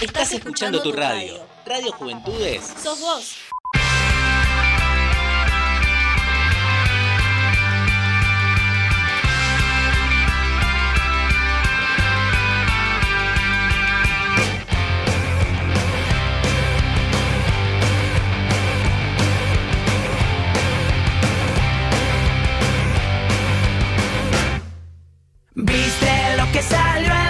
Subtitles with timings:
[0.00, 1.34] Estás escuchando tu radio.
[1.66, 2.72] Radio Juventudes.
[2.82, 3.36] Sos vos.
[25.54, 27.29] ¿Viste lo que salió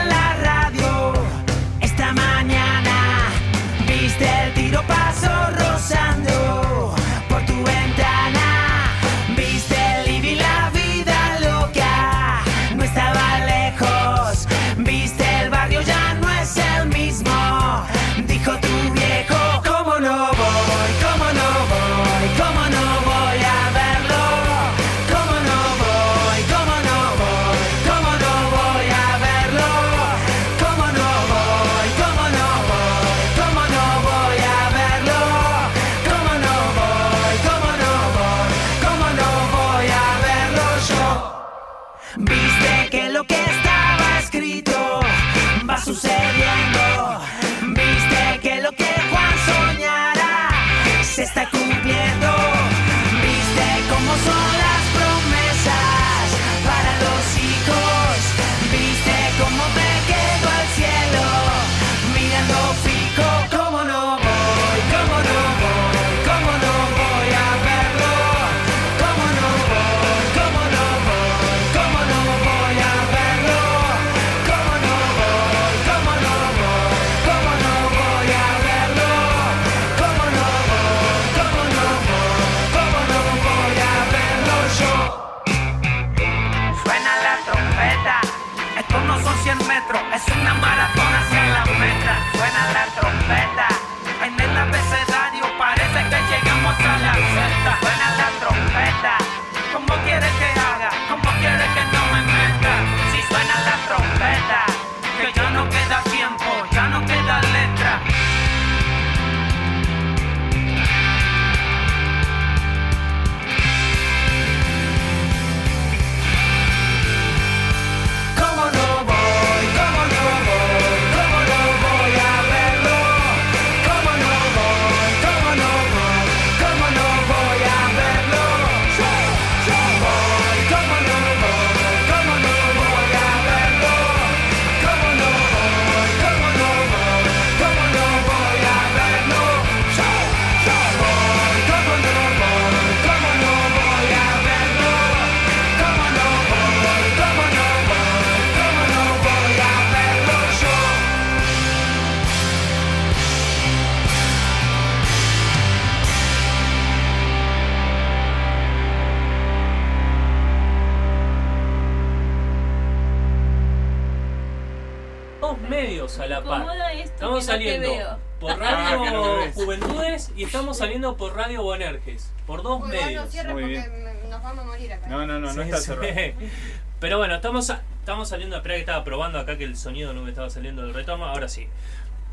[167.40, 169.04] Estamos no saliendo por Ah, no
[169.36, 169.52] Radio.
[169.54, 172.32] Juventudes y estamos saliendo por Radio Bonerges.
[172.46, 173.28] Por dos Uy, vos no medios.
[173.30, 174.04] cierres Muy porque bien.
[174.22, 175.06] me- nos vamos a morir acá.
[175.08, 175.84] No, no, no, no Sí, está sí.
[175.84, 176.08] cerrado.
[177.00, 178.56] Pero bueno, estamos, estamos saliendo.
[178.56, 181.24] Espera que estaba probando acá que el sonido no me estaba saliendo del retorno.
[181.26, 181.66] Ahora sí.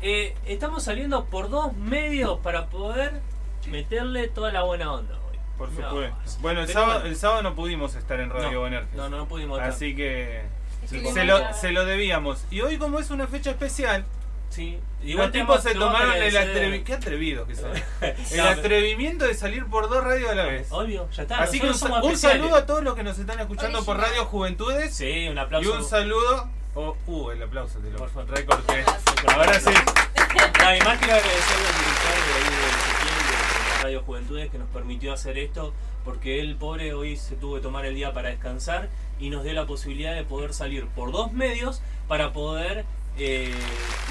[0.02, 3.20] Eh, estamos saliendo por dos medios para poder
[3.66, 5.38] meterle toda la buena onda hoy.
[5.56, 6.38] Por No, supuesto.
[6.40, 8.94] Bueno, el sábado, el sábado no pudimos estar en Radio no, Bonerges.
[8.94, 9.72] no, no, no pudimos estar.
[9.72, 10.42] Así que
[10.86, 12.44] se lo, se lo debíamos.
[12.50, 14.04] Y hoy como es una fecha especial,
[14.50, 14.78] Sí.
[15.02, 16.86] los tipos vamos- se tomaron el atrevimiento.
[16.86, 17.70] Qué atrevidos que son.
[18.32, 20.66] El atrevimiento de salir por dos radios a la vez.
[20.70, 21.38] Obvio, ya está.
[21.42, 23.98] Así que un, saludo a todos los que nos están escuchando por.
[23.98, 24.94] Radio Juventudes.
[24.94, 25.72] Sí, un Y aplauso.
[25.74, 26.48] un saludo.
[26.74, 28.30] Oh, uh, el aplauso te lo Por favor.
[28.36, 28.84] recorté.
[29.28, 29.70] Ahora sí.
[29.70, 34.50] No, y más quiero agradecerle al director de ahí de Ezequiel, de la Radio Juventudes
[34.50, 35.72] que nos permitió hacer esto,
[36.04, 38.88] porque él, pobre, hoy se tuvo que tomar el día para descansar
[39.18, 42.84] y nos dio la posibilidad de poder salir por dos medios para poder
[43.18, 43.54] eh,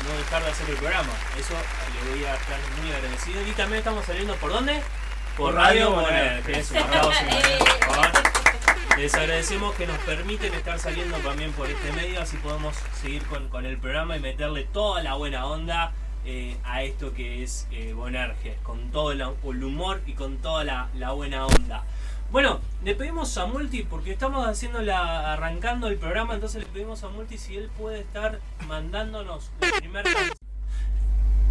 [0.04, 1.14] no dejar de hacer el programa.
[1.38, 3.42] Eso le voy a estar muy agradecido.
[3.48, 4.82] Y también estamos saliendo por dónde?
[5.36, 6.04] Por Por Radio
[6.46, 7.60] que es un aplauso, Eh.
[8.98, 13.48] Les agradecemos que nos permiten estar saliendo también por este medio, así podemos seguir con,
[13.48, 15.92] con el programa y meterle toda la buena onda
[16.26, 20.64] eh, a esto que es eh, Bonerges, con todo el, el humor y con toda
[20.64, 21.84] la, la buena onda.
[22.32, 27.04] Bueno, le pedimos a Multi, porque estamos haciendo la, arrancando el programa, entonces le pedimos
[27.04, 30.32] a Multi si él puede estar mandándonos la primera canción.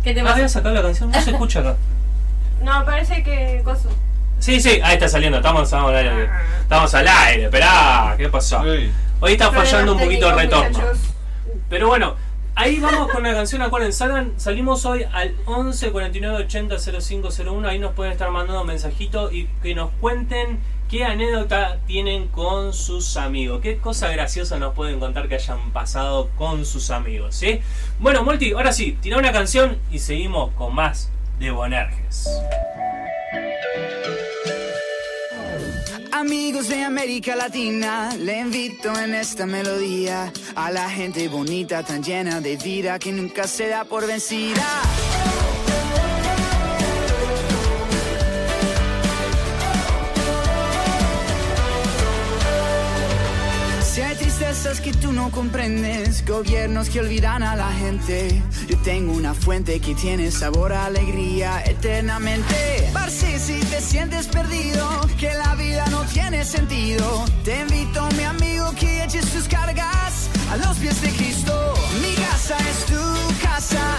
[0.05, 0.49] ¿Qué te Ah, voy a pasa?
[0.49, 1.76] sacar la canción, no se escucha acá.
[2.62, 3.61] No, parece que.
[3.62, 3.90] Coso.
[4.38, 6.31] Sí, sí, ahí está saliendo, estamos, estamos al aire.
[6.62, 8.64] Estamos al aire, esperá, ¿qué pasó?
[8.64, 8.90] Ey.
[9.20, 10.70] Hoy está fallando un poquito el retorno.
[10.70, 10.99] muchachos.
[11.69, 12.17] Pero bueno,
[12.58, 17.79] Ahí vamos con la canción, acuérdense, salgan, salimos hoy al 11 49 80 0501, ahí
[17.79, 20.58] nos pueden estar mandando mensajitos y que nos cuenten
[20.88, 26.31] qué anécdota tienen con sus amigos, qué cosa graciosa nos pueden contar que hayan pasado
[26.38, 27.61] con sus amigos, ¿sí?
[27.99, 32.26] Bueno, Multi, ahora sí, tira una canción y seguimos con más de Bonerges.
[36.26, 42.40] Amigos de América Latina, le invito en esta melodía a la gente bonita, tan llena
[42.40, 44.61] de vida que nunca se da por vencida.
[54.67, 59.81] Tristezas que tú no comprendes, gobiernos que olvidan a la gente, yo tengo una fuente
[59.81, 62.91] que tiene sabor a alegría eternamente.
[62.93, 68.73] Parce, si te sientes perdido, que la vida no tiene sentido, te invito, mi amigo,
[68.79, 71.75] que eches tus cargas a los pies de Cristo.
[72.03, 73.99] Mi casa es tu casa,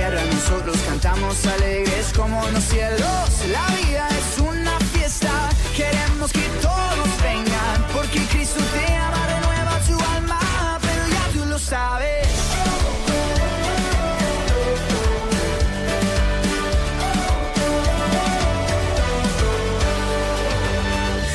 [0.00, 3.28] tierra nosotros cantamos alegres como los cielos.
[3.52, 5.30] La vida es una fiesta,
[5.76, 11.58] queremos que todos vengan, porque Cristo te ama, renueva tu alma, pero ya tú lo
[11.58, 12.28] sabes.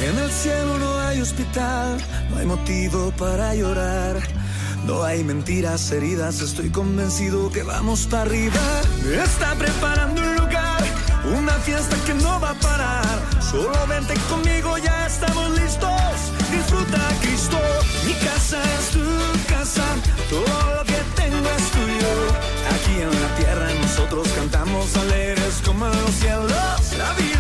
[0.08, 1.98] En el cielo no hay hospital,
[2.32, 4.35] no hay motivo para llorar.
[4.86, 8.62] No hay mentiras, heridas, estoy convencido que vamos para arriba.
[9.24, 10.84] Está preparando un lugar,
[11.36, 13.20] una fiesta que no va a parar.
[13.42, 16.02] Solo vente conmigo, ya estamos listos.
[16.52, 17.58] Disfruta Cristo,
[18.06, 19.86] mi casa es tu casa,
[20.30, 22.14] todo lo que tengo es tuyo.
[22.76, 26.52] Aquí en la tierra nosotros cantamos alegres como en los cielos.
[26.98, 27.35] La vida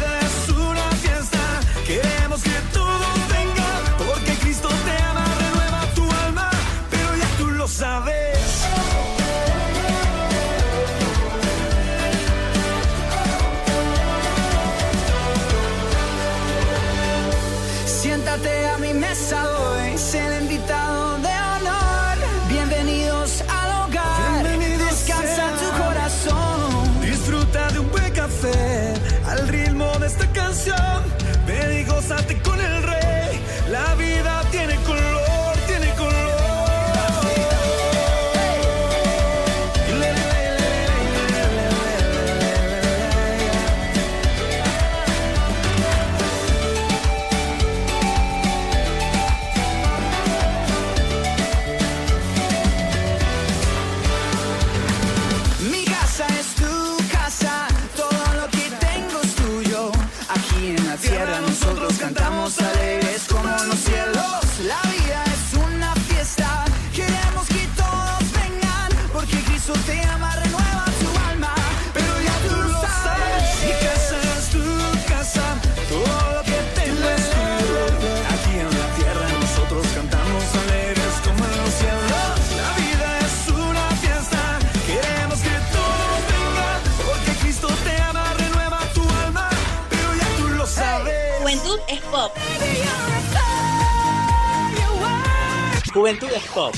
[95.95, 96.75] Juventud es pop.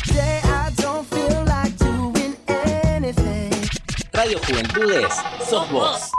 [4.14, 5.07] Radio Juventudes,
[5.50, 6.12] sos vos.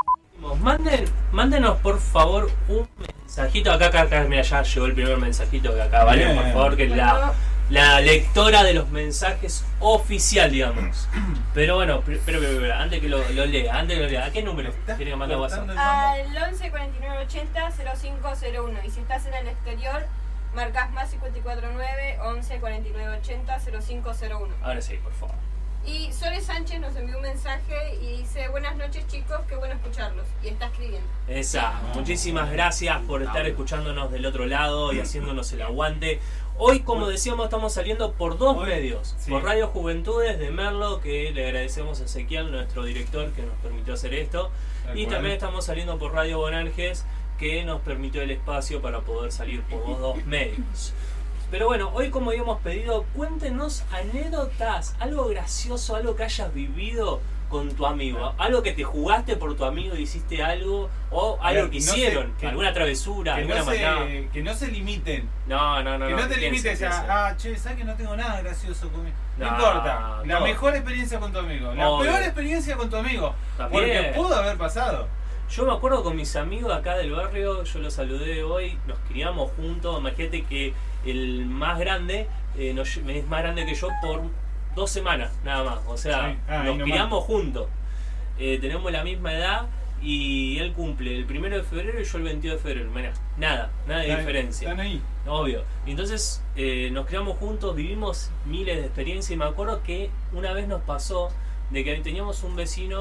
[0.60, 3.70] Manden, mándenos por favor un mensajito.
[3.70, 6.24] Acá, acá, acá, mira, ya llegó el primer mensajito de acá, ¿vale?
[6.24, 6.34] Bien.
[6.38, 7.34] Por favor, que es la,
[7.70, 11.08] la lectora de los mensajes oficial, digamos.
[11.54, 14.24] Pero bueno, pero, pero, pero, pero, antes que lo, lo lea, antes que lo lea,
[14.26, 15.68] ¿a qué número tiene que mandar WhatsApp?
[15.76, 18.78] Al 11 49 80 0501.
[18.84, 20.04] Y si estás en el exterior,
[20.54, 24.54] marcas más 549 11 49 80 0501.
[24.62, 25.34] Ahora sí, por favor.
[25.86, 30.26] Y Sole Sánchez nos envió un mensaje y dice: Buenas noches, chicos, qué bueno escucharlos.
[30.42, 31.06] Y está escribiendo.
[31.28, 36.20] Esa, muchísimas gracias por estar escuchándonos del otro lado y haciéndonos el aguante.
[36.60, 39.14] Hoy, como decíamos, estamos saliendo por dos Hoy, medios.
[39.18, 39.30] sí.
[39.30, 43.94] Por Radio Juventudes de Merlo, que le agradecemos a Ezequiel, nuestro director, que nos permitió
[43.94, 44.50] hacer esto.
[44.84, 45.14] Tal Y cual.
[45.14, 47.06] también estamos saliendo por Radio Bonarjes,
[47.38, 50.92] que nos permitió el espacio para poder salir por los dos medios.
[51.50, 57.70] Pero bueno, hoy como habíamos pedido, cuéntenos anécdotas, algo gracioso, algo que hayas vivido con
[57.74, 61.78] tu amigo, algo que te jugaste por tu amigo y hiciste algo, o algo que
[61.80, 63.64] no se- hicieron, que- alguna travesura, Que alguna no,
[64.04, 65.30] se, que no se limiten.
[65.46, 66.06] No, no, no.
[66.08, 67.10] que no, no te piensen, limites piensen.
[67.10, 69.16] a, ah, che, ¿sabes que no tengo nada gracioso conmigo?
[69.38, 70.20] No, importa.
[70.26, 70.44] La no.
[70.44, 71.72] mejor experiencia con tu amigo.
[71.72, 73.34] La peor experiencia con tu amigo.
[73.56, 73.82] También.
[73.82, 75.08] Porque pudo haber pasado.
[75.50, 79.50] Yo me acuerdo con mis amigos acá del barrio, yo los saludé hoy, nos criamos
[79.52, 80.74] juntos, imagínate que
[81.06, 82.26] el más grande
[82.58, 84.22] eh, nos es más grande que yo por
[84.74, 85.78] dos semanas, nada más.
[85.86, 86.38] O sea, Sí.
[86.48, 87.66] Ah, nos criamos juntos.
[88.38, 89.66] Eh, tenemos la misma edad
[90.02, 92.90] y él cumple el primero de febrero y yo el 22 de febrero.
[92.90, 94.70] Mirá, nada, nada de diferencia.
[94.70, 95.02] Están ahí.
[95.26, 95.64] Obvio.
[95.86, 100.68] Entonces eh, nos criamos juntos, vivimos miles de experiencias y me acuerdo que una vez
[100.68, 101.30] nos pasó
[101.70, 103.00] de que teníamos un vecino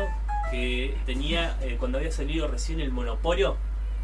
[0.51, 3.57] que tenía, eh, cuando había salido recién el Monopolio,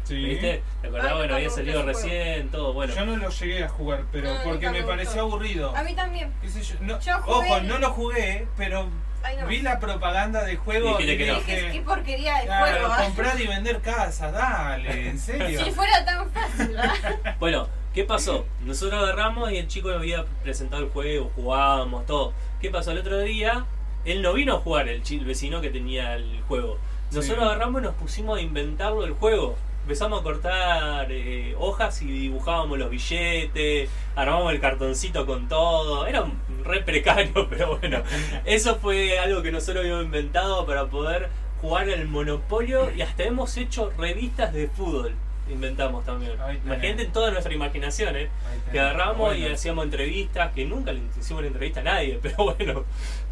[0.04, 0.16] Sí.
[0.22, 0.62] ¿viste?
[0.82, 1.12] ¿Te acordás?
[1.12, 2.94] Ah, bueno, había salido recién, todo, bueno.
[2.94, 5.74] Yo no lo llegué a jugar, pero No, porque me me pareció aburrido.
[5.74, 6.30] A mí también.
[6.42, 6.74] ¿Qué sé yo?
[6.82, 8.86] No, Yo jugué ojo, el- no lo jugué, pero
[9.22, 9.46] Ay, no.
[9.46, 11.34] vi la propaganda del juego Dijiste y que no.
[11.38, 12.92] Dije, qué porquería de claro, juego.
[12.92, 13.04] ¿ah?
[13.04, 15.60] comprar y vender casas, dale, en serio.
[15.64, 16.76] Si fuera tan fácil.
[17.40, 18.44] Bueno, ¿qué pasó?
[18.60, 22.34] Nosotros agarramos y el chico había presentado el juego, jugábamos, todo.
[22.60, 22.90] ¿Qué pasó?
[22.90, 23.64] El otro día,
[24.04, 26.78] él no vino a jugar, el, el vecino que tenía el juego.
[27.12, 27.44] Nosotros Sí.
[27.44, 29.56] agarramos y nos pusimos a inventarlo el juego.
[29.82, 36.06] Empezamos a cortar eh, hojas y dibujábamos los billetes, armamos el cartoncito con todo.
[36.06, 38.02] Era un re precario, pero bueno.
[38.46, 41.28] Eso fue algo que nosotros habíamos inventado para poder
[41.60, 45.14] jugar al Monopolio y hasta hemos hecho revistas de fútbol.
[45.50, 46.32] Inventamos también.
[46.64, 48.30] Imagínate toda nuestra imaginación, ¿eh?
[48.72, 52.84] Que agarramos y hacíamos entrevistas, que nunca le hicimos una entrevista a nadie, pero bueno.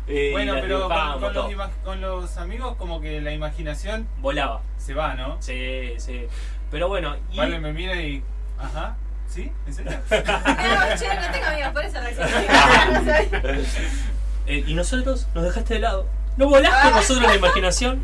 [0.08, 4.62] Eh, Bueno, pero con, con los, con los amigos como que la imaginación Volaba.
[4.78, 5.36] se va, ¿no?
[5.40, 6.26] Sí, sí.
[6.70, 8.22] Pero bueno, y Vale, me mira y...
[8.58, 8.96] Ajá,
[9.28, 9.50] ¿sí?
[9.66, 9.92] ¿En serio?
[10.10, 13.62] No, che, no tengo amigos, por eso reaccioné.
[14.46, 16.04] Eh, y nosotros nos dejaste de lado.
[16.36, 18.00] No volás con nosotros la imaginación.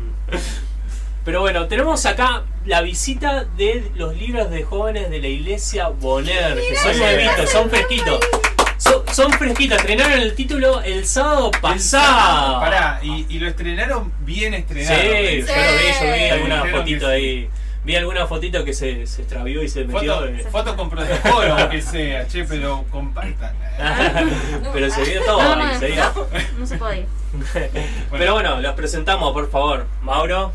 [1.25, 6.55] Pero bueno, tenemos acá la visita de los libros de jóvenes de la iglesia Bonner,
[6.57, 8.19] que son nuevitos, son fresquitos.
[8.79, 12.59] Son, son fresquitos, estrenaron el título el sábado pasado.
[12.61, 15.03] Pará, y, y lo estrenaron bien Sí, estrenado.
[15.03, 16.29] yo lo vi, yo vi Sí.
[16.31, 17.11] alguna fotito sí.
[17.11, 17.49] ahí.
[17.83, 20.13] Vi alguna fotito que se, se extravió y se metió.
[20.15, 20.45] Foto, eh.
[20.51, 23.53] foto con protocolo, aunque sea, che, pero compartan.
[24.73, 26.27] Pero se vio todo No, ahí, no, se vio.
[26.57, 27.05] no se puede ir.
[28.11, 29.87] Pero bueno, los presentamos, por favor.
[30.01, 30.51] Mauro.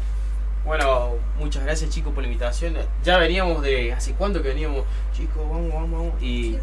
[0.66, 2.76] Bueno, muchas gracias chicos por la invitación.
[3.04, 3.92] Ya veníamos de.
[3.92, 4.84] ¿Hace cuánto que veníamos?
[5.16, 6.22] Chicos, vamos, vamos, vamos.
[6.22, 6.56] Y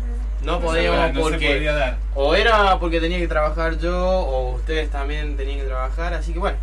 [0.44, 1.54] no podíamos no se porque.
[1.56, 1.98] podía dar.
[2.16, 6.40] O era porque tenía que trabajar yo, o ustedes también tenían que trabajar, así que
[6.40, 6.58] bueno.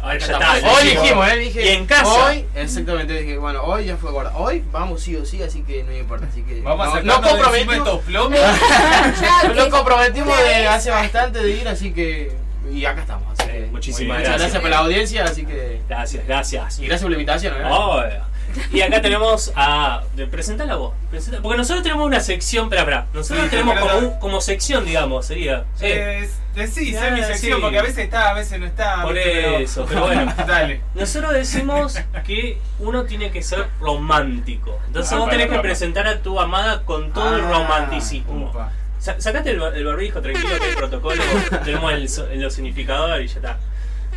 [0.00, 0.56] Ahora ya Estamos.
[0.56, 0.68] está.
[0.70, 1.02] Hoy dijimos.
[1.02, 1.36] dijimos, ¿eh?
[1.36, 2.26] Dije, Y en casa.
[2.26, 4.36] Hoy, exactamente, dije, bueno, hoy ya fue guarda.
[4.36, 6.26] Hoy vamos sí o sí, así que no importa.
[6.30, 6.60] Así que.
[6.60, 7.76] Vamos a no, sacarnos no comprometimos.
[7.76, 8.38] estos plomos.
[9.56, 12.30] Nos comprometimos de hace bastante de ir, así que.
[12.70, 13.32] Y acá estamos.
[13.38, 14.18] Así que, Eh, muchísimas bien.
[14.18, 14.40] Muchas gracias.
[14.40, 15.80] gracias por la audiencia, así que.
[15.88, 16.78] Gracias, gracias.
[16.78, 17.64] Y gracias por la invitación, ¿eh?
[17.64, 18.25] Obvio.
[18.72, 20.02] Y acá tenemos a.
[20.14, 20.94] de- Presenta la voz.
[21.10, 22.64] presenta- porque nosotros tenemos una sección.
[22.64, 23.06] Espera, espera.
[23.14, 25.64] Nosotros Sí, tenemos pero como, un- como sección, digamos, sería.
[25.76, 25.86] Sí.
[25.86, 27.62] Eh, eh, sí, Ah, sé mi sección, sí.
[27.62, 29.02] porque a veces está, a veces no está.
[29.02, 29.14] Por.
[29.14, 30.32] Pero- eso, pero bueno.
[30.46, 30.80] Dale.
[30.94, 34.78] Nosotros decimos que uno tiene que ser romántico.
[34.86, 35.68] Entonces Ah, vos tenés para, que para.
[35.68, 38.48] presentar a tu amada con todo el Ah, romanticismo.
[38.50, 38.72] upa.
[38.98, 41.22] Sa- Sacate el, bar- el barbijo, tranquilo, que hay protocolo.
[41.64, 43.58] tenemos el, so- el significador y ya está.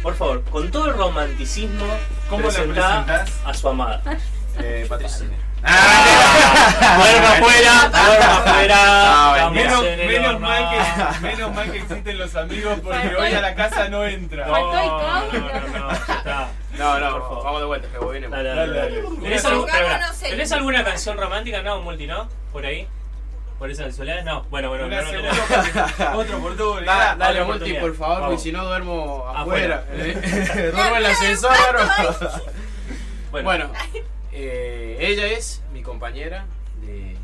[0.03, 1.85] Por favor, con todo el romanticismo,
[2.29, 4.01] ¿Cómo la presentá a su amada.
[4.57, 5.49] Eh, Patricia Ciner.
[5.61, 9.31] Duerma afuera, duerma afuera.
[9.35, 13.89] Estamos Menos, mal que, menos mal que existen los amigos porque hoy a la casa
[13.89, 14.45] no entra.
[14.47, 15.39] No, no, no,
[15.79, 16.59] no.
[16.77, 17.43] No, no, Por favor.
[17.43, 18.31] vamos de vuelta, que voy bien.
[18.31, 19.01] Dale, Dale, dale, dale.
[19.03, 19.19] dale.
[19.21, 19.97] ¿Tenés, Una- algún- espera, espera.
[19.99, 21.61] Pongámonos en- ¿Tenés alguna canción romántica?
[21.61, 22.29] No, multi, ¿no?
[22.53, 22.87] Por ahí.
[23.59, 24.23] ¿Por esas soledades?
[24.23, 24.43] No.
[24.43, 26.15] Bueno, bueno, no, no oportunidad.
[26.15, 27.17] Otra oportunidad.
[27.17, 29.79] Dale, multi, por favor, porque si no duermo Afuera.
[29.79, 29.83] afuera.
[30.55, 31.51] Eh, duermo en el ascensor.
[33.31, 33.71] Bueno, Bueno,
[34.31, 36.45] eh, ella es mi compañera
[36.81, 37.15] de,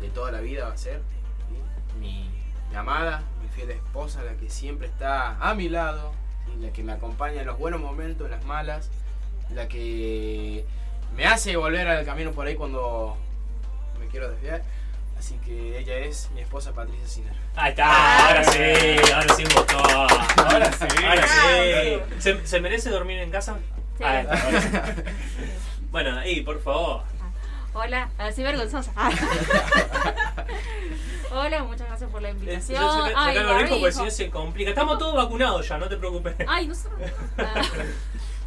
[0.00, 1.00] de toda la vida, va a ser.
[1.48, 1.98] ¿sí?
[1.98, 2.30] Mi,
[2.70, 6.12] mi amada, mi fiel esposa, la que siempre está a mi lado,
[6.46, 6.60] ¿sí?
[6.64, 8.90] la que me acompaña en los buenos momentos, en las malas,
[9.50, 10.64] la que
[11.16, 13.16] me hace volver al camino por ahí cuando
[13.98, 14.62] me quiero desviar.
[15.22, 17.32] Así que ella es mi esposa Patricia Ciner.
[17.54, 18.26] ahí está.
[18.26, 18.58] Ahora sí,
[19.14, 19.78] ahora sí votó.
[19.78, 20.84] Ahora sí.
[21.06, 22.00] Ahora sí.
[22.18, 23.56] ¿Se, se merece dormir en casa?
[23.98, 24.02] Sí.
[24.04, 24.68] Ah, está, ahora sí.
[25.92, 27.02] Bueno, ahí, por favor.
[27.72, 28.90] Hola, así vergonzosa.
[31.30, 32.82] Hola, muchas gracias por la Eh, invitación.
[32.82, 34.70] yo saca- Ay, barbijo porque si no se complica.
[34.70, 36.34] Estamos todos vacunados ya, no te preocupes.
[36.48, 36.88] Ay, no sé.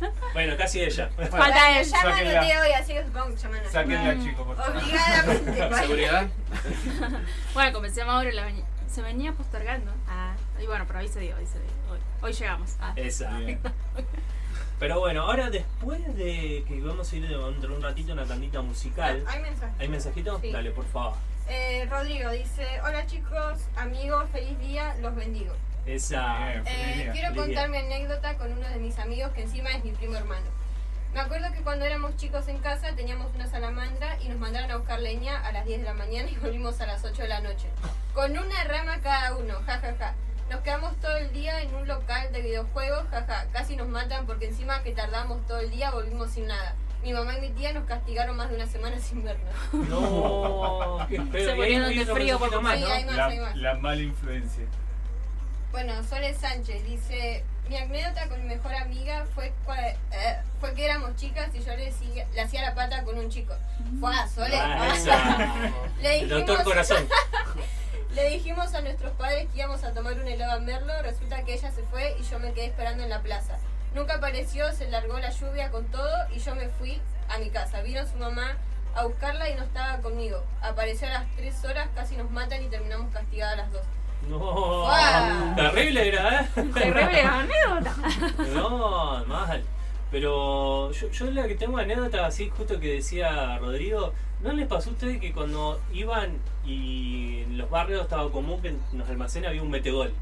[0.05, 1.09] Ah, Bueno, casi ella.
[1.29, 2.39] Falta me Sáquenla.
[2.39, 4.77] anoté hoy, así que supongo que llaman a Sáquenla, chicos, por favor.
[4.77, 5.75] Obligadamente.
[5.81, 6.27] ¿Seguridad?
[7.53, 8.51] Bueno, como decía Mauro, la
[8.91, 9.91] se venía postergando.
[10.07, 11.69] Ah, y bueno, pero hoy se dio, hoy se dio.
[11.91, 12.75] Hoy, hoy llegamos.
[12.79, 12.93] Ah.
[12.95, 13.59] Bien.
[14.79, 18.61] Pero bueno, ahora después de que vamos a ir dentro de un ratito una tandita
[18.61, 19.23] musical.
[19.27, 19.73] Hay mensaje.
[19.79, 20.39] ¿Hay mensajito?
[20.41, 20.51] Sí.
[20.51, 21.13] Dale, por favor.
[21.47, 25.53] Eh, Rodrigo dice, hola chicos, amigos, feliz día, los bendigo.
[25.85, 26.53] Esa.
[26.65, 27.11] Eh, día.
[27.11, 30.47] quiero contar mi anécdota con uno de mis amigos que encima es mi primo hermano.
[31.13, 34.77] Me acuerdo que cuando éramos chicos en casa teníamos una salamandra y nos mandaron a
[34.77, 37.39] buscar leña a las 10 de la mañana y volvimos a las 8 de la
[37.41, 37.67] noche.
[38.13, 39.93] Con una rama cada uno, jajaja.
[39.93, 40.15] Ja, ja.
[40.49, 43.45] Nos quedamos todo el día en un local de videojuegos, jaja.
[43.53, 46.75] Casi nos matan porque encima que tardamos todo el día volvimos sin nada.
[47.03, 49.53] Mi mamá y mi tía nos castigaron más de una semana sin vernos.
[49.73, 51.49] No, qué feo.
[51.51, 52.87] Se ponían de frío por más, Sí, ¿no?
[52.91, 53.55] hay más, La, hay más.
[53.55, 54.65] la mala influencia.
[55.75, 61.17] Bueno, Sole Sánchez dice, mi anécdota con mi mejor amiga fue, eh, fue que éramos
[61.17, 63.53] chicas y yo le, hacía- le hacía la pata con un chico.
[63.99, 64.25] Fue a.
[64.53, 67.09] Ah, le, El doctor dijimos, Corazón.
[68.15, 71.55] le dijimos a nuestros padres que íbamos a tomar un helado a Merlo, resulta que
[71.55, 73.57] ella se fue y yo me quedé esperando en la plaza.
[73.93, 77.81] Nunca apareció, se largó la lluvia con todo y yo me fui a mi casa.
[77.81, 78.55] Vino su mamá
[78.95, 80.41] a buscarla y no estaba conmigo.
[80.61, 83.83] Apareció a las 3 horas, casi nos matan y terminamos castigadas las dos.
[84.29, 84.87] No,
[85.55, 86.47] terrible era, ¿eh?
[86.73, 87.95] Terrible anécdota.
[88.53, 89.63] No, mal.
[90.11, 94.89] Pero yo, yo la que tengo anécdota así, justo que decía Rodrigo, ¿no les pasó
[94.89, 99.49] a ustedes que cuando iban y en los barrios estaba común que en los almacenes
[99.49, 100.13] había un metegol?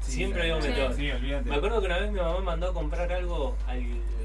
[0.00, 0.68] Siempre había un Sí.
[0.68, 0.94] metegol.
[0.94, 1.48] Sí, olvídate.
[1.48, 3.82] Me acuerdo que una vez mi mamá mandó a comprar algo al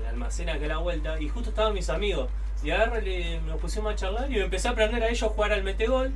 [0.10, 2.30] almacén acá a la vuelta y justo estaban mis amigos.
[2.64, 5.30] Y agarré, le- nos pusimos a charlar y me empecé a aprender a ellos a
[5.30, 6.12] jugar al metegol.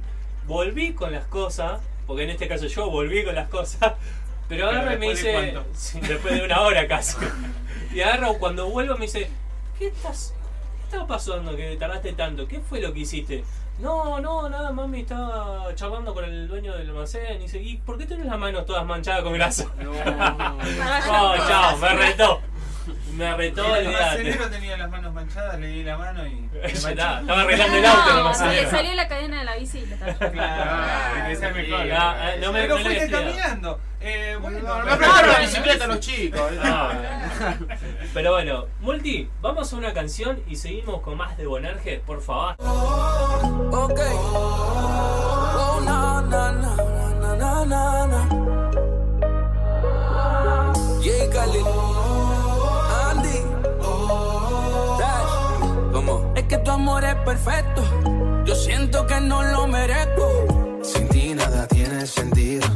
[0.48, 3.94] Volví con las cosas, porque en este caso yo volví con las cosas.
[4.48, 5.66] Pero agarra y me de dice, cuánto?
[5.76, 7.18] Sí, después de una hora casi.
[7.94, 9.30] Y agarra cuando vuelvo me dice,
[9.80, 10.34] ¿qué estás?
[10.78, 12.46] ¿Qué estaba pasando que tardaste tanto?
[12.48, 13.44] ¿Qué fue lo que hiciste?
[13.80, 17.98] No, no, nada, mami estaba charlando con el dueño del almacén y dice, ¿y por
[17.98, 19.66] qué tenés las manos todas manchadas con grasa?
[19.82, 22.42] No, No, chao, me retó.
[23.14, 26.50] Me retó, el almacenero tenía las manos manchadas, le di la mano y.
[26.64, 29.94] Estaba arreglando el auto el No, le salió la cadena de la bici y le
[29.96, 31.92] estaba- Claro, mejor.
[31.94, 33.80] Ah, eh, no me- Pero fuiste caminando.
[34.02, 36.52] Eh, bueno, no, no la bicicleta a los chicos.
[36.64, 36.92] Ah.
[38.14, 42.56] Pero bueno, Multi, vamos a una canción y seguimos con más de Bonerge, por favor.
[42.60, 44.00] Ok.
[44.32, 46.76] Oh, na, na, na,
[47.36, 48.26] na, na, na,
[56.48, 57.84] que tu amor es perfecto.
[58.46, 60.82] Yo siento que no lo merezco.
[60.84, 62.68] Sin ti nada tiene sentido.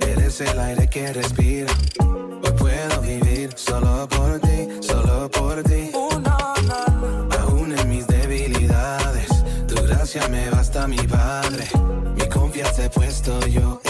[0.00, 1.72] Eres el aire que respiro.
[2.00, 5.90] Hoy puedo vivir solo por ti, solo por ti.
[5.94, 6.84] Oh, na, na,
[7.28, 7.36] na.
[7.42, 9.28] Aún en mis debilidades,
[9.66, 11.64] tu gracia me basta, mi padre.
[12.16, 13.80] Mi confianza he puesto yo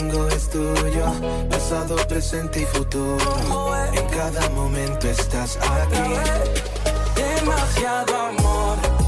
[0.00, 1.04] tengo es tuyo,
[1.50, 3.18] pasado, presente y futuro.
[3.92, 6.14] En cada momento estás aquí.
[7.16, 8.99] Demasiado amor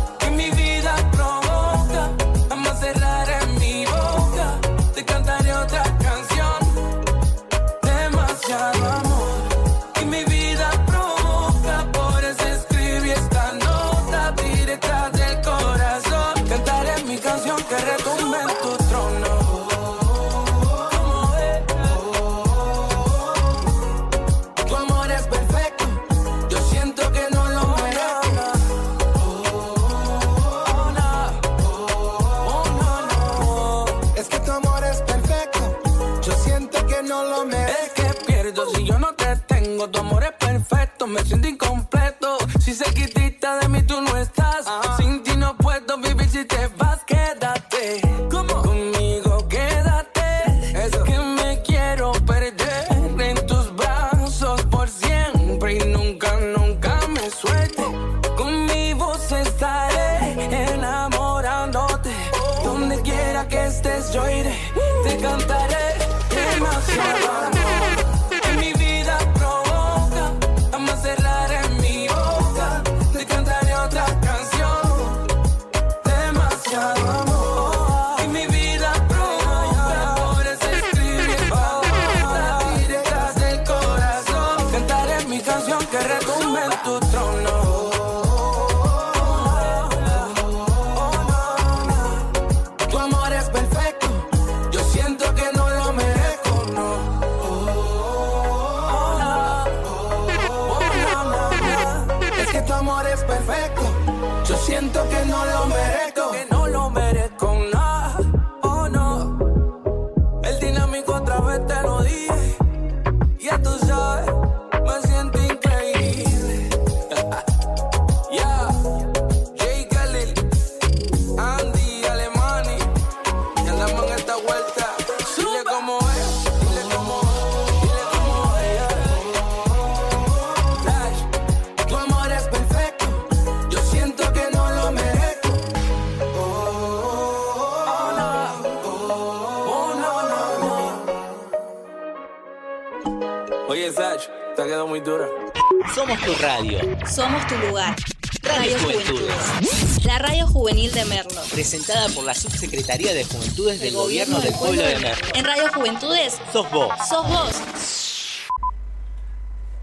[152.66, 155.26] Subsecretaría de Juventudes del Gobierno del Pueblo de Merlo.
[155.34, 156.92] En Radio Juventudes Sos vos.
[157.08, 157.60] sos vos.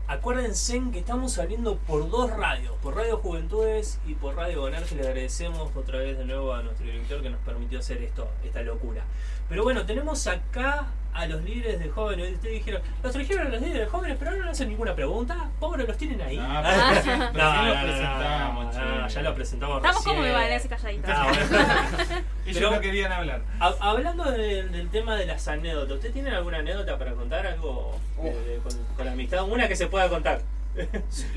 [0.08, 5.02] Acuérdense que estamos saliendo por dos radios, por Radio Juventudes y por Radio Bonaire, le
[5.02, 9.04] agradecemos otra vez de nuevo a nuestro director que nos permitió hacer esto, esta locura.
[9.50, 12.34] Pero bueno, tenemos acá a los líderes de jóvenes.
[12.36, 15.50] Ustedes dijeron, los trajeron a los líderes de jóvenes, pero no le hacen ninguna pregunta.
[15.60, 16.38] Pobre, los tienen ahí.
[16.40, 19.78] Ah, Ah, pero- no, pero sí no, lo no, presentamos, no, no, ya lo presentamos
[19.78, 20.16] Estamos recién.
[20.16, 21.10] como igual, así calladitos.
[21.14, 21.66] Ah, bueno.
[22.72, 23.42] No querían hablar.
[23.60, 27.46] Ha- Hablando de- del tema de las anécdotas, ¿usted tiene alguna anécdota para contar?
[27.48, 28.24] ¿Algo Oh.
[28.24, 29.44] de- de- con, con la amistad?
[29.44, 30.42] Una que se pueda contar.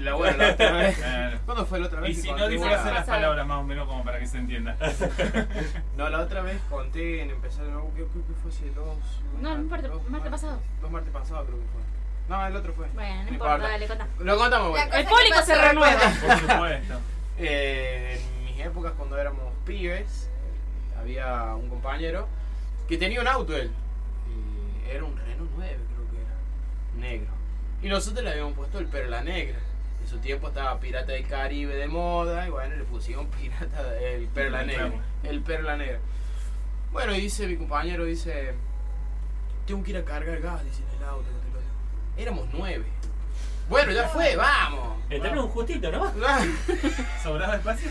[0.00, 0.96] La buena, la otra vez.
[0.98, 1.38] Claro.
[1.46, 2.10] ¿Cuándo fue la otra vez?
[2.10, 4.76] Y si no, una- las palabras más o menos como para que se entienda.
[5.96, 8.52] No, la otra vez conté en empezar nuevo, ¿qué, qué, qué fue?
[8.52, 8.98] Si dos.
[9.40, 10.60] No, un no importa, dos martes pasado.
[10.80, 11.82] Dos martes pasados creo que fue.
[12.28, 12.86] No, el otro fue.
[12.94, 14.06] Bueno, no importa, dale, contá.
[14.20, 14.94] Lo contamos, bueno.
[14.94, 16.00] El público se renueva.
[16.00, 16.94] Por supuesto.
[17.38, 20.21] Eh, en mis épocas, cuando éramos pibes,
[21.02, 22.28] había un compañero
[22.88, 23.70] que tenía un auto él.
[24.28, 27.08] Y era un Renault 9, creo que era.
[27.08, 27.32] Negro.
[27.82, 29.58] Y nosotros le habíamos puesto el Perla Negra.
[30.00, 32.46] En su tiempo estaba Pirata del Caribe de moda.
[32.46, 34.92] Y bueno, le pusimos Pirata el Perla Negra.
[35.22, 35.98] El Perla Negra.
[36.92, 38.54] Bueno, y dice mi compañero, dice...
[39.66, 41.24] Tengo que ir a cargar gas, dice en el auto.
[41.24, 41.72] que te lo digo".
[42.16, 42.84] Éramos nueve.
[43.72, 44.98] Bueno, ya fue, vamos.
[45.08, 46.12] Tenés un justito, ¿no?
[47.22, 47.88] ¿Sobraba espacio?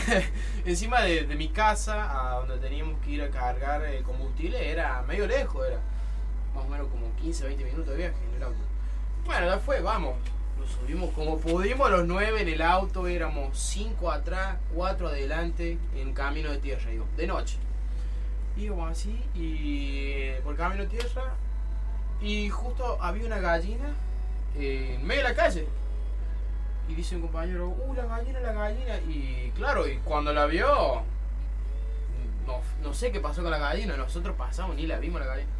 [0.64, 5.02] Encima de, de mi casa, a donde teníamos que ir a cargar eh, combustible, era
[5.02, 5.78] medio lejos, era
[6.52, 8.58] más o menos como 15, 20 minutos de viaje en el auto.
[9.24, 10.16] Bueno, ya fue, vamos.
[10.58, 16.12] Nos subimos como pudimos los nueve en el auto, éramos cinco atrás, cuatro adelante, en
[16.12, 17.58] camino de tierra, digo, de noche.
[18.56, 21.34] Íbamos así, y eh, por camino de tierra,
[22.20, 23.94] y justo había una gallina
[24.56, 25.66] en medio de la calle.
[26.88, 28.96] Y dice un compañero, uh, la gallina, la gallina.
[29.08, 31.02] Y claro, y cuando la vio,
[32.46, 33.96] no, no sé qué pasó con la gallina.
[33.96, 35.50] Nosotros pasamos, ni la vimos la gallina.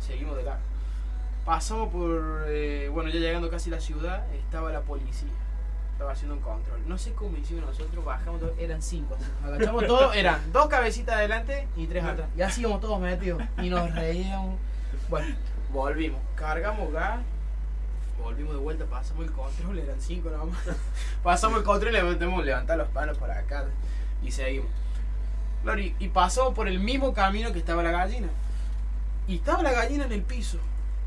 [0.00, 0.62] Seguimos de largo.
[1.44, 5.28] Pasamos por, eh, bueno, ya llegando casi a la ciudad, estaba la policía.
[5.92, 6.80] Estaba haciendo un control.
[6.88, 9.14] No sé cómo hicimos nosotros, bajamos todos, eran cinco.
[9.14, 9.30] así.
[9.44, 12.28] Agachamos todos, eran dos cabecitas adelante y tres atrás.
[12.36, 13.42] Y así íbamos todos metidos.
[13.58, 14.56] Y nos reíamos.
[15.08, 15.36] Bueno,
[15.72, 16.20] volvimos.
[16.34, 17.20] Cargamos gas,
[18.22, 20.58] volvimos de vuelta, pasamos el control, eran cinco nada más.
[21.22, 23.64] pasamos el control y le metemos levantar los palos por acá
[24.22, 24.68] y seguimos.
[25.62, 28.28] Claro, y, y pasamos por el mismo camino que estaba la gallina.
[29.26, 30.58] Y estaba la gallina en el piso.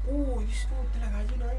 [0.07, 1.57] Uy, dice, ¿cómo está la gallina ahí?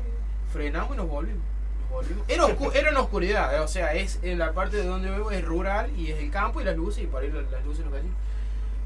[0.53, 1.43] Frenamos y nos volvimos.
[1.83, 2.25] Nos volvimos.
[2.29, 5.31] Era, oscu- era en oscuridad, eh, o sea, es en la parte de donde vivo
[5.31, 7.95] es rural y es el campo y las luces y por ahí las luces nos
[7.95, 8.17] gallinas.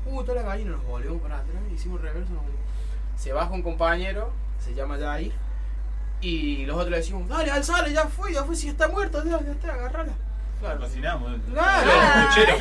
[0.04, 2.66] Uh, está la gallina, nos volvimos para atrás, hicimos reverso, nos volvimos.
[3.16, 5.32] Se baja un compañero, se llama Jair,
[6.22, 9.40] y los otros le decimos, dale, alzale, ya fue, ya fue, si está muerto, ya,
[9.44, 10.12] ya está, agarrala.
[10.60, 10.78] Claro.
[10.80, 11.32] Cocinamos.
[11.52, 11.90] Claro.
[12.28, 12.56] Puchero.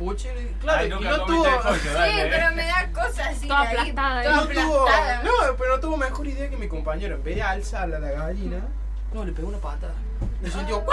[0.00, 1.44] Puchero, claro, Ay, y no tuvo...
[1.44, 2.22] pollo, Sí, dale.
[2.22, 2.28] eh.
[2.30, 3.46] pero me da cosas así.
[3.46, 5.22] Toda ahí, aplastada, Toda no tuvo, aplastada.
[5.22, 7.14] no, pero no tuvo mejor idea que mi compañero.
[7.14, 8.58] En vez de alzarla a la gallina,
[9.12, 9.94] no, le pegó una patada.
[10.42, 10.84] Le sintió.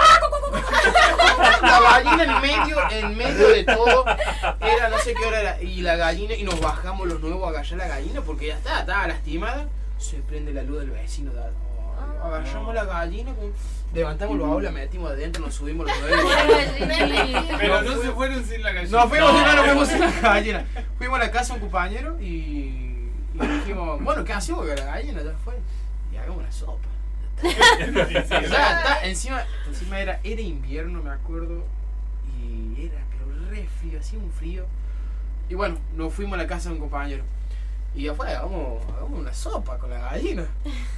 [1.62, 4.04] La gallina en medio, en medio de todo.
[4.60, 5.62] Era no sé qué hora era.
[5.62, 8.80] Y la gallina, y nos bajamos los nuevos a agarrar la gallina porque ya está,
[8.80, 9.66] estaba lastimada.
[9.98, 11.32] Se prende la luz del vecino.
[11.32, 11.61] da- oh,
[12.22, 13.52] agarramos la gallina, con-
[13.94, 16.16] levantamos los aulas, metimos adentro, nos subimos los nueve.
[17.58, 18.98] Pero no se fueron sin la gallina.
[18.98, 20.64] Nos fuimos, no, nos fuimos en la gallina.
[20.98, 24.66] Fuimos a la casa de un compañero y, y dijimos, bueno, ¿qué hacemos?
[24.66, 25.54] Que la gallina ya fue.
[26.12, 26.88] Y hagamos una sopa.
[27.42, 31.64] Está, encima, encima era, era invierno, me acuerdo.
[32.40, 34.64] Y era, pero re frío, hacía un frío.
[35.48, 37.24] Y bueno, nos fuimos a la casa de un compañero.
[37.94, 40.46] Y ya fue, hagamos, hagamos una sopa con la gallina.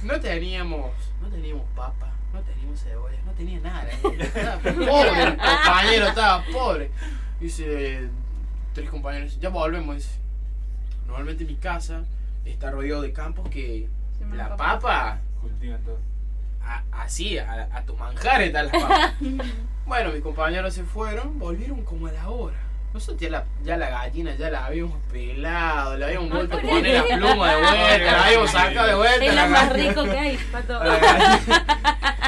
[0.03, 3.89] No teníamos, no teníamos papa, no teníamos cebolla, no tenía nada.
[3.91, 6.91] Estaba pobre, el compañero estaba pobre.
[7.39, 8.09] Dice,
[8.73, 9.95] tres compañeros, ya volvemos.
[9.97, 10.19] Dice,
[11.05, 12.03] normalmente mi casa
[12.45, 13.89] está rodeado de campos que
[14.31, 14.79] la papa.
[14.79, 15.99] papa Cultivan todo.
[16.63, 19.13] a- así, a, a tu manjar están las papas.
[19.85, 22.57] bueno, mis compañeros se fueron, volvieron como a la hora.
[22.95, 26.93] Nosotros ya la, ya la gallina ya la habíamos pelado, le habíamos vuelto a poner
[27.09, 29.25] la pluma de vuelta, la habíamos sacado de vuelta.
[29.25, 30.81] Es la lo más rico que hay, pato.
[30.81, 31.39] La.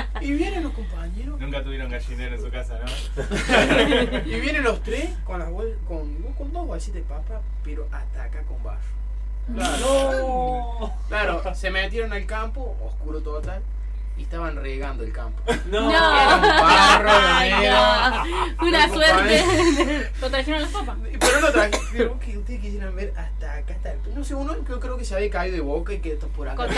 [0.22, 1.40] Y vienen los compañeros.
[1.40, 4.20] Nunca tuvieron gallinero en su casa, ¿no?
[4.26, 8.24] Y vienen los tres con las bol- con, con dos bolsitas de papa, pero hasta
[8.24, 8.82] acá con barro.
[9.56, 10.92] Claro.
[11.08, 13.62] Claro, se metieron al campo, oscuro total,
[14.18, 15.42] y estaban regando el campo.
[15.68, 15.90] No.
[15.92, 18.66] Era un barro Ay, no.
[18.68, 19.46] Una Los suerte.
[20.22, 20.96] ¿Lo trajeron las papas?
[21.20, 24.56] Pero no traje, pero que ustedes quisieran ver hasta acá está el No sé, uno
[24.64, 26.64] creo que se había caído de boca y que está por acá.
[26.64, 26.78] Así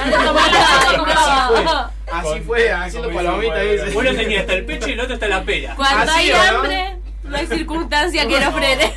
[1.56, 1.76] fue.
[2.12, 3.60] Así fue, haciendo palomitas.
[3.96, 5.76] Uno tenía hasta el pecho y el otro hasta la pera.
[5.76, 6.58] Cuando Así, hay ¿o no?
[6.60, 8.94] hambre, no hay circunstancia que lo frene.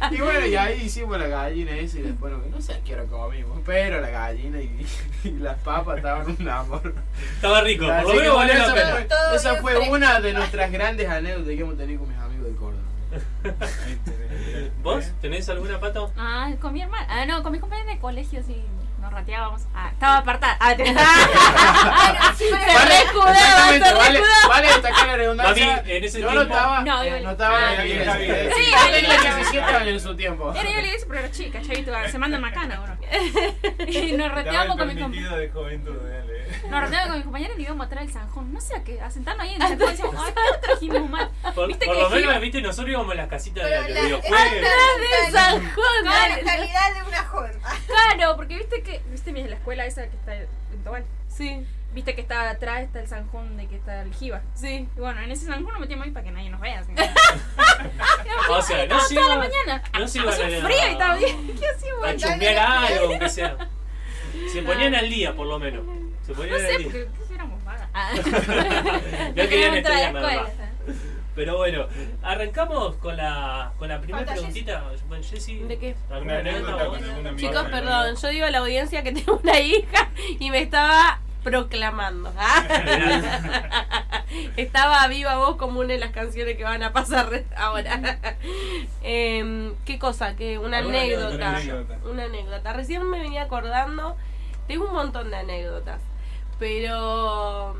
[0.10, 2.94] Y bueno, y ahí hicimos la gallina esa y después no, no sé a qué
[2.94, 4.86] hora comimos, pero la gallina y,
[5.24, 6.94] y las papas estaban un amor.
[7.34, 8.90] Estaba rico, por lo menos valió la esa pena.
[8.90, 9.94] fue, esa fue fresco.
[9.94, 12.82] una de nuestras grandes anécdotas que hemos tenido con mis amigos de Córdoba.
[14.82, 16.12] ¿Vos tenés alguna pato?
[16.16, 17.06] Ah, con mi hermana.
[17.08, 18.62] Ah, no, con mis compañeros de colegio sí.
[19.08, 19.62] Nos rateábamos.
[19.74, 20.56] Ah, estaba apartada.
[20.60, 20.84] Ah, te-
[22.36, 24.68] se reescudaba, se Exactamente, vale, vale
[25.06, 25.76] la redundancia.
[25.76, 28.54] Mami, en ese yo no tiempo- estaba, No, yo- no estaba en la iglesia.
[28.54, 30.52] Sí, yo tenía 17 años en su tiempo.
[30.52, 31.92] Era yo la iglesia, pero era chica, chavito.
[32.10, 32.98] Se mandan macana, bueno.
[33.88, 34.88] Y nos rateábamos con
[35.38, 36.37] de juventud, dale.
[36.70, 38.52] Nos rateábamos con mis compañeros y íbamos a traer el zanjón.
[38.52, 41.10] No sé a qué, a sentarnos ahí en el zanjón y decíamos, ay, ¿qué trajimos
[41.10, 41.30] mal?
[41.54, 44.00] Por, ¿Viste por que lo menos, viste, nosotros íbamos a las casitas de los la-
[44.02, 44.50] videojuegos.
[44.52, 47.52] de zanjón, Con la calidad de una joven.
[47.86, 50.48] Claro, porque viste que, viste la escuela esa que está en
[50.84, 51.04] Tobal.
[51.28, 54.42] Sí, Viste que está atrás está el zanjón de que está el Jiba.
[54.54, 54.86] sí.
[54.94, 56.84] Y bueno, en ese zanjón nos metíamos ahí para que nadie nos vea.
[58.50, 59.82] O sea, no se toda la iba- mañana.
[59.98, 61.56] no se Hacía a- frío y estaba bien.
[61.58, 62.04] ¿Qué hacíamos?
[62.06, 63.56] A chumbear algo, aunque sea.
[64.52, 65.84] Se ponían al día, por lo menos.
[66.28, 67.88] Se No sé, porque ¿qué éramos vagas.
[69.34, 70.50] No querían estudiar nada más.
[71.34, 71.86] Pero bueno,
[72.22, 74.84] arrancamos con la, con la primera preguntita.
[75.06, 75.94] Bueno, Jessy, ¿De qué?
[76.10, 77.08] ¿alguna Una anécdota anécdota con vos?
[77.08, 77.48] algún amigo.
[77.48, 80.10] Chicos, perdón, yo digo a la audiencia que tengo una hija
[80.40, 82.32] y me estaba proclamando.
[82.36, 82.64] ¿ah?
[84.56, 88.18] estaba viva voz como una de las canciones que van a pasar ahora.
[89.02, 90.34] Em, ¿Qué cosa?
[90.34, 91.56] Que una ¿Alguna anécdota.
[91.56, 91.98] anécdota?
[92.10, 92.72] Una anécdota.
[92.72, 94.16] Recién me venía acordando.
[94.66, 96.00] Tengo un montón de anécdotas.
[96.58, 97.76] Pero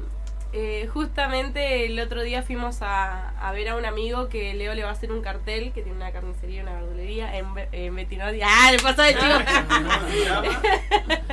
[0.53, 4.83] eh, justamente el otro día fuimos a, a ver a un amigo que Leo le
[4.83, 8.41] va a hacer un cartel que tiene una carnicería y una verdulería en, en Betinotti.
[8.43, 8.71] ¡Ah!
[8.73, 9.27] Le pasó de chico.
[9.69, 10.62] ¿Cómo se llama?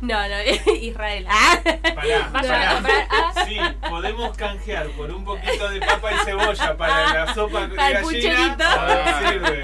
[0.00, 1.26] No, no, Israel.
[1.28, 1.58] ¡Ah!
[1.94, 2.70] Pará, pará.
[2.70, 3.08] a comprar.
[3.10, 3.56] Ah, Sí,
[3.88, 8.04] podemos canjear por un poquito de papa y cebolla para la sopa de Para el
[8.04, 8.56] gallina.
[8.56, 8.64] pucherito.
[8.64, 9.62] Ah, sirve.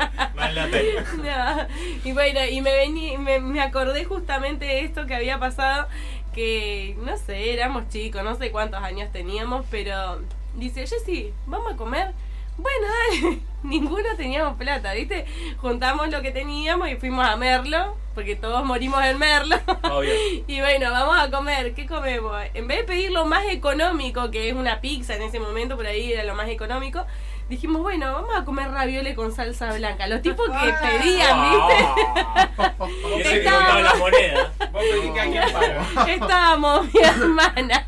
[1.23, 1.67] No.
[2.05, 5.87] Y bueno, y me, vení, me, me acordé justamente de esto que había pasado,
[6.33, 10.21] que no sé, éramos chicos, no sé cuántos años teníamos, pero
[10.55, 12.13] dice, Jessy, ¿vamos a comer?
[12.57, 13.39] Bueno, dale.
[13.63, 15.25] Ninguno teníamos plata, ¿viste?
[15.59, 19.57] Juntamos lo que teníamos y fuimos a Merlo, porque todos morimos en Merlo.
[19.91, 20.13] Obvio.
[20.47, 21.75] Y bueno, vamos a comer.
[21.75, 22.37] ¿Qué comemos?
[22.55, 25.87] En vez de pedir lo más económico, que es una pizza en ese momento, por
[25.87, 27.07] ahí era lo más económico,
[27.53, 30.07] dijimos, bueno, vamos a comer raviole con salsa blanca.
[30.07, 31.87] Los tipos que pedían, ¿viste?
[32.17, 32.49] Ah.
[33.17, 34.53] Y ese que contaba la moneda.
[34.73, 34.83] Vos
[35.15, 36.07] que alguien paga.
[36.09, 37.87] Estábamos mi hermana,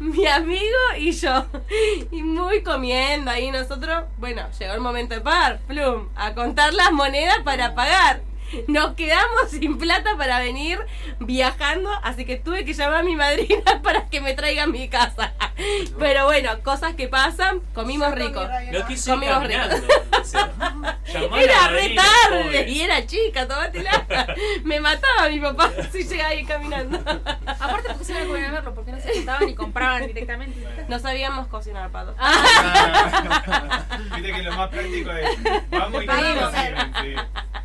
[0.00, 1.46] mi amigo y yo.
[2.10, 4.04] Y muy comiendo ahí nosotros.
[4.18, 5.60] Bueno, llegó el momento de pagar.
[5.68, 8.20] Plum, a contar las monedas para pagar.
[8.68, 10.78] Nos quedamos sin plata para venir
[11.20, 14.88] viajando, así que tuve que llamar a mi madrina para que me traiga a mi
[14.88, 15.32] casa.
[15.98, 18.46] Pero bueno, cosas que pasan, comimos rico.
[18.72, 19.76] No quiso ir Comimos caminando.
[20.20, 20.50] o sea,
[21.04, 22.68] Era re tarde pobre.
[22.70, 24.06] y era chica, tomátela.
[24.64, 26.98] Me mataba mi papá si llegaba ahí caminando.
[27.46, 30.66] Aparte, porque se iban a verlo, porque no se juntaban y compraban directamente.
[30.88, 32.14] No sabíamos cocinar, pato.
[34.14, 37.14] Viste que lo más práctico es vamos y sirven, sí.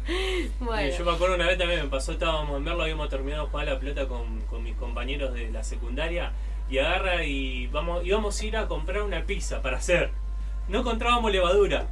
[0.59, 0.97] Bueno.
[0.97, 3.67] Yo me acuerdo una vez también me pasó, estábamos en verlo, habíamos terminado de jugar
[3.67, 6.31] la pelota con, con mis compañeros de la secundaria
[6.69, 10.11] y agarra y vamos, íbamos a ir a comprar una pizza para hacer.
[10.67, 11.87] No encontrábamos levadura.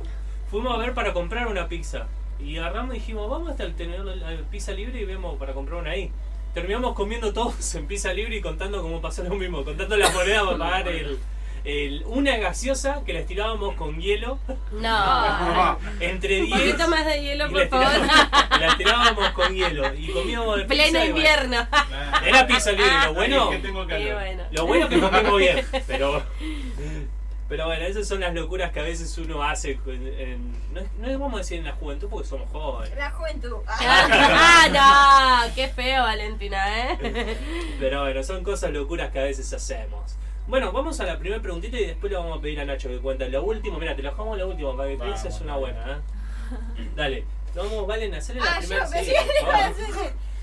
[0.50, 2.08] Fuimos a ver para comprar una pizza.
[2.40, 5.54] Y agarramos y dijimos, vamos hasta el tenedor de la pizza libre y vemos para
[5.54, 6.12] comprar una ahí.
[6.54, 10.44] Terminamos comiendo todos en pizza libre y contando cómo pasó lo mismo, contando las monedas
[10.44, 11.20] para pagar el,
[11.66, 14.40] el- una gaseosa que la estirábamos con hielo
[14.74, 15.78] No.
[16.00, 17.88] entre Un 10 poquito más de hielo, por la favor.
[18.60, 21.68] la tirábamos con hielo y comíamos de pizza Pleno bueno, invierno.
[22.26, 24.14] Era pizza libre, lo bueno, Ahí es que tengo Y calor.
[24.14, 24.44] bueno.
[24.52, 26.24] lo bueno que comimos bien, pero
[27.50, 31.08] pero bueno, esas son las locuras que a veces uno hace en- en- no, no
[31.08, 32.98] es vamos a decir en la juventud porque somos jóvenes.
[32.98, 33.58] La juventud.
[33.68, 37.38] Ah, no, qué feo, Valentina, ¿eh?
[37.80, 40.16] Pero bueno, son cosas locuras que a veces hacemos.
[40.48, 43.00] Bueno, vamos a la primera preguntita y después le vamos a pedir a Nacho que
[43.00, 43.80] cuente lo último.
[43.80, 46.88] Mira, te lo dejamos lo último para que Vamos, pienses una buena, ¿eh?
[46.96, 48.90] Dale, vamos, Valen, hacerle la Ah, yo primera.
[48.90, 49.78] pensé sí, que le iba a vamos.
[49.78, 49.96] decir.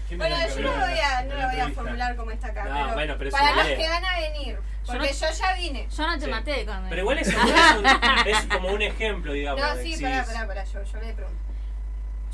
[0.08, 1.82] ¿Quién me Bueno, yo no lo voy a, no de lo la voy a entrevista?
[1.82, 2.64] formular como está acá.
[2.64, 4.58] No, pero bueno, pero es para los que van a venir.
[4.84, 5.88] Porque no- yo ya vine.
[5.96, 6.30] Yo no te Sí.
[6.30, 9.60] maté con Pero igual es, es un- es como un ejemplo, digamos.
[9.62, 11.38] No, sí, pará, pará, pará, yo, yo le pregunto.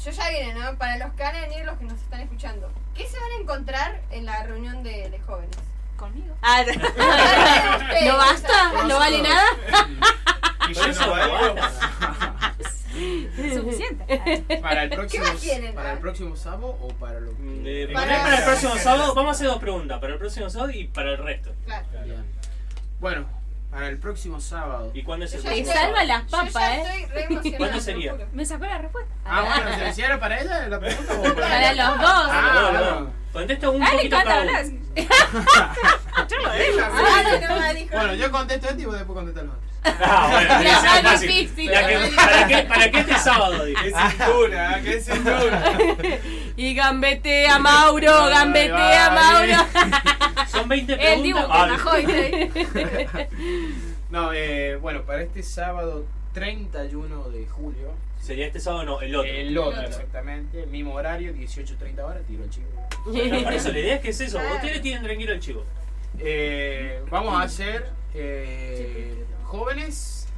[0.02, 0.78] Yo ya vine, ¿no?
[0.78, 2.72] Para los que van a venir, los que nos están escuchando.
[2.94, 5.56] ¿Qué se van a encontrar en la reunión de, de jóvenes?
[5.98, 6.34] Conmigo.
[6.40, 6.62] Ah,
[8.06, 8.84] ¿No basta?
[8.84, 9.44] ¿No vale nada?
[10.70, 11.56] Y yo no bailo.
[13.54, 14.58] Suficiente.
[14.62, 15.92] Para el próximo, más quieren, para ah?
[15.92, 17.82] el próximo sábado o para lo que.
[17.84, 20.00] Eh, Para- para, el próximo sábado, vamos a hacer dos preguntas.
[20.00, 21.52] Para el próximo sábado y para el resto.
[21.66, 21.86] Claro.
[22.04, 22.24] Bien.
[23.00, 23.26] Bueno,
[23.70, 24.90] para el próximo sábado.
[24.94, 26.82] ¿Y cuándo es el Yo próximo estoy- salva las Yo papas, ¿eh?
[26.82, 27.56] estoy re emocionada.
[27.58, 28.14] ¿Cuándo lo sería?
[28.32, 29.12] Me sacó la respuesta.
[29.24, 32.28] Ah, bueno, ¿si era para ella la pregunta o para, Para los dos.
[32.30, 33.12] Ah, No, no.
[33.32, 34.50] Contesta un Ah, poquito cada uno.
[34.56, 34.64] hablar.
[36.16, 36.26] Ah,
[37.48, 37.96] no, no, dijo.
[37.96, 39.70] Bueno, yo contesto este y vos después contestas los otros.
[40.00, 41.28] Ah, bueno, La más fácil.
[41.28, 41.70] difícil.
[41.70, 43.64] La que- ¿Para qué, para qué este sábado?
[43.64, 43.82] dije?
[43.84, 44.80] ¡Qué cintura!
[44.82, 45.72] ¡Qué cintura!
[46.56, 49.52] Y gambetea Mauro, gambetea Ay.
[49.52, 49.64] Mauro.
[50.50, 51.80] Son 20 El dibujo preguntas.
[51.84, 52.50] Ah, Rajoy, ¿sí?
[54.10, 57.92] No, eh, bueno, para este sábado 31 de julio.
[58.20, 59.30] Sería este sábado, no, el otro.
[59.30, 60.66] El otro, exactamente.
[60.66, 62.66] Mismo horario, 18.30 horas, tiro el chivo.
[63.06, 64.38] Bueno, por eso, la idea es que es eso.
[64.56, 65.64] Ustedes tienen tranquilo el chivo.
[66.18, 70.28] Eh, vamos a hacer eh, jóvenes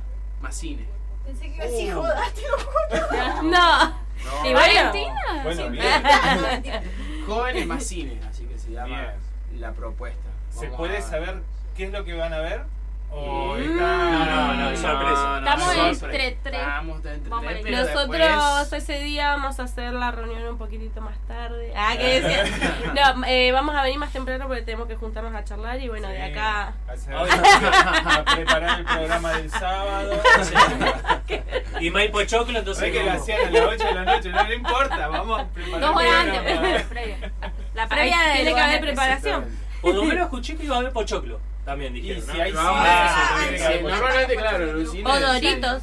[0.41, 0.87] más cine.
[1.27, 2.01] Pensé que iba a decir Uh.
[2.01, 3.43] jodas, te lo juro.
[3.51, 3.91] No.
[3.91, 5.15] No, Y bueno, Valentina.
[5.43, 6.83] Bueno, Sí, bien.
[7.27, 9.61] jóvenes más cine, así que se llama Bien.
[9.61, 10.29] la propuesta.
[10.51, 11.43] ¿Se Vamos puede a- saber
[11.77, 12.65] qué es lo que van a ver?
[13.13, 13.61] ¿O Mm.
[13.61, 13.97] está.?
[14.11, 15.39] No, no, no, es sorpresa.
[15.39, 16.61] Estamos entre tres.
[16.61, 20.45] Estamos entre Vamos a tres, pero Nosotros después- ese día vamos a hacer la reunión
[20.47, 21.73] un poquitito más tarde.
[21.77, 22.49] Ah, ¿qué decías?
[22.95, 26.09] No, eh, vamos a venir más temprano porque tenemos que juntarnos a charlar y bueno,
[26.09, 26.73] de Sí, acá.
[26.89, 27.33] hacer- Obvio.
[28.21, 30.21] a preparar el programa del sábado.
[31.81, 32.85] Y Maipo Choclo, entonces.
[32.85, 35.45] Sé que lo hacían a las 8 de la noche, no le importa, vamos a
[35.49, 37.33] preparar Dos horas antes, previa.
[37.75, 39.47] La previa de tiene que haber preparación.
[39.81, 41.41] Por lo menos escuché que iba a haber Pochoclo.
[41.65, 42.23] También Y dijeron.
[42.31, 42.43] si ¿no?
[42.43, 45.21] hay Vamos cine, a- eso sí, tiene que haber normalmente, claro, en los cines- O
[45.21, 45.83] Doritos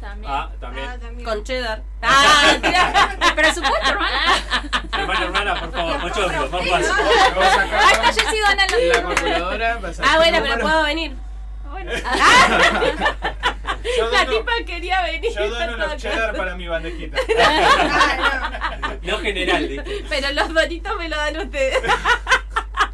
[0.00, 0.32] También.
[0.32, 0.86] Ah, también.
[0.88, 1.24] Ah, también.
[1.28, 1.82] con cheddar.
[2.02, 3.34] Ah, tira.
[3.34, 4.20] Presupuesto, hermana.
[4.98, 6.92] Hermana, hermana, por favor, Pochoclo, más fácil.
[7.34, 8.72] Vamos a sacar Ah, está Jessy Donald.
[8.94, 9.80] la calculadora.
[10.04, 11.12] Ah, bueno, pero puedo venir.
[11.70, 11.92] Bueno.
[13.96, 15.32] Yo La tipa quería venir.
[15.34, 17.16] yo dono los cheddar para mi bandejita.
[17.40, 19.84] Ah, No general.
[20.08, 21.78] Pero los doritos me lo dan ustedes.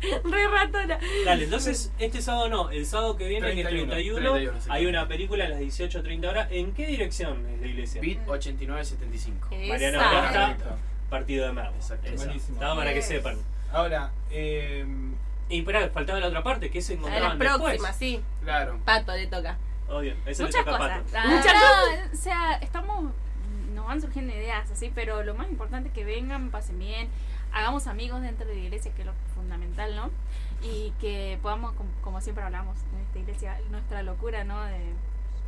[0.24, 0.98] Re ratona.
[1.24, 4.68] Dale, entonces este sábado no, el sábado que viene, que es 31, 31, 31, sí.
[4.70, 6.48] hay una película a las 18.30 horas.
[6.50, 8.00] ¿En qué dirección es la iglesia?
[8.00, 9.48] Bit 8975.
[9.68, 10.00] Mariano.
[10.00, 10.76] Acosta,
[11.10, 11.76] partido de Merlo.
[11.76, 12.08] Exacto.
[12.08, 13.38] Estaba para que sepan.
[13.72, 14.86] Ahora, eh,
[15.48, 17.96] Y espera, faltaba la otra parte, que se A las encontraban después.
[17.98, 18.20] sí.
[18.42, 18.78] Claro.
[18.84, 19.58] Pato le toca.
[19.88, 21.12] Obvio, eso le Muchas toca a cosas.
[21.12, 21.28] Pato.
[21.28, 23.12] Muchas no, O sea, estamos.
[23.74, 27.08] Nos van surgiendo ideas así, pero lo más importante es que vengan, pasen bien,
[27.54, 30.10] hagamos amigos dentro de la iglesia, que es lo fundamental, ¿no?
[30.62, 34.62] Y que podamos, como, como siempre hablamos en esta iglesia, nuestra locura, ¿no?
[34.64, 34.92] De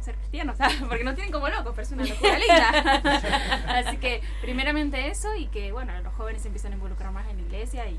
[0.01, 0.77] ser cristianos, ¿sabes?
[0.88, 3.61] Porque nos tienen como locos, pero es una locura linda.
[3.87, 7.37] Así que, primeramente eso, y que, bueno, los jóvenes se empiezan a involucrar más en
[7.37, 7.99] la iglesia y,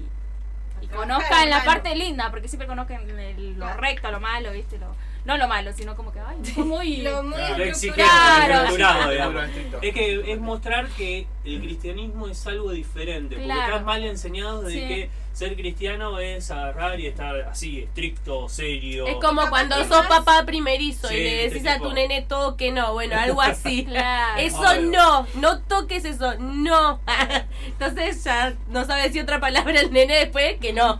[0.81, 1.71] y conozcan en la malo.
[1.71, 3.81] parte linda, porque siempre conozcan el- lo Claro.
[3.81, 4.77] recto, lo malo, ¿viste?
[4.77, 6.97] Lo, no lo malo, sino como que, ay, fue muy.
[7.03, 8.77] Lo muy estructurado.
[9.81, 14.73] Es que es mostrar que el cristianismo es algo diferente, porque estás mal enseñado de
[14.73, 14.79] Sí.
[14.79, 19.05] que ser cristiano es agarrar y estar así, estricto, serio.
[19.05, 22.57] Es como cuando sos papá primerizo Sí, y le decís este a tu nene todo
[22.57, 22.93] que no.
[22.93, 23.85] Bueno, algo así.
[23.97, 24.41] Claro.
[24.41, 26.99] Eso no, no toques eso, no.
[27.67, 30.99] Entonces ya no sabes decir otra palabra el nene después que no.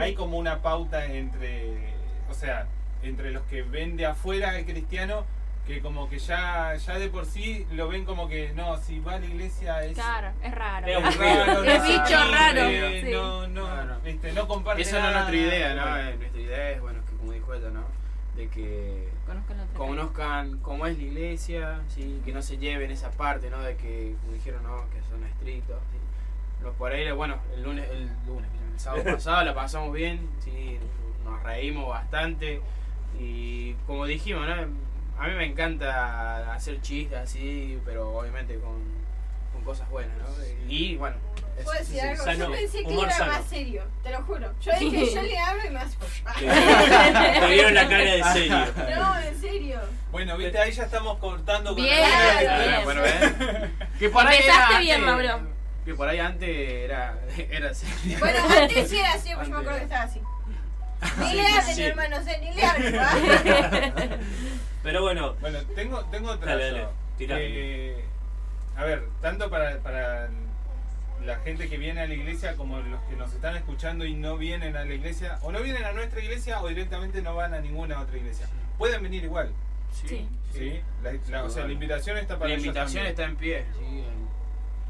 [0.00, 1.94] hay como una pauta entre,
[2.28, 2.66] o sea,
[3.04, 5.24] entre los que ven de afuera el cristiano,
[5.68, 9.14] que como que ya, ya de por sí lo ven como que no, si va
[9.16, 10.86] a la iglesia es, Claro, es raro.
[10.86, 13.10] Es raro, Es no bicho raro, sí.
[13.12, 14.34] no, no, Claro.
[14.34, 15.82] no comparte Esa no es nuestra idea, ¿no?
[15.82, 16.16] Bueno.
[16.16, 17.84] Nuestra idea es, bueno, que como dijo ella, ¿no?
[18.34, 22.22] De que Conozcan conozcan cómo es la iglesia, ¿sí?
[22.24, 23.60] que no se lleven esa parte, ¿no?
[23.60, 25.76] De que, como dijeron, no, que son estrictos.
[25.92, 25.98] ¿sí?
[26.64, 30.78] Los por ahí, bueno, el lunes, el lunes, el sábado pasado la pasamos bien, ¿sí?
[31.24, 32.62] nos reímos bastante
[33.20, 34.87] y como dijimos, ¿no?
[35.18, 38.80] A mí me encanta hacer chistes así, pero obviamente con,
[39.52, 40.24] con cosas buenas, ¿no?
[40.68, 41.16] Y bueno,
[41.58, 42.24] es- ¿Puedo decir algo?
[42.24, 43.32] sano, Yo pensé que humor era sano.
[43.32, 44.52] más serio, te lo juro.
[44.60, 45.96] Yo dije, yo le hablo y más.
[47.40, 48.56] Te vieron la cara de serio.
[48.96, 49.80] No, en serio.
[50.12, 52.84] Bueno, viste, ahí ya estamos cortando con Bien, la- bien.
[52.84, 53.14] Bueno, ¿ves?
[53.98, 55.48] Que por ahí Empezaste era bien, antes- Mauro.
[55.84, 57.18] Que por ahí antes era,
[57.50, 58.18] era serio.
[58.20, 60.20] Bueno, antes sí era así, porque yo me acuerdo que estaba así.
[61.18, 61.82] Ni le hablen, sí.
[61.82, 64.20] hermanos, eh, ni le hablen.
[64.82, 66.52] Pero bueno, Bueno, tengo, tengo otra.
[66.56, 66.86] Dale.
[67.20, 68.04] Eh,
[68.76, 70.28] a ver, tanto para, para
[71.24, 74.36] la gente que viene a la iglesia como los que nos están escuchando y no
[74.36, 77.60] vienen a la iglesia, o no vienen a nuestra iglesia o directamente no van a
[77.60, 78.46] ninguna otra iglesia.
[78.78, 79.50] Pueden venir igual,
[79.92, 80.28] Sí.
[80.52, 80.80] ¿sí?
[81.02, 83.64] La, la- o sea, la invitación está para La invitación está en pie.
[83.78, 84.04] Sí,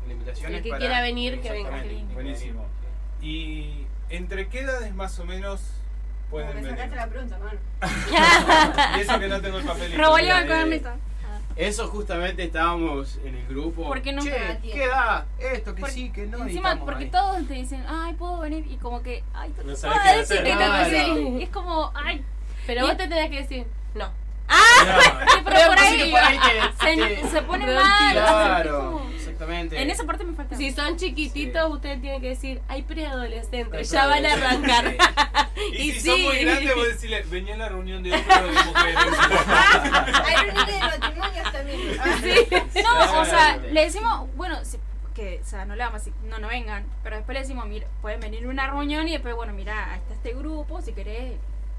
[0.07, 1.83] la invitación El es que para- quiera venir, que venga.
[2.13, 2.67] Buenísimo.
[3.23, 5.63] ¿Y entre qué edades más o menos
[6.31, 6.71] Como pueden me venir?
[6.71, 7.59] sacaste la pregunta, hermano.
[8.99, 9.99] Y eso que no tengo el papelito.
[9.99, 10.91] Revolvió Mira, el eh, cuadernito.
[11.57, 13.85] Eso justamente estábamos en el grupo.
[13.89, 14.71] Porque nunca Che.
[14.71, 15.27] ¿qué da?
[15.41, 16.45] Esto, que Porque sí, que no.
[16.45, 17.11] Encima, porque ahí.
[17.11, 20.19] todos te dicen, ay, puedo venir, y como que, ay, No no sabes puedo qué
[20.21, 20.91] decir hacer.
[20.91, 21.41] que que ir.
[21.41, 22.25] Y es como, ay,
[22.67, 24.09] Pero Y- vos te tenés que decir, no.
[24.49, 28.13] No, sí, pero por ahí, Sí, por ahí te- se, pone Pero mal.
[28.13, 29.81] Claro, exactamente.
[29.83, 30.57] En esa parte me falta.
[30.57, 34.95] Si son chiquititos, ustedes tienen que decir, hay preadolescentes, ya van a arrancar.
[35.73, 36.09] Y, Y si sí.
[36.11, 38.97] son muy grandes, vos decirle, venía a la reunión de hombres o de mujeres.
[40.25, 41.81] Hay reuniones de matrimonios también.
[42.01, 42.83] Ah,
[43.15, 44.79] No, o sea, le decimos, bueno, si-
[45.17, 47.67] que, o sea, no le vamos a decir, no, no vengan, pero después le decimos,
[47.67, 51.33] mira, pueden venir a una reunión y después, bueno, mira, está este grupo, si querés,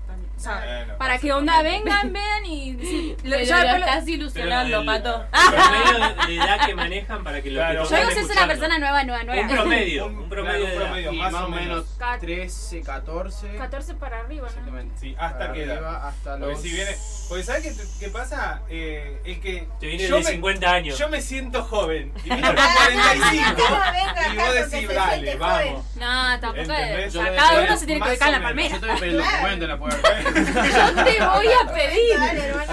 [0.10, 0.30] también.
[0.36, 3.86] O sea, Bueno, para que onda vengan, vean y sí, lo- Pero yo lo lo-
[3.86, 5.26] estás ilusionando, el Pato.
[5.32, 7.84] promedio de edad que manejan para que lo Claro.
[7.84, 9.42] que yo digo si es una persona nueva, nueva, nueva.
[9.42, 10.88] Un promedio, Un- un promedio claro, de un edad.
[10.92, 11.14] promedio.
[11.14, 12.20] Más más o menos menos.
[12.22, 13.56] 13, 14.
[13.58, 14.48] 14 para arriba, ¿no?
[14.48, 14.96] Exactamente.
[15.00, 16.62] Sí, hasta arriba, Hasta Porque los...
[16.62, 16.92] si viene.
[17.28, 18.62] Porque ¿sabes qué, qué pasa?
[18.70, 19.68] Eh, es que.
[19.80, 20.98] Te viene yo de me- 50 años.
[20.98, 22.12] Yo me siento joven.
[22.24, 23.70] Y viene con Ah, 45.
[23.70, 25.86] no, venga Y vos porque decís, siente vamos.
[25.96, 27.14] No, tampoco es.
[27.14, 28.78] Cada uno se tiene que ubicar en la palmera.
[28.80, 29.99] Yo estoy el documento en la puerta.
[30.04, 32.20] Yo te voy a pedir.
[32.20, 32.72] Dale, hermano.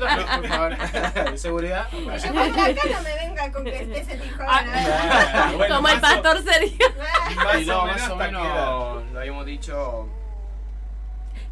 [0.00, 0.76] No, por favor.
[1.30, 1.88] ¿De seguridad?
[1.92, 4.46] Yo cuando acá no me venga con que estés en joven.
[4.48, 6.86] Ah, bueno, Como el pastor sería.
[7.44, 10.08] Más no, o más menos o lo habíamos dicho.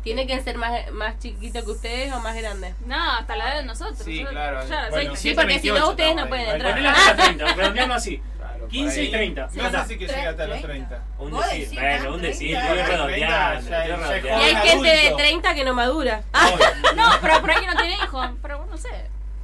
[0.03, 2.75] ¿Tiene que ser más, más chiquito que ustedes o más grande?
[2.87, 3.99] No, hasta la edad de nosotros.
[4.05, 4.69] Sí, nosotros- claro.
[4.69, 6.71] Ya, Bueno, seis- Sí, porque si no 28 ustedes no estamos pueden entrar.
[6.73, 8.23] Ponele hasta 30, redondeamos así.
[8.67, 9.11] Claro, por 15 y ahí.
[9.11, 9.49] 30.
[9.55, 11.03] No sé si que llega hasta los 30.
[11.19, 15.17] Un decir, bueno, ah, un decir, 30, estoy ya, redondeando, Y hay gente de adulto.
[15.17, 16.23] 30 que no madura.
[16.97, 18.31] No, pero por ahí que no tiene hijos.
[18.43, 18.89] Pero no sé.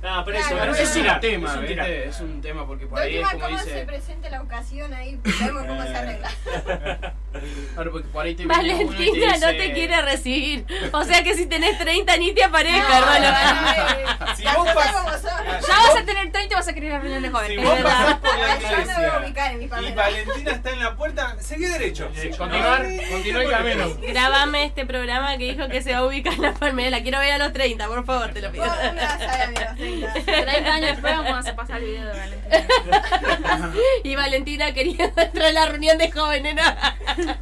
[0.03, 1.67] No, pero eso, Claro, pero Pero eso es un tema, es un.
[1.67, 2.09] ¿viste?
[2.09, 3.87] Es un tema porque por ahí es como cómo se dice.
[3.87, 6.31] presente la ocasión ahí, vemos cómo se arregla.
[7.75, 10.65] Claro, porque por ahí te y te Valentina no te quiere recibir.
[10.93, 13.33] O sea que si tenés 30 ni te aparezca, No, hermano.
[13.33, 15.31] vale, Si vos cosas pas- como son.
[15.47, 17.65] Ah, Ya vas a tener 30 y vas a querer la reunión de Si jóvenes.
[17.65, 17.99] vos Es verdad.
[17.99, 19.95] pasás por la Yo no me voy a iglesia ubicar en mi y familia.
[19.95, 22.09] Valentina está en la puerta, seguí derecho.
[22.39, 23.97] Continuar, continuar el camino.
[24.03, 26.91] Grabame este programa que dijo que se va a ubicar en la palmera.
[26.91, 28.65] La quiero ver a los 30, por favor, te lo pido.
[28.67, 30.13] Vos no me vas a ver a mí a los 30.
[30.45, 32.43] 30 años después vamos a pasar el video de Valentina.
[34.05, 36.55] Y Valentina queriendo entrar a la reunión de jóvenes.
[36.55, 36.63] ¿no?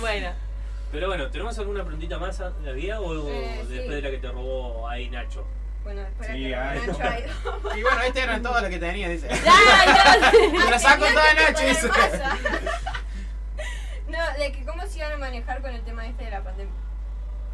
[0.00, 0.30] Bueno,
[0.90, 3.88] Pero bueno, ¿tenemos alguna preguntita más a la vida o Eh, después sí.
[3.94, 5.46] de la que te robó ahí Nacho?
[5.84, 6.80] Bueno, espera Sí, que ay.
[6.86, 7.28] Nacho ha ido.
[7.78, 9.28] Y bueno, estas eran todas las que tenía, dice.
[10.70, 11.66] La saco toda que Nacho.
[11.66, 11.88] dice.
[14.08, 16.72] No, de que cómo se iban a manejar con el tema este de la pandemia.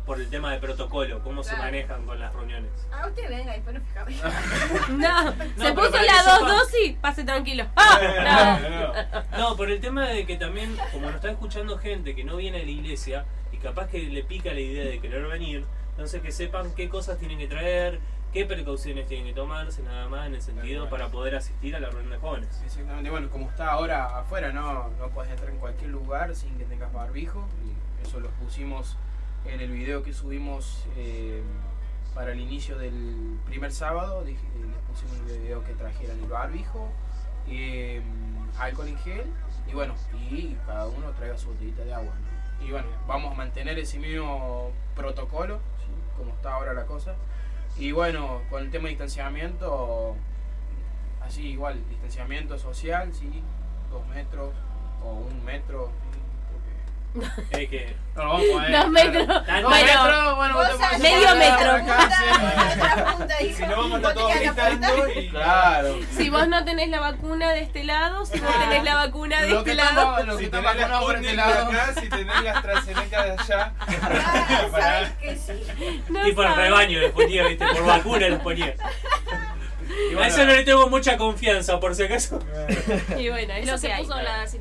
[0.08, 2.70] Por el tema de protocolo, ¿cómo se manejan con las reuniones?
[2.90, 4.88] Ah, usted venga, después nos fijamos.
[4.88, 5.32] no, No,
[5.64, 7.66] se puso la que dos sepa- dosis, pase tranquilo.
[7.76, 8.58] Ah,
[9.32, 9.38] no.
[9.38, 12.58] No, por el tema de que también, como nos está escuchando gente que no viene
[12.60, 16.32] a la iglesia y capaz que le pica la idea de querer venir, entonces que
[16.32, 18.00] sepan qué cosas tienen que traer,
[18.32, 21.90] qué precauciones tienen que tomarse, nada más en el sentido para poder asistir a la
[21.90, 22.48] reunión de jóvenes.
[22.64, 26.64] Exactamente, bueno, como está ahora afuera, no, no puedes entrar en cualquier lugar sin que
[26.64, 27.46] tengas barbijo.
[27.66, 28.96] Y eso lo pusimos
[29.46, 31.42] en el video que subimos eh,
[32.14, 34.24] para el inicio del primer sábado.
[34.24, 36.88] Dije, les pusimos el video que trajeran el barbijo,
[37.48, 38.02] eh,
[38.58, 39.26] alcohol en gel
[39.70, 39.94] y bueno,
[40.30, 42.12] y cada uno traiga su botellita de agua.
[42.60, 45.60] Y bueno, vamos a mantener ese mismo protocolo,
[46.16, 47.14] como está ahora la cosa.
[47.76, 50.16] Y bueno, con el tema de distanciamiento,
[51.22, 53.42] así igual, distanciamiento social, sí,
[53.90, 54.52] dos metros
[55.04, 55.90] o un metro.
[57.50, 58.72] Es que no a poner.
[58.72, 59.26] Dos metros.
[59.26, 61.72] Bueno, metros, bueno, vos medio metro.
[63.40, 65.28] Y si no vamos a estar todos gritando y.
[65.28, 65.96] Claro.
[66.16, 69.56] Si vos no tenés la vacuna de este lado, si vos tenés la vacuna de
[69.58, 70.24] este lado.
[70.24, 71.68] lo que tenés la por este lado.
[71.70, 73.72] acá, si tenés la AstraZeneca de allá.
[73.78, 75.52] Ah, sabes que sí.
[76.08, 76.56] El sabes.
[76.56, 78.74] rebaño les ponía, viste, por vacuna les ponía.
[79.88, 82.38] Y A bueno, eso no le tengo mucha confianza, por si acaso.
[83.16, 84.02] Y bueno, es Eso se que hay.
[84.04, 84.58] puso la si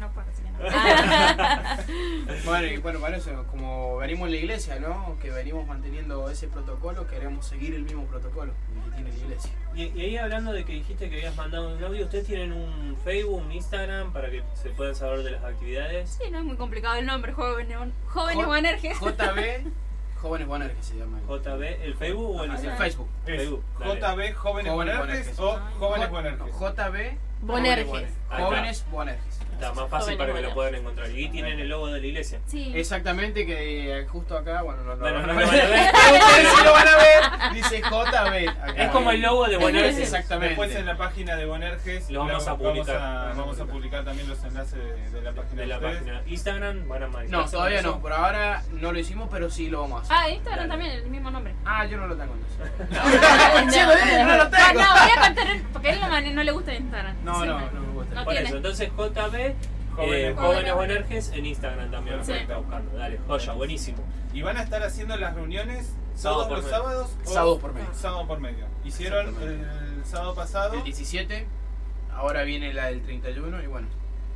[2.45, 5.17] Bueno, y bueno, para eso, como venimos en la iglesia, ¿no?
[5.21, 8.53] Que venimos manteniendo ese protocolo, queremos seguir el mismo protocolo
[8.85, 9.51] que tiene la iglesia.
[9.75, 12.97] Y, y ahí hablando de que dijiste que habías mandado un audio, ¿ustedes tienen un
[13.03, 16.17] Facebook, un Instagram para que se puedan saber de las actividades?
[16.21, 17.77] Sí, no es muy complicado el nombre, jóvenes,
[18.07, 18.99] jóvenes Boanerges.
[18.99, 19.67] JB,
[20.21, 21.19] Jóvenes que se llama.
[21.27, 22.81] JB, ¿el Facebook o el Instagram?
[22.81, 23.63] el Facebook.
[23.79, 25.39] JB Jóvenes Bonerges.
[25.39, 26.53] o Jóvenes Bonerges.
[26.59, 27.85] JB Bonerges.
[27.85, 28.43] Jóvenes Ahí
[29.65, 29.73] está.
[29.73, 31.09] Más fácil para que lo puedan encontrar.
[31.11, 32.39] Y tienen el logo de la iglesia.
[32.47, 32.71] Sí.
[32.75, 35.61] Exactamente, que eh, justo acá, bueno, no, no, Bueno, no, no no, lo van a
[35.61, 35.93] ver.
[36.13, 38.49] Ustedes sí lo van a ver, dice JB.
[38.49, 38.83] acá.
[38.83, 39.97] Es como el logo de Bonerges.
[39.99, 40.49] Exactamente.
[40.49, 42.95] Después en la página de Bonerges Lo vamos la- a publicar.
[42.99, 45.75] Vamos a, vamos a publicar también los enlaces de, de la página de de, la
[45.77, 45.97] ustedes.
[45.97, 46.21] página.
[46.27, 47.07] Instagram van a.
[47.27, 50.17] No, todavía no, por ahora no lo hicimos, pero sí lo vamos a hacer.
[50.17, 51.53] Ah, Instagram también, el mismo nombre.
[51.65, 52.89] Ah, yo no lo tengo entonces.
[52.89, 54.81] no, lo no, tengo.
[54.81, 57.15] no, voy a contar, porque a él no, le gusta Instagram.
[57.23, 58.23] No, no, no me gusta.
[58.23, 59.46] Por eso, entonces JB,
[59.95, 62.23] Jóvenes- eh, Jóvenes en Instagram también.
[62.23, 62.31] Sí.
[62.33, 62.97] Está buscando.
[62.97, 63.97] Dale, joya, buenísimo.
[64.33, 66.77] Y van a estar haciendo las reuniones Sábado todos por los medio.
[66.77, 67.17] sábados.
[67.25, 67.93] o- Sábado por medio.
[67.93, 68.65] Sábado por medio.
[68.85, 70.75] Hicieron el sábado pasado.
[70.75, 71.47] El 17,
[72.13, 73.87] ahora viene la del 31 y bueno.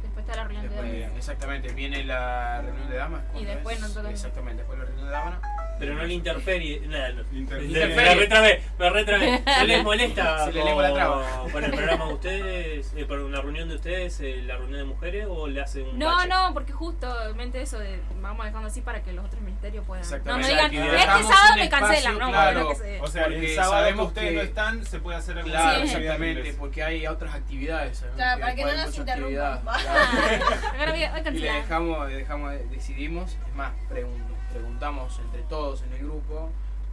[0.01, 1.18] Después está la reunión de damas.
[1.18, 3.22] exactamente, viene la reunión de damas.
[3.30, 3.82] Y ¿cuándo después es?
[3.84, 5.39] nos toca- Exactamente, después la reunión de damas.
[5.82, 6.79] Pero no le interferie.
[6.88, 7.23] Nada, no.
[7.32, 9.41] Me retrabé, me retrabé.
[9.45, 11.43] ¿No les molesta Se le con, lengua la traba.
[11.51, 14.86] con el programa de ustedes, eh, por una reunión de ustedes, eh, la reunión de
[14.86, 16.27] mujeres o le hacen un No, bache?
[16.29, 20.01] no, porque justamente eso de, vamos dejando así para que los otros ministerios puedan.
[20.03, 20.53] No Exactamente.
[20.53, 22.17] me digan, este sábado me cancelan.
[22.19, 22.53] No, claro.
[22.65, 25.55] bueno, que se- O sea, Porque que sabemos ustedes no están, se puede hacer alguna
[25.59, 25.84] Claro, Sí.
[25.95, 27.97] exactamente, porque hay otras actividades.
[27.97, 28.13] ¿sabes?
[28.15, 29.59] Claro, para que no nos interrumpan.
[29.67, 29.75] Ah,
[30.79, 31.55] ahora voy a, voy a Y le cancelar.
[31.63, 36.49] dejamos, dejamos, decidimos, es más, pregun- preguntamos entre todos en el grupo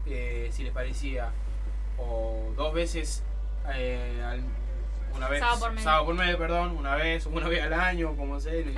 [0.07, 1.31] eh, si les parecía
[1.99, 3.23] o dos veces
[3.75, 4.43] eh, al-
[5.17, 5.85] una vez Sábado por medio.
[5.85, 8.73] sábado por medio, perdón, una vez, una vez al año, como lo hicieron.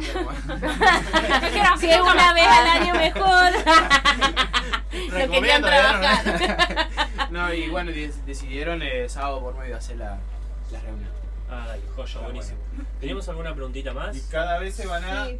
[1.79, 3.53] Si es una vez al año mejor.
[5.19, 6.89] Lo querían trabajar.
[7.31, 10.19] No, y bueno, de- decidieron eh, sábado por medio hacer la,
[10.73, 11.11] la reunión.
[11.51, 12.59] Ah, dale, joya, buenísimo.
[12.99, 14.17] ¿Teníamos alguna preguntita más?
[14.17, 15.27] Y cada vez se van a.
[15.27, 15.39] Sí.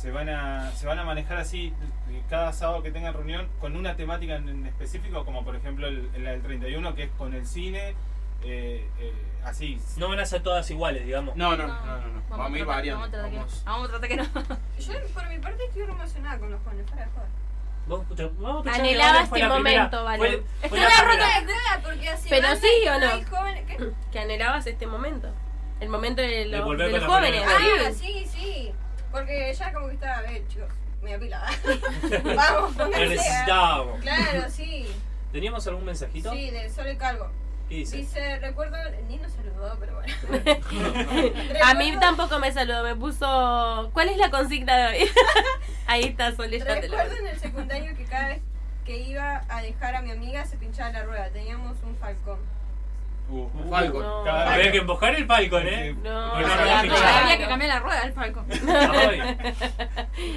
[0.00, 1.74] Se van a se van a manejar así
[2.10, 5.86] eh, cada sábado que tengan reunión con una temática en, en específico como por ejemplo
[5.88, 7.94] el, la del 31 que es con el cine
[8.42, 9.12] eh, eh,
[9.44, 11.36] así No van a ser todas iguales, digamos.
[11.36, 12.22] No, no, no, no, no.
[12.30, 13.00] Vamos, a ir variando.
[13.02, 13.46] Vamos a tratar que no.
[13.66, 14.24] Vamos- a tratar que no.
[14.78, 17.28] Yo, por mi parte, estoy re emocionada con los jóvenes, para de joder.
[17.86, 20.28] Vos, te- vamos a escuchar Anhelaba este momento, fue
[20.62, 21.12] Está la en la primera.
[21.12, 23.90] ruta de joda, porque así Pero sí o no.
[24.10, 25.28] Que anhelabas este momento.
[25.80, 27.42] El momento de, los- de los jóvenes.
[27.46, 28.72] Ah, sí, sí.
[29.10, 30.68] Porque ya como que estaba, a ver, chicos,
[31.02, 31.42] me apila.
[32.36, 33.08] Vamos, pónganse.
[33.08, 34.00] necesitábamos.
[34.00, 34.86] Claro, sí.
[35.32, 36.32] ¿Teníamos algún mensajito?
[36.32, 37.28] Sí, de Sole Calvo.
[37.68, 37.98] ¿Qué dice?
[37.98, 38.76] Dice, recuerdo,
[39.08, 40.12] ni nos saludó, pero bueno.
[41.64, 43.90] A mí tampoco me saludó, me puso.
[43.92, 45.10] ¿Cuál es la consigna de hoy?
[45.86, 48.42] Ahí está, Sole, ya te lo Recuerdo en el secundario que cada vez
[48.84, 51.30] que iba a dejar a mi amiga se pinchaba la rueda.
[51.30, 52.38] Teníamos un falcón.
[53.30, 54.02] Uh, Falcon.
[54.02, 54.26] No.
[54.26, 55.94] Había que empujar el Falcon, ¿eh?
[56.02, 56.46] No, no
[56.82, 57.18] pinchaba.
[57.20, 58.44] había que cambiar la rueda del Falcon.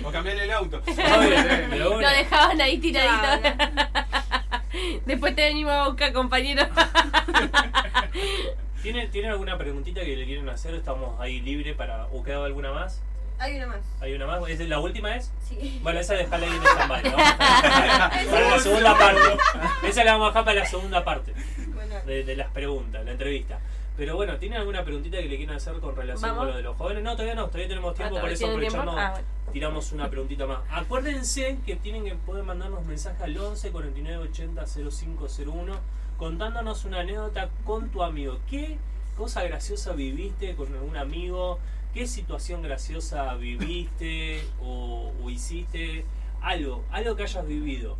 [0.03, 0.81] O cambiarle el auto
[1.77, 3.57] Lo dejaban ahí tiradito.
[5.05, 6.63] Después te venimos a buscar, compañero.
[8.83, 10.75] ¿Tienen, ¿Tienen alguna preguntita que le quieren hacer?
[10.75, 12.05] Estamos ahí libre para...
[12.07, 13.01] ¿O queda alguna más?
[13.39, 13.79] Hay una más.
[14.01, 14.47] ¿Hay una más?
[14.49, 15.31] ¿Es la última es?
[15.47, 15.79] Sí.
[15.81, 17.17] Bueno, esa dejala ahí en stand-by, ¿no?
[18.31, 19.21] para la segunda parte.
[19.87, 21.33] Esa la vamos a dejar para la segunda parte
[22.05, 23.59] de, de las preguntas, la entrevista.
[23.95, 26.37] Pero bueno, ¿tienen alguna preguntita que le quieran hacer con relación Vamos.
[26.39, 27.03] con lo de los jóvenes?
[27.03, 29.27] No, todavía no, todavía tenemos tiempo, Ah, por eso aprovechando Ah, bueno.
[29.53, 30.59] tiramos una preguntita más.
[30.71, 35.73] Acuérdense que tienen que poder mandarnos mensajes al 11 49 80 0501
[36.17, 38.39] contándonos una anécdota con tu amigo.
[38.49, 38.77] ¿Qué
[39.15, 41.59] cosa graciosa viviste con algún amigo?
[41.93, 46.03] ¿Qué situación graciosa viviste o, o hiciste?
[46.41, 47.95] Algo, algo que hayas vivido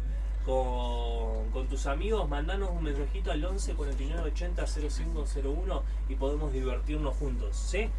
[0.46, 7.16] con, con tus amigos, mandanos un mensajito al 11 49 80 0501 y podemos divertirnos
[7.16, 7.89] juntos, ¿sí?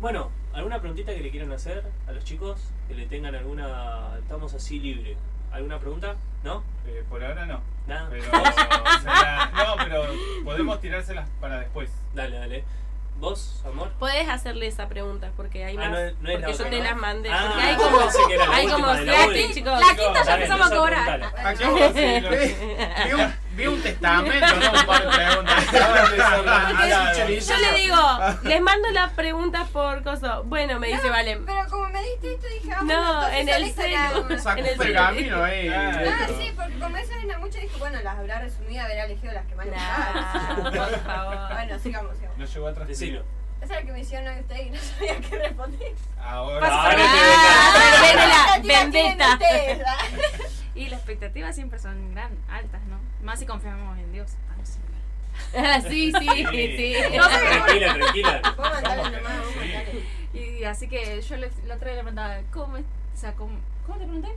[0.00, 2.60] Bueno, ¿alguna preguntita que le quieran hacer a los chicos?
[2.88, 4.18] Que le tengan alguna...
[4.18, 5.16] Estamos así libre.
[5.52, 6.16] ¿Alguna pregunta?
[6.42, 6.62] ¿No?
[6.86, 8.10] Eh, por ahora no Nada.
[8.10, 10.04] pero no pero
[10.44, 12.64] podemos tirárselas para después Dale, dale.
[13.16, 13.90] ¿Vos, amor?
[13.98, 15.90] Puedes hacerle esa pregunta porque hay Ah, más.
[15.90, 16.84] no es- no porque yo otra, te ¿no?
[16.84, 17.30] las mandé.
[17.32, 17.98] Ah, porque hay como.
[18.52, 19.80] hay última como la.
[19.80, 21.32] La quinta ya empezamos a cobrar.
[23.54, 25.64] vi, un, testamento, no un par de preguntas.
[27.48, 27.96] Yo le digo,
[28.42, 30.44] les mando las preguntas por coso.
[30.44, 31.44] Bueno, me dice Valen.
[31.46, 33.96] pero como me diste esto, dije, vamos No, en a el celu.
[34.38, 35.68] Sacó En un el pergamino ahí.
[35.68, 39.32] Ah, Ah, sí, porque como esa arena mucho, dije, bueno, las habrá resumido, habrá elegido
[39.32, 41.38] las que más le por favor.
[41.52, 42.38] Bueno, sigamos, sigamos.
[42.38, 43.22] no llegó a Decilo.
[43.62, 45.92] Esa es la que me hicieron hoy ustedes y no sabía qué responder.
[46.20, 49.38] ahora Ahora te Ah, vendetta.
[49.86, 49.96] ¿ah?
[50.74, 52.98] Y las expectativas siempre son gran, altas, ¿no?
[53.24, 54.30] Más si confiamos en Dios.
[54.48, 55.66] Vamos a ver.
[55.66, 56.28] Ah, sí, sí,
[56.76, 56.94] sí.
[57.10, 58.54] Tranquila, tranquila.
[58.56, 60.04] Vos mandale nomás, vos mandale.
[60.32, 63.58] Y así que yo le, la otra vez le preguntaba, ¿cómo, es- o sea, cómo,
[63.86, 64.28] ¿cómo te pregunté?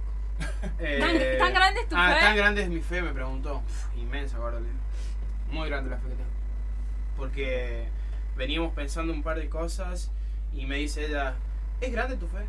[0.80, 2.20] Eh, ¿Tan- tan grande es tu ah, fe?
[2.22, 3.58] tan grande es mi fe, me preguntó.
[3.66, 4.60] Uf, inmensa, ahora
[5.52, 6.30] Muy grande la fe que tengo.
[7.18, 7.88] Porque
[8.36, 10.12] veníamos pensando un par de cosas
[10.54, 11.36] Y me dice ella,
[11.82, 12.46] ¿es grande tu fe?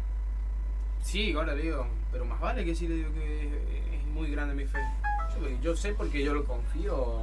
[1.02, 3.52] Sí, ahora le digo, pero más vale que sí le digo que es,
[3.86, 4.78] es muy grande mi fe.
[5.40, 7.22] Yo, yo sé porque yo lo confío.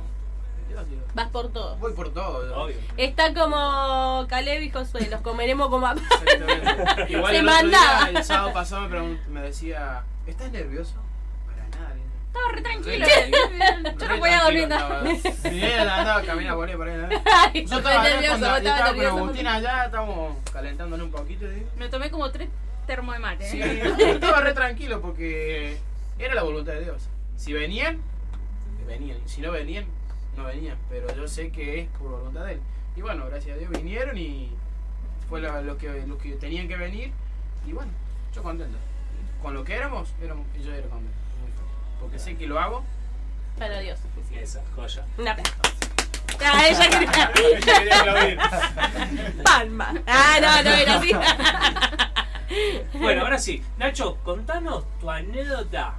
[0.68, 1.04] Dios.
[1.14, 1.78] Vas por todo.
[1.78, 2.64] Voy por todo.
[2.64, 2.76] Obvio.
[2.98, 5.94] Está como Caleb y Josué, los comeremos como a...
[5.94, 7.06] Exactamente.
[7.14, 10.96] Igual Se el otro día, el sábado pasado me, pregun- me decía, ¿estás nervioso?
[11.46, 11.96] Para nada.
[12.28, 13.06] Estaba re tranquilo.
[13.06, 13.32] Re-
[14.00, 15.04] Yo re no podía dormir nada.
[15.44, 17.66] Sí, él andaba caminando por ahí, por ahí.
[17.66, 19.06] Yo estaba nervioso, cuando- estaba estaba con.
[19.06, 21.46] Agustín allá, estábamos calentándole un poquito.
[21.48, 21.64] ¿sí?
[21.78, 22.50] Me tomé como tres
[22.86, 23.50] termos de mate.
[23.50, 23.94] Sí, ¿eh?
[24.00, 25.78] estaba re tranquilo porque
[26.20, 27.10] era la voluntad de Dios.
[27.36, 28.02] Si venían,
[28.88, 29.18] venían.
[29.28, 29.86] Si no venían,
[30.38, 30.78] no venían.
[30.90, 32.62] Pero yo sé que es por voluntad de Él.
[32.96, 34.52] Y bueno, gracias a Dios vinieron y
[35.30, 37.12] fue lo, lo que, los que tenían que venir.
[37.68, 37.92] Y bueno,
[38.34, 38.78] yo contento.
[39.42, 41.18] Con lo que éramos, éramos yo era contento.
[42.00, 42.84] Porque sé que lo hago.
[43.58, 44.00] Para Dios.
[44.34, 45.06] Esa, joya.
[45.18, 45.54] Un aplauso.
[46.44, 47.32] Ah, ella quería.
[47.36, 48.38] Ella quería aplaudir.
[49.42, 49.94] Palma.
[50.06, 51.12] Ah, no, no era así.
[53.00, 53.64] Bueno, ahora sí.
[53.78, 55.96] Nacho, contanos tu anécdota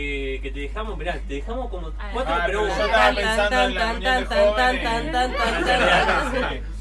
[0.00, 2.86] de que te dejamos, mirá, te dejamos como Ah, cuatro Ah, pero yo preguntas.
[2.86, 4.82] estaba pensando tan, en la tan, reunión de tan, tan, jóvenes.
[4.82, 6.40] tan, tan, tan, Sí.
[6.40, 6.76] tan.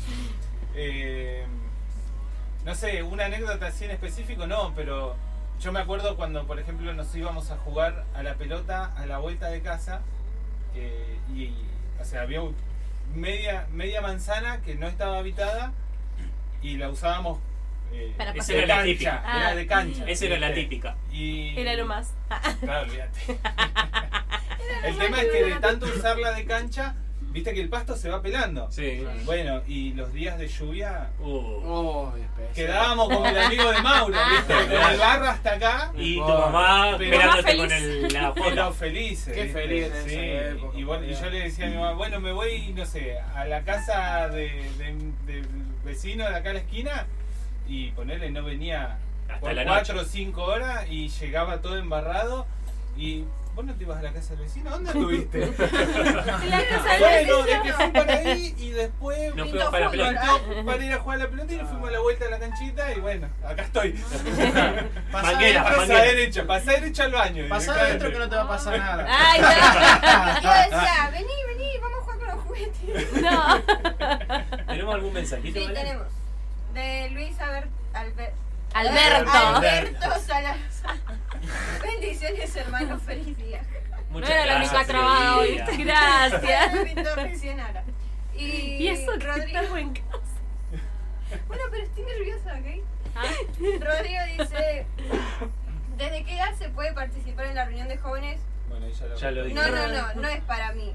[0.75, 1.45] Eh,
[2.65, 5.15] no sé, una anécdota así en específico no, pero
[5.59, 9.19] yo me acuerdo cuando, por ejemplo, nos íbamos a jugar a la pelota a la
[9.19, 10.01] vuelta de casa
[10.75, 11.53] eh, y,
[12.01, 12.41] o sea, había
[13.13, 15.71] media, media manzana que no estaba habitada
[16.61, 17.37] y la usábamos
[17.93, 19.11] eh, Para Esa era la cancha, típica.
[19.11, 19.55] era Ah.
[19.55, 20.03] de cancha.
[20.07, 20.95] Esa era la típica.
[21.11, 22.13] Y, Era lo más.
[22.61, 23.19] Claro, olvídate.
[24.83, 26.95] El tema es que de tanto usarla de cancha,
[27.31, 28.71] viste que el pasto se va pelando.
[28.71, 29.03] Sí.
[29.25, 31.27] Bueno, y los días de lluvia Uh.
[31.65, 32.13] Oh,
[32.53, 34.53] quedábamos como el amigo de Mauro, ¿viste?
[34.53, 38.45] Con el barro hasta acá, Y tu Oh, mamá pero- esperándote con el, la pero
[38.49, 38.73] foto.
[38.73, 39.33] felices.
[39.33, 41.93] Qué feliz en esa Sí, época, y, bueno, y yo le decía a mi mamá,
[41.93, 45.47] bueno, me voy, no sé, a la casa de, de- del
[45.83, 47.05] vecino de acá a la esquina
[47.67, 48.97] y ponerle no venía
[49.27, 50.05] Hasta por la cuatro noche.
[50.05, 52.45] o cinco horas y llegaba todo embarrado
[52.97, 53.23] y
[53.55, 55.43] vos no te ibas a la casa del vecino, ¿dónde estuviste?
[55.43, 55.51] En
[56.49, 57.47] la casa del bueno, vecino.
[57.47, 61.19] es que fui para ahí y después Nos fuimos para la para ir a jugar
[61.19, 63.61] a la pelota y nos fuimos a la vuelta a la canchita y bueno, acá
[63.63, 63.91] estoy.
[65.11, 66.01] Pasá Manguera, Pasa manguera.
[66.03, 67.45] derecho, pasá derecho al baño.
[67.47, 67.81] Pasá directamente.
[67.81, 69.07] adentro que no te va a pasar nada.
[69.09, 70.41] Ay, no.
[70.41, 73.21] Yo decía, vení, vení, vamos a jugar con los juguetes.
[73.21, 74.65] No.
[74.67, 75.59] ¿Tenemos algún mensajito?
[75.59, 75.79] Sí, Vale?
[75.79, 76.07] tenemos.
[76.75, 78.35] De Luis Alberto.
[78.73, 80.97] Alberto Salazar.
[81.81, 82.99] Bendiciones, hermano.
[82.99, 83.61] Feliz día.
[84.09, 85.61] Muchas No era la gracias, única trabada hoy.
[85.77, 86.73] Gracias.
[88.37, 88.43] Y,
[88.83, 89.59] Y eso que Rodrigo.
[89.61, 90.19] estamos en casa.
[91.47, 92.83] Bueno, pero estoy nerviosa, ¿ok?
[93.15, 93.23] Ah,
[93.79, 94.85] Rodrigo dice:
[95.95, 98.41] ¿Desde qué edad se puede participar en la reunión de jóvenes?
[98.67, 99.55] Bueno, ya lo, Ya lo dije.
[99.55, 100.93] No, no, no, no es para mí.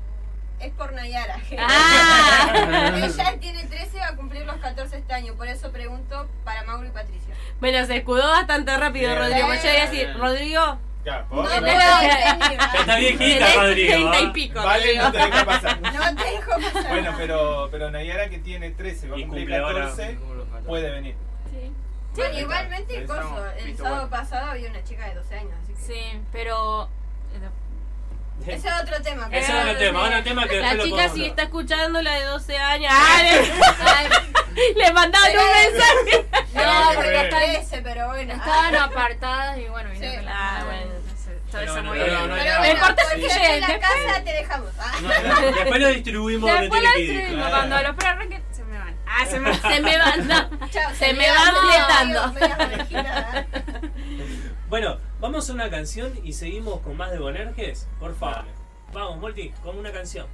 [0.61, 1.41] Es por Nayara.
[1.59, 2.93] Ah.
[3.03, 6.87] Ella tiene 13 va a cumplir los 14 este año, por eso pregunto para Mauro
[6.87, 7.35] y Patricia.
[7.61, 9.15] Bueno, se escudó bastante rápido.
[9.15, 9.47] Rodrigo.
[9.47, 10.13] Pues yo iba a decir.
[10.19, 11.49] Rodrigo, Ya, No puedo.
[11.61, 14.11] Ya está viejita, tenés Rodrigo.
[14.11, 14.63] 30 y pico.
[14.63, 15.81] Vale, no te deja pasar.
[15.81, 16.89] No te dejo pasar.
[16.91, 19.85] Bueno, pero, pero Nayara que tiene 13, va a cumplir cumple ahora.
[19.89, 20.19] 14,
[20.67, 21.15] puede venir.
[21.51, 21.73] sí.
[22.17, 24.11] Bueno, igualmente, Ahí coso, el sábado bueno.
[24.11, 25.81] pasado había una chica de 12 años, así que...
[25.81, 26.89] Sí, pero.
[28.47, 29.29] Ese es otro tema.
[29.31, 32.15] Ese es pero- otro tema, otro tema que La lo chica si está escuchando la
[32.15, 32.93] de 12 años.
[32.95, 33.19] ¡Ah!
[34.55, 35.37] Le, le mandaban un
[35.73, 36.27] mensaje.
[36.55, 37.23] No, porque feo.
[37.23, 38.33] es 13, pero bueno.
[38.35, 40.33] Estaban apartadas y bueno, vino con la.
[40.59, 40.91] Ah, bueno.
[41.53, 42.41] Pero no, no, no, Pero bueno, en
[43.61, 44.71] la después- casa te dejamos.
[44.79, 44.93] Ah.
[45.55, 46.89] Después lo distribuimos Después ir.
[46.97, 47.33] distribuimos.
[47.49, 47.51] claro.
[47.69, 48.97] Cuando los perros se me van.
[49.07, 50.29] Ah, se me Se me van.
[50.29, 50.69] no.
[50.71, 52.35] Chao, Se me me van fletando.
[54.69, 57.87] Bueno, vamos a una canción y seguimos con más de Bonerges.
[57.99, 58.45] Por favor.
[58.93, 60.27] Vamos, Molti, con una canción.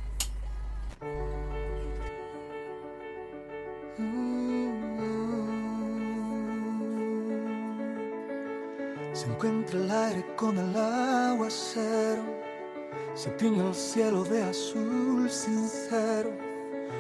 [9.12, 12.22] Se encuentra el aire con el aguacero,
[13.14, 16.30] se tiñe el cielo de azul sincero.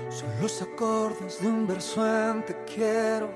[0.08, 3.30] Son los acordes de un verso en te quiero,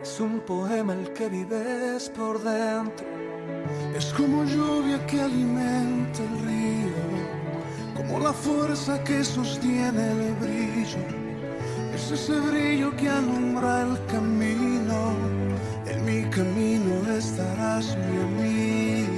[0.00, 3.17] es un poema el que vives por dentro.
[3.96, 7.04] Es como lluvia que alimenta el río,
[7.96, 11.02] como la fuerza que sostiene el brillo.
[11.94, 15.16] Es ese brillo que alumbra el camino.
[15.86, 19.17] En mi camino estarás mi amigo.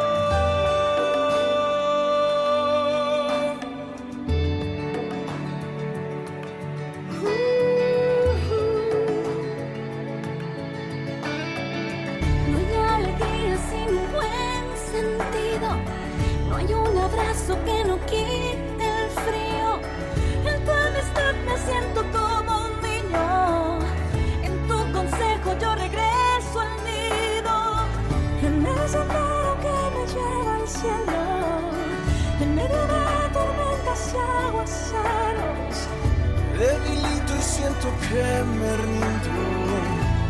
[38.11, 39.31] Que me rindo.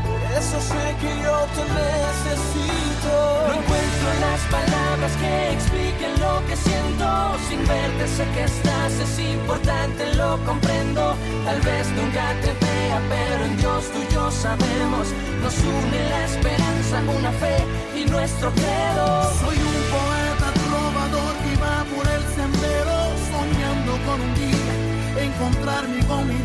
[0.06, 3.14] Por eso sé que yo te necesito.
[3.48, 7.08] No encuentro las palabras que expliquen lo que siento.
[7.48, 11.16] Sin verte sé que estás, es importante, lo comprendo.
[11.46, 15.06] Tal vez nunca te vea, pero en Dios tú y yo sabemos.
[15.42, 17.58] Nos une la esperanza, una fe
[18.00, 19.08] y nuestro credo.
[19.42, 22.98] Soy un poeta trovador que va por el sendero,
[23.34, 26.36] soñando con un día encontrarme con mi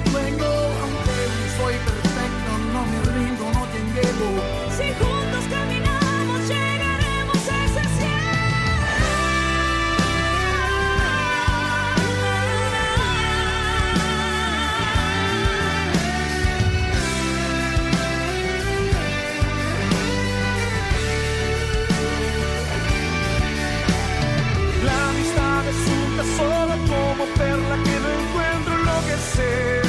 [27.36, 29.82] perla que no encuentro lo que sé.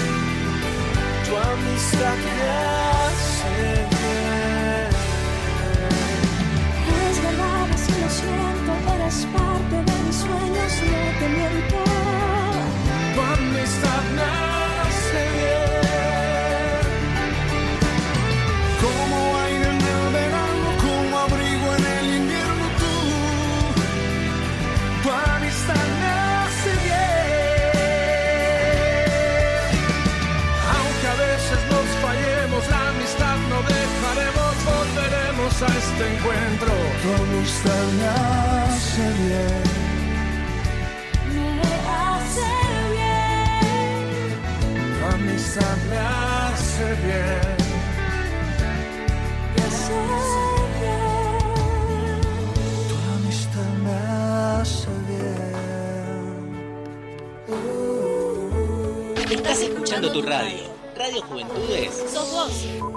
[1.25, 2.86] Tu amistad me
[9.07, 11.77] eres parte de mis sueños, no te miento.
[13.15, 14.23] Tu amistad me
[14.83, 15.76] hace bien.
[35.47, 36.71] A este encuentro.
[37.01, 39.63] Tu amistad me hace bien.
[41.33, 42.49] Me hace
[42.91, 44.27] bien.
[44.99, 47.55] Tu amistad me hace bien.
[49.55, 49.99] Me hace
[50.79, 52.19] bien.
[52.89, 53.93] Tu amistad me
[54.59, 55.55] hace bien.
[59.31, 60.63] Estás escuchando tu radio.
[60.97, 62.03] Radio Juventudes.
[62.11, 62.96] Sos vos.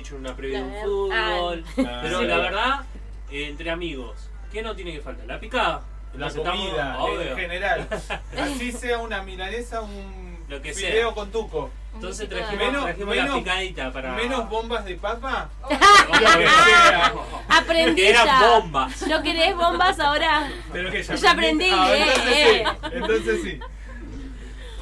[0.00, 1.64] Dicho una previa de un fútbol.
[1.86, 1.98] ah.
[2.02, 2.24] pero Sí.
[2.26, 2.80] la verdad,
[3.30, 5.26] entre amigos, ¿qué no tiene que faltar?
[5.26, 5.82] La picada.
[6.16, 7.20] La comida, obvio.
[7.20, 7.86] en general.
[8.38, 11.14] Así sea una milanesa, un Lo que fideo sea.
[11.14, 11.70] con tuco.
[11.94, 12.46] Entonces Menos-
[12.84, 14.12] trajimos, la menos- picadita para.
[14.14, 15.50] Menos bombas de papa.
[17.48, 19.06] Aprendí Que eran bombas.
[19.06, 20.50] ¿No querés bombas ahora?
[20.72, 22.64] Pero que Ya aprendí, Ah, eh, entonces eh.
[22.82, 22.90] sí.
[22.96, 23.60] Entonces sí.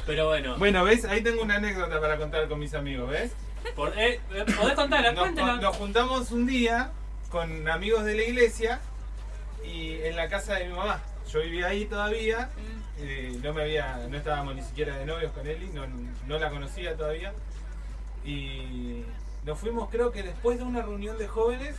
[0.05, 1.03] Pero bueno, Bueno, ¿ves?
[1.05, 3.31] Ahí tengo una anécdota para contar con mis amigos, ¿ves?
[3.75, 5.55] Por- eh, eh, podés contarla, Nos, cuéntela.
[5.57, 6.91] nos juntamos un día
[7.31, 8.79] con amigos de la iglesia
[9.63, 11.01] y en la casa de mi mamá.
[11.31, 12.49] Yo vivía ahí todavía,
[12.97, 15.83] eh, no me había, no estábamos ni siquiera de novios con Eli, no,
[16.27, 17.33] no la conocía todavía.
[18.25, 19.03] Y
[19.45, 21.75] nos fuimos, creo que después de una reunión de jóvenes,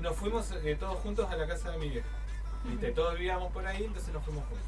[0.00, 2.08] nos fuimos eh, todos juntos a la casa de mi vieja.
[2.64, 2.92] ¿Viste?
[2.92, 4.66] Todos vivíamos por ahí, entonces nos fuimos juntos.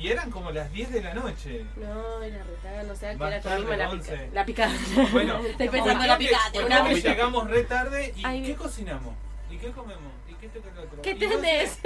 [0.00, 1.66] Y eran como las 10 de la noche.
[1.76, 4.16] No, era retaga, no sé, que era tarde, misma la, once.
[4.16, 4.72] pica, la picada.
[5.12, 6.50] Bueno, estoy pensando la picada.
[6.54, 9.14] bueno, una llegamos re tarde y Ay, ¿qué cocinamos?
[9.50, 10.10] ¿Y qué comemos?
[10.26, 11.02] ¿Y qué lo otro?
[11.02, 11.80] ¿Qué tenés?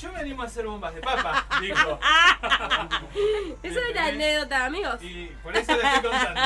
[0.00, 1.98] Yo me animo a hacer bombas de papa, dijo.
[3.62, 5.02] Eso era anécdota, amigos.
[5.02, 6.40] Y por eso le estoy contando.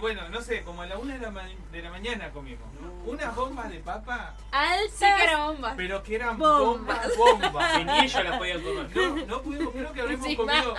[0.00, 2.66] Bueno, no sé, como a la una de la, ma- de la mañana comimos.
[3.04, 4.90] Unas bombas de papa, Altas.
[4.98, 5.74] Sí que era bomba.
[5.76, 7.16] pero que eran Bombas.
[7.16, 7.84] bombas, bombas.
[7.84, 8.96] Ni ellos la podían comer.
[8.96, 10.74] No, no pudimos, creo que habremos comido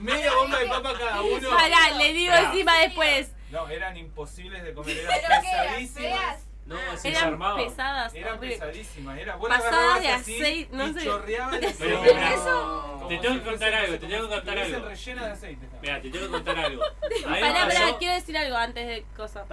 [0.00, 1.50] media bomba de papa cada uno.
[1.50, 2.48] Pará, le digo Pará.
[2.50, 3.32] encima después.
[3.50, 5.66] No, eran imposibles de comer, eran ¿Pero qué eran?
[5.66, 6.36] pesadísimas.
[6.68, 7.56] No, se Eran desarmaba.
[7.56, 8.14] pesadas.
[8.14, 11.04] Eran pesadísimas, era vos Pasadas de así aceite, no y sé.
[11.04, 11.98] chorreaban Pero, aceite.
[12.04, 14.86] pero, Eso- Te tengo que contar algo, te tengo que contar algo.
[14.88, 15.66] rellena de aceite.
[15.80, 16.82] Mira, te tengo que contar algo.
[17.24, 19.46] Pará, pará, quiero decir algo antes de cosas.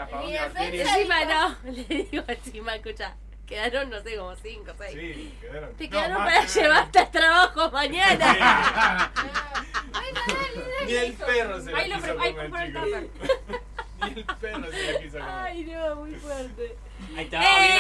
[0.59, 3.15] Encima no, le digo encima, escucha.
[3.45, 4.91] Quedaron, no sé, como 5 o 6.
[4.99, 5.75] Sí, quedaron.
[5.75, 6.63] Te no, quedaron más, para quedaron.
[6.63, 9.11] llevar hasta el trabajo mañana.
[9.91, 10.85] Bueno, dale, dale.
[10.85, 13.09] Ni el perro se la Ahí lo compró el tupper.
[14.01, 15.29] Ni el perro se la quiso comer.
[15.35, 16.75] Ay, no, muy fuerte.
[17.15, 17.45] Ahí está, ¡Eh!
[17.61, 17.79] bien,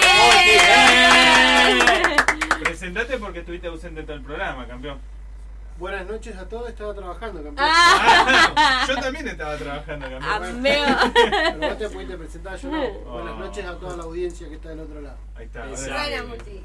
[1.81, 2.15] ¡Eh!
[2.63, 4.99] Presentate porque estuviste ausente todo el programa, campeón.
[5.77, 7.57] Buenas noches a todos, estaba trabajando, campeón.
[7.69, 10.43] Ah, Yo también estaba trabajando, campeón.
[10.43, 10.85] amigo.
[11.13, 12.81] Pero vos te pudiste presentar, yo no.
[12.81, 13.11] Oh.
[13.11, 15.17] Buenas noches a toda la audiencia que está del otro lado.
[15.35, 15.65] Ahí está.
[16.23, 16.63] Muti.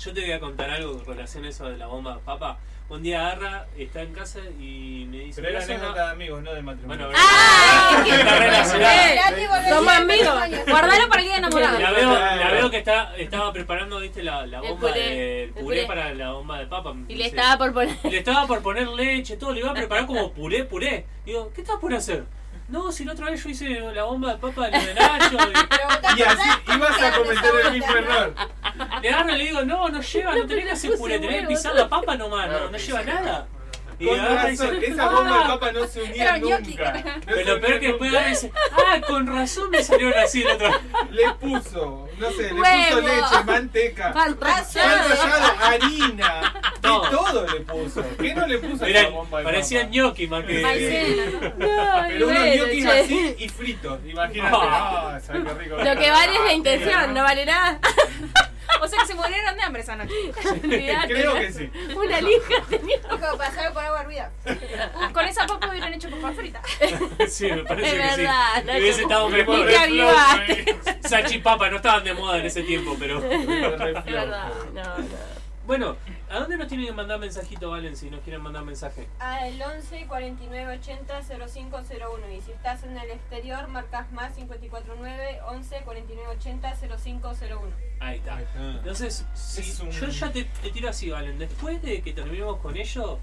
[0.00, 2.58] Yo te voy a contar algo con relación a eso de la bomba de papa.
[2.90, 5.40] Un día agarra, está en casa y me dice.
[5.40, 6.04] Pero era "Voy a hacer anécdota una-".
[6.06, 7.06] de amigos, no de matrimonio.
[7.06, 8.04] Bueno, ¡Ah!
[8.04, 9.68] está relacionada.
[9.68, 10.34] Somos al amigos.
[10.34, 10.64] matrimonio.
[10.68, 11.78] Guardalo para el día enamorado.
[11.78, 15.42] La veo, la veo que está, estaba preparando, viste, la, la El bomba puré, de
[15.44, 15.86] el puré, puré.
[15.86, 16.94] para la bomba de papa.
[17.06, 17.96] Y le estaba por poner.
[18.02, 21.06] y le estaba por poner leche, todo, le iba a preparar como puré, puré.
[21.24, 22.24] Digo, ¿qué estás por hacer?
[22.70, 25.36] No, si la otra vez yo hice la bomba de papa de de Nacho.
[25.36, 28.34] Te Y así ibas a cometer el mismo error.
[28.98, 31.42] Y le agarro y le digo, no, no lleva, no tenés que hacer puré, tenés
[31.42, 33.48] que pisar la papa nomás, no, no lleva nada.
[34.00, 35.46] Y Con ahora razón, dice, esa bomba de "Ah".
[35.46, 36.70] papa no se unía Era gnocchi.
[36.70, 36.92] nunca.
[36.92, 38.18] No Pero lo peor que después nunca.
[38.20, 40.70] ahora dice, ah, con razón me salieron así el otro.
[41.10, 43.00] Le puso, no sé, le puso Huevo.
[43.08, 45.54] leche, manteca, Pan pan rallado.
[45.62, 47.10] harina, de Todo.
[47.10, 48.02] todo le puso.
[48.18, 49.92] ¿Qué no le puso a Era, esa bomba de parecía papa?
[49.92, 50.60] ñoqui más que.
[50.62, 51.40] Maicena, ¿no?
[51.66, 53.00] No, Pero unos bueno, che.
[53.00, 54.56] así y fritos, imagínate.
[54.58, 55.12] Ah.
[55.16, 55.76] Ah, ¿sabes qué rico?
[55.76, 57.78] Lo que vale es la intención, no vale nada.
[58.82, 60.14] O sea que se murieron de hambre esa noche.
[60.62, 61.70] Creo que sí.
[61.94, 62.96] Una lija tenía.
[62.98, 64.30] Dijo, pasar por agua hervida.
[64.46, 66.62] Uh, Con esa papa hubieran hecho papas fritas.
[67.28, 68.64] Sí, me parece Es que verdad, sí.
[68.64, 68.78] Nacho.
[68.78, 69.68] Hubiese estado mejor.
[69.68, 70.78] Que avivaste.
[71.08, 73.18] Salchipapa no estaban de moda en ese tiempo, pero.
[73.24, 75.30] Es verdad, no, no.
[75.66, 75.96] Bueno,
[76.30, 79.06] ¿a dónde nos tienen que mandar mensajito, Valen, si nos quieren mandar mensaje?
[79.18, 82.30] Al 11 49 80 0501.
[82.30, 87.60] Y si estás en el exterior, marcas más 549 11 49 80 0501.
[88.00, 88.36] Ahí está.
[88.36, 88.60] Ahí está.
[88.78, 91.38] Entonces, si- Es un- yo ya te, te tiro así, Valen.
[91.38, 93.18] Después de que terminemos con ello,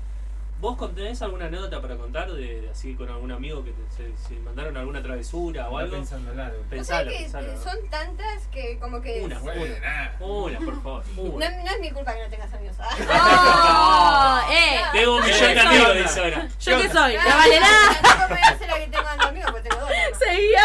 [0.59, 4.17] ¿vos tenés alguna anécdota para contar de, de así con algún amigo que te, se,
[4.27, 5.91] se mandaron alguna travesura o algo?
[5.97, 6.57] pensando largo.
[6.57, 7.61] O sea Pensalo, que pensalo.
[7.63, 9.21] son tantas que como que...
[9.23, 10.15] Una, Bueno, nada.
[10.19, 11.03] Una, por favor.
[11.15, 11.49] No, Una.
[11.49, 12.75] no es mi culpa que no tengas amigos.
[13.09, 14.39] ¡Oh!
[14.51, 14.81] ¡Eh!
[14.93, 16.47] Tengo un millón de amigos, dice ahora.
[16.59, 17.15] ¿Yo qué soy?
[17.17, 18.01] No, ¿No vale nada?
[18.01, 19.91] Tampoco me hace la que tengo amigos, porque tengo dos.
[20.17, 20.61] Seguía.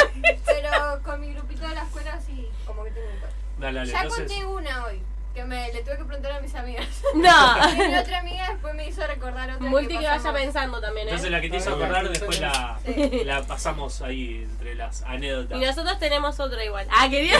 [0.46, 3.30] Pero con mi grupito de la escuela sí, como que tengo un par.
[3.58, 4.26] Dale, dale, Ya entonces.
[4.32, 5.02] conté una hoy,
[5.34, 6.86] que me le tuve que preguntar a mis amigas.
[7.14, 7.56] No.
[7.72, 11.28] Y mi otra amiga después me hizo recordar otra Multi que vaya pensando también, Entonces
[11.28, 11.30] ¿eh?
[11.30, 13.22] la que te hizo acordar después la, Sí.
[13.24, 15.58] la pasamos ahí entre las anécdotas.
[15.58, 16.86] Y nosotros tenemos otra igual.
[16.90, 17.38] Ah, quería.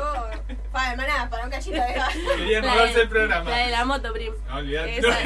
[0.00, 0.26] Oh,
[0.72, 3.50] para hermana, para un cachito de La robarse el programa.
[3.50, 4.32] La de la moto, prim.
[4.48, 4.98] No, olvidate.
[4.98, 5.20] Esa,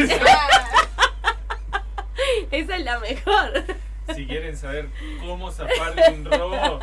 [2.50, 3.64] esa es la mejor.
[4.14, 4.88] Si quieren saber
[5.20, 6.80] cómo zafar de un robo,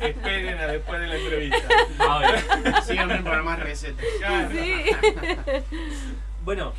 [0.00, 1.68] esperen a después de la entrevista.
[1.98, 2.82] A ver.
[2.84, 4.04] Síganme para más recetas.
[4.18, 4.48] Claro.
[4.50, 4.84] Sí.
[6.44, 6.72] Bueno,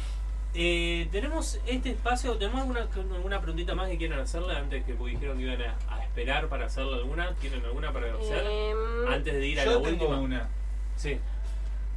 [0.53, 2.37] eh, tenemos este espacio.
[2.37, 5.75] ¿Tenemos alguna, alguna preguntita más que quieran hacerle antes que porque dijeron que iban a,
[5.89, 7.33] a esperar para hacerle alguna?
[7.41, 8.45] ¿Tienen alguna para hacer?
[8.47, 10.19] Em, antes de ir a Yo la tengo última.
[10.21, 10.49] una.
[10.95, 11.19] Sí.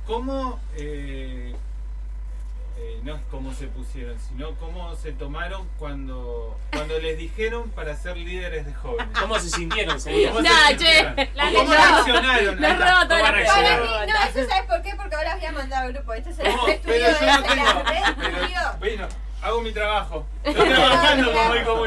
[0.07, 1.55] ¿Cómo, eh,
[2.83, 7.95] eh, no es cómo se pusieron, sino cómo se tomaron cuando, cuando les dijeron para
[7.95, 9.07] ser líderes de jóvenes?
[9.21, 9.99] ¿Cómo se sintieron?
[9.99, 10.77] ¿Cómo se sintieron?
[10.79, 12.61] che, la ¿O ¿Cómo reaccionaron?
[12.61, 12.91] No Ahí está.
[12.91, 13.87] robo toda ¿Cómo la reaccionaron?
[13.87, 14.07] Para pelota.
[14.07, 16.15] mí, no, eso sabes por qué, porque ahora voy a mandar al grupo.
[16.15, 17.67] Este es el estudio Pero de yo no la tengo.
[17.67, 18.17] estudio.
[18.51, 19.09] Pero, bueno,
[19.43, 20.27] hago mi trabajo.
[20.45, 21.85] Estoy trabajando como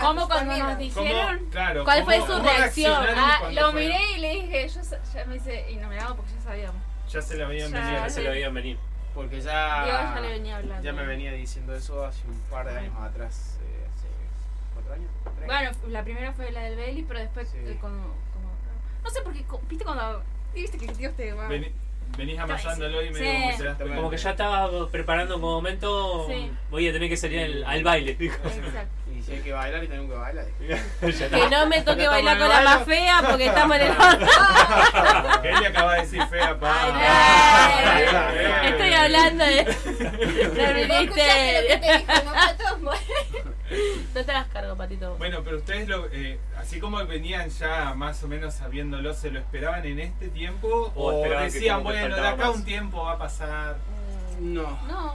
[0.00, 1.48] ¿Cómo hago cuando nos dijeron?
[1.50, 3.06] Claro, ¿Cuál ¿cómo- fue su reacción?
[3.16, 4.80] Ah, lo miré y le dije, yo
[5.14, 6.82] ya me hice, y no me daba porque ya sabíamos.
[7.12, 7.92] Ya se la veían venir.
[7.92, 8.78] Ya se lo veían venir.
[9.16, 10.84] Porque ya ya, le venía hablando.
[10.84, 13.58] ya me venía diciendo eso hace un par de años atrás.
[13.62, 14.06] eh, hace
[14.74, 15.10] cuatro años.
[15.36, 15.46] tres.
[15.46, 17.56] Bueno, la primera fue la del Bailey, pero después Sí.
[17.60, 18.50] eh, como, como...
[19.02, 20.22] No sé por qué, co- viste cuando...
[20.54, 21.48] Viste que Dios te va...
[21.48, 21.72] Vení-
[22.16, 23.12] venís amasándolo y Sí.
[23.14, 26.26] medio como que se das Como que ya estaba preparando como momento.
[26.28, 26.50] Sí.
[26.70, 28.14] Voy a tener que salir al, al baile.
[28.14, 28.36] dijo.
[28.44, 28.88] Exacto.
[29.16, 30.44] Y si hay que bailar y tengo que bailar.
[31.00, 34.26] Que no me toque bailar con la más fea porque estamos en el horno.
[35.42, 36.74] Que él le acaba de decir fea, pa.
[36.82, 38.04] Ay,
[38.34, 38.74] Bien.
[38.74, 39.64] Estoy hablando de.
[42.82, 42.92] No,
[44.14, 45.14] No te las cargo, patito.
[45.16, 49.38] Bueno, pero ustedes, lo, eh, así como venían ya más o menos sabiéndolo, ¿se lo
[49.38, 50.92] esperaban en este tiempo?
[50.96, 52.56] O ¿O, decían, bueno, de acá más?
[52.56, 53.76] un tiempo va a pasar?
[54.40, 54.62] No.
[54.86, 55.14] No,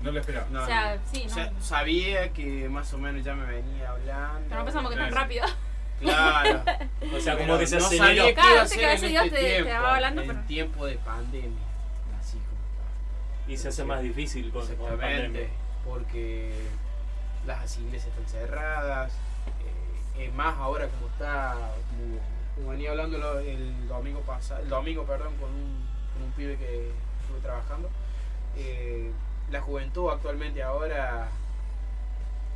[0.00, 0.52] No lo esperaban.
[0.52, 1.02] No, o sea, no.
[1.12, 1.34] sí, O no.
[1.34, 4.40] sea, sabía que más o menos ya me venía hablando.
[4.48, 5.46] Pero no pensamos que tan rápido.
[6.00, 6.62] Claro.
[7.14, 8.04] O sea, como Pero que se no aceleró.
[8.06, 10.20] sabía qué Claro, iba a viste ser que a en este te- te tiempo, hablando,
[10.22, 11.62] en pero- tiempo de pandemia.
[12.20, 15.48] Así como Y se hace más difícil con, con Exactamente, pandemia.
[15.84, 16.52] porque
[17.46, 19.12] las iglesias están cerradas,
[20.16, 21.54] eh, más ahora como está,
[21.90, 22.18] como,
[22.54, 26.90] como venía hablando el domingo pasado, el domingo perdón, con un, con un pibe que
[27.20, 27.88] estuve trabajando,
[28.56, 29.10] eh,
[29.50, 31.28] la juventud actualmente ahora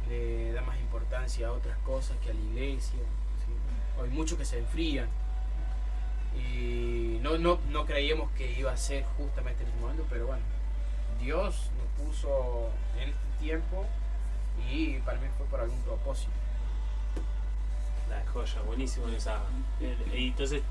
[0.08, 3.00] le da más importancia a otras cosas que a la iglesia,
[4.00, 5.08] hay muchos que se enfrían
[6.36, 10.42] y no, no, no creíamos que iba a ser justamente en este momento, pero bueno,
[11.20, 13.84] Dios nos puso en este tiempo
[14.70, 16.30] y para mí fue por algún propósito.
[18.10, 19.38] La joya, buenísimo esa.
[20.14, 20.62] Y entonces,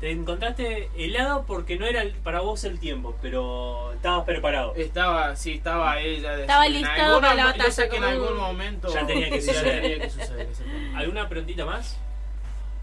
[0.00, 4.74] te encontraste helado porque no era el- para vos el tiempo, pero estabas preparado.
[4.76, 6.38] Estaba, sí, estaba ella.
[6.40, 9.52] Estaba listado para la Yo sé batalla, que en algún momento Ya tenía que ya
[9.54, 9.82] suceder.
[9.82, 10.48] tenía que suceder.
[10.96, 11.96] ¿Alguna preguntita más?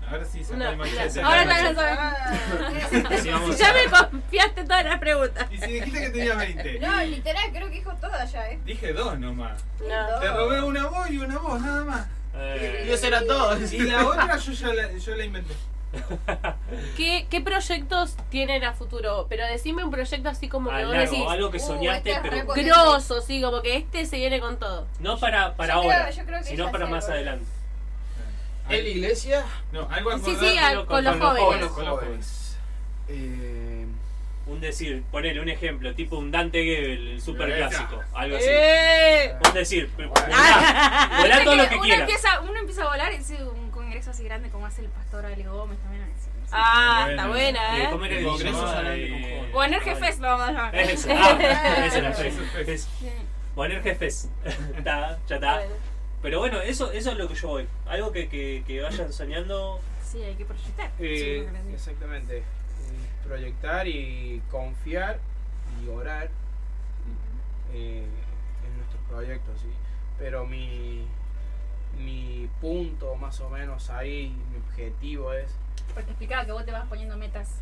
[0.09, 1.21] Ahora sí saca No, el machete.
[1.21, 1.75] Ahora machete.
[1.75, 3.21] sabes.
[3.21, 5.47] Sí, vamos Ya a- me confiaste todas las preguntas.
[5.51, 6.79] Y si dijiste que tenía 20.
[6.79, 8.59] No, literal, creo que dijo todas ya, ¿eh?
[8.65, 9.63] Dije dos nomás.
[9.79, 10.19] No.
[10.19, 12.07] Te robé una voz y una voz, nada más.
[12.43, 13.57] Eh, Y eso era todo.
[13.59, 15.53] Y la otra yo ya la, yo la inventé.
[16.95, 19.25] ¿Qué, ¿Qué proyectos tienen a futuro?
[19.29, 21.25] Pero decime un proyecto así como que Ah, vos largo, decís.
[21.29, 24.57] algo que Uh, soñaste, este es pero Grosso, sí, como que este se viene con
[24.57, 24.87] todo.
[24.99, 27.45] no para, para Yo creo- ahora, yo creo que sino para más adelante.
[28.69, 31.49] En la iglesia, No, algo Sí, sí, con, con los con los jóvenes.
[31.49, 32.57] con los Con los jóvenes.
[33.09, 33.70] Eh,
[34.47, 38.45] Un decir, ponele un ejemplo, tipo un Dante Gebel, el super clásico, algo así.
[38.49, 39.33] ¡Eh!
[39.47, 40.11] Un decir, volá,
[41.19, 42.01] volá todo lo que uno quieras.
[42.01, 45.25] empieza, uno empieza a volar y dice un congreso así grande como hace el pastor
[45.27, 46.03] Ale Gómez también.
[46.03, 46.51] así, no sé.
[46.53, 47.11] Ah, Bueno.
[47.11, 47.87] está buena, Eh, ¿eh?
[47.91, 49.49] ¿Cómo era El Congreso Eh.
[49.53, 50.75] O en el jefes lo vamos a llamar.
[50.75, 51.93] Eso, ah, es
[53.83, 54.29] jefes.
[54.77, 55.61] Está, ya está.
[56.21, 57.67] Pero bueno, eso, eso es lo que yo voy.
[57.87, 59.79] Algo que, que, que vayan soñando.
[60.03, 60.89] Sí, hay que proyectar.
[60.99, 62.43] eh, exactamente.
[63.31, 65.17] Proyectar y confiar
[65.81, 66.29] y orar
[67.73, 69.69] eh, en nuestros proyectos, ¿sí?
[70.19, 71.07] Pero mi,
[71.97, 75.55] mi punto más o menos ahí, mi objetivo es,
[75.93, 77.55] Porque explicaba que vos te vas poniendo metas.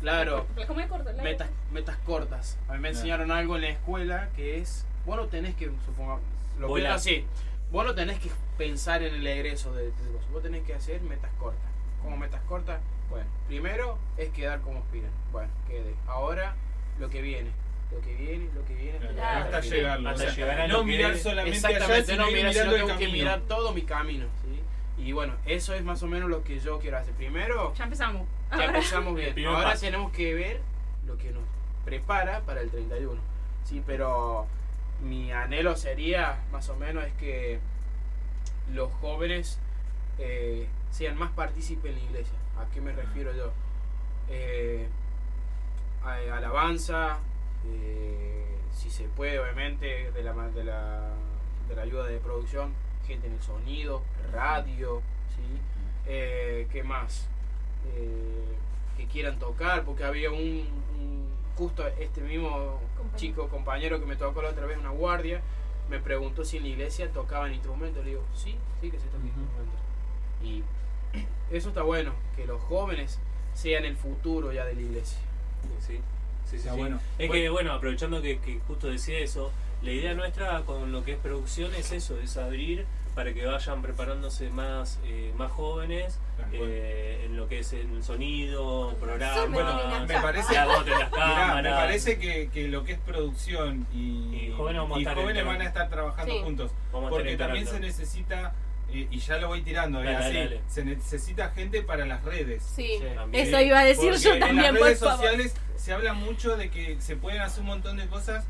[0.00, 2.56] claro, como es corto, metas, metas cortas.
[2.68, 6.20] A mí me enseñaron algo en la escuela que es, vos no tenés que, supongo,
[6.60, 7.26] lo pienso así,
[7.72, 11.00] vos no tenés que pensar en el egreso de, de cosas, vos tenés que hacer
[11.00, 11.68] metas cortas.
[12.00, 12.78] ¿Cómo metas cortas?
[13.10, 15.10] Bueno, primero es quedar como aspiran.
[15.32, 15.94] Bueno, quede.
[16.06, 16.54] Ahora
[16.98, 17.50] lo que viene,
[17.92, 18.98] lo que viene, lo que viene.
[18.98, 19.44] Claro.
[19.44, 20.08] Hasta llegarlo.
[20.10, 22.72] Hasta o sea, llegar a no mirar solamente allá, Exactamente, sino no ir mirar, sino
[22.72, 24.26] tengo que mirar todo mi camino.
[24.44, 25.02] ¿sí?
[25.02, 27.14] Y bueno, eso es más o menos lo que yo quiero hacer.
[27.14, 28.26] Primero, Ya empezamos.
[28.50, 28.66] ya Ahora.
[28.66, 29.46] empezamos bien.
[29.46, 29.80] Ahora paso.
[29.84, 30.60] tenemos que ver
[31.06, 31.42] lo que nos
[31.84, 33.20] prepara para el 31.
[33.64, 34.46] Sí, pero
[35.02, 37.58] mi anhelo sería más o menos es que
[38.72, 39.58] los jóvenes
[40.18, 42.34] eh, sean más partícipes en la iglesia.
[42.58, 43.50] ¿A qué me refiero yo?
[44.28, 44.88] Eh,
[46.04, 47.18] a- alabanza,
[47.66, 51.10] eh, si se puede, obviamente, de la, de, la,
[51.68, 52.72] de la ayuda de producción,
[53.06, 54.02] gente en el sonido,
[54.32, 55.00] radio,
[55.34, 55.42] ¿sí?
[56.06, 57.28] Eh, ¿Qué más?
[57.94, 58.44] Eh,
[58.96, 61.26] que quieran tocar, porque había un, un-
[61.56, 63.16] justo este mismo Compañero.
[63.16, 65.40] chico, compañero que me tocó la otra vez una guardia,
[65.88, 68.04] me preguntó si en la iglesia tocaban instrumentos.
[68.04, 69.80] Le digo, sí, sí que se tocan instrumentos.
[70.42, 70.62] Y
[71.50, 73.18] eso está bueno, que los jóvenes
[73.54, 75.18] sean el futuro ya de la iglesia.
[75.80, 76.00] Sí, sí,
[76.50, 76.56] sí.
[76.56, 76.78] Está sí.
[76.78, 77.00] bueno.
[77.18, 79.50] Es que, bueno, aprovechando que, que justo decía eso,
[79.82, 83.80] la idea nuestra con lo que es producción es eso, es abrir para que vayan
[83.80, 86.18] preparándose más, eh, más jóvenes
[86.52, 89.46] eh, en lo que es el sonido, Eso me programa.
[89.46, 91.62] tiene Me parece, las mirá, cámaras.
[91.62, 95.88] me parece que, que lo que es producción y, Y jóvenes y van a estar
[95.88, 96.40] trabajando Sí.
[96.44, 96.70] juntos.
[96.92, 98.52] Porque también se necesita,
[99.02, 100.60] eh, y ya lo voy tirando, eh, Dale, así, dale.
[100.68, 102.62] se necesita gente para las redes.
[102.62, 102.98] Sí,
[103.32, 105.16] eso iba a decir Porque yo en también, las por redes favor.
[105.16, 108.44] sociales se habla mucho de que se pueden hacer un montón de cosas,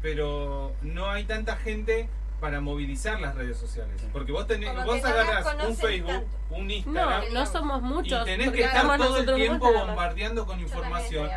[0.00, 2.08] pero no hay tanta gente
[2.40, 4.02] para movilizar las redes sociales.
[4.12, 6.28] Porque vos tenés, Como vos no las agarrás un Facebook, tanto.
[6.50, 8.22] un Instagram, no somos muchos.
[8.22, 11.28] y tenés que estar todo el tiempo bombardeando con información.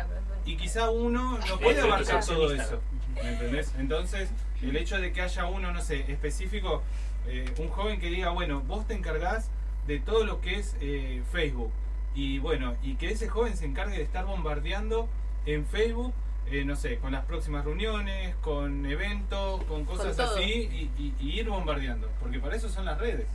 [0.44, 2.80] Y quizá uno no puede abarcar todo eso.
[3.14, 3.72] ¿Me entendés?
[3.78, 4.28] Entonces,
[4.62, 6.82] el hecho de que haya uno, no sé, específico,
[7.26, 9.50] eh, un joven que diga, bueno, vos te encargás
[9.86, 11.70] de todo lo que es eh, Facebook.
[12.14, 15.08] Y bueno, y que ese joven se encargue de estar bombardeando
[15.44, 16.14] en Facebook,
[16.46, 21.40] eh, no sé, con las próximas reuniones, con eventos, con cosas así, y, y- y
[21.40, 22.08] ir bombardeando.
[22.20, 23.26] Porque para eso son las redes.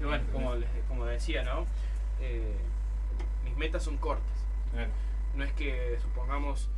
[0.00, 1.66] Y bueno, como, les- como decía, ¿no?
[2.20, 2.56] Eh,
[3.44, 4.24] mis metas son cortas.
[5.36, 6.68] No es que supongamos,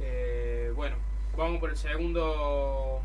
[0.00, 0.96] eh, bueno,
[1.36, 3.00] vamos por el segundo,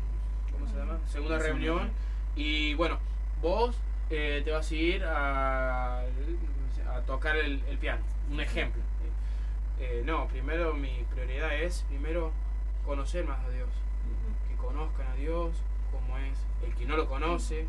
[0.52, 0.98] ¿cómo se llama?
[1.06, 1.90] Segunda La segunda reunión.
[2.34, 2.98] Y bueno,
[3.40, 3.76] vos
[4.10, 8.02] eh, te vas a ir a, a tocar el, el piano.
[8.30, 8.82] Un ejemplo.
[9.80, 12.32] Eh, no, primero mi prioridad es, primero,
[12.86, 13.68] conocer más a Dios.
[14.48, 15.56] Que conozcan a Dios,
[15.90, 16.38] cómo es.
[16.64, 17.66] El que no lo conoce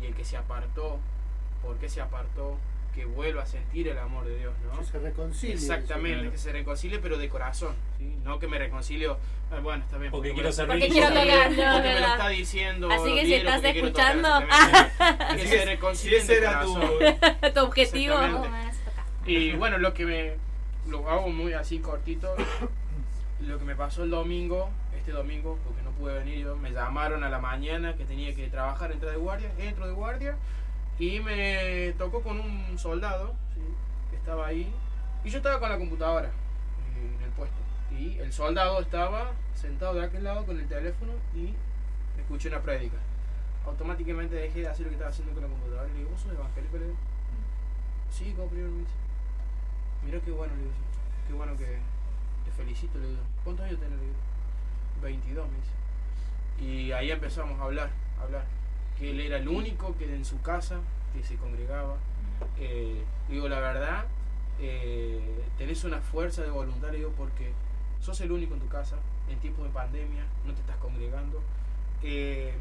[0.00, 0.98] y el que se apartó,
[1.62, 2.56] por qué se apartó,
[2.98, 4.78] que vuelva a sentir el amor de Dios, ¿no?
[4.80, 5.54] Que se reconcilie.
[5.54, 6.30] Exactamente, Claro.
[6.32, 8.16] que se reconcilie, pero de corazón, ¿sí?
[8.24, 9.18] No que me reconcilio,
[9.52, 10.10] ah, bueno, está bien.
[10.10, 12.88] Porque quiero lo- ser Porque quiero tocar, me- no, porque me lo está diciendo.
[12.90, 15.24] Así que si estás tocar, escuchando, exactamente.
[15.24, 16.74] Así que se si reconcilien ese de era tu...
[17.54, 18.14] tu objetivo.
[18.14, 18.32] Exactamente.
[18.32, 19.04] ¿Cómo me van a tocar?
[19.30, 20.32] Y bueno, lo que me.
[20.88, 22.34] Lo hago muy así cortito.
[23.40, 27.22] Lo que me pasó el domingo, este domingo, porque no pude venir yo, me llamaron
[27.22, 30.36] a la mañana que tenía que trabajar, entrar de guardia, entro de guardia
[30.98, 33.60] y me tocó con un soldado ¿sí?
[34.10, 34.72] que estaba ahí
[35.24, 36.30] y yo estaba con la computadora
[36.96, 37.56] en el puesto
[37.96, 41.54] y el soldado estaba sentado de aquel lado con el teléfono y
[42.18, 42.96] escuché una prédica.
[43.66, 46.20] Automáticamente dejé de hacer lo que estaba haciendo con la computadora y le digo, ¿vos
[46.20, 46.76] sos evangélico?
[46.78, 46.96] Le digo,
[48.10, 48.92] Sí, como primero me dice.
[50.04, 50.72] Mira qué bueno, le digo.
[51.26, 51.78] Qué bueno que
[52.44, 53.20] te felicito, le digo.
[53.44, 53.98] ¿Cuántos años tenés?
[53.98, 54.16] Le digo.
[55.02, 55.72] 22, me dice.
[56.60, 58.44] Y ahí empezamos a hablar, a hablar.
[58.98, 60.80] Que él era el único que en su casa,
[61.14, 61.96] que se congregaba.
[62.58, 64.04] Eh, digo, la verdad,
[64.60, 65.20] eh,
[65.56, 67.52] tenés una fuerza de voluntad, digo, porque
[68.00, 68.96] sos el único en tu casa,
[69.28, 71.40] en tiempos de pandemia, no te estás congregando,
[72.02, 72.54] eh,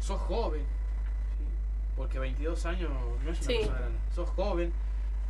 [0.00, 1.44] sos joven, ¿sí?
[1.96, 2.90] porque 22 años
[3.24, 3.58] no es una Sí.
[3.60, 4.72] cosa grande, sos joven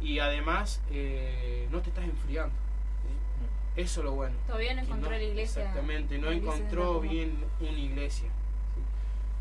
[0.00, 2.54] y además eh, no te estás enfriando.
[2.54, 3.80] ¿sí?
[3.82, 4.36] Eso es lo bueno.
[4.46, 5.62] Todavía no encontró la iglesia.
[5.62, 8.28] Exactamente, no iglesia encontró bien una iglesia.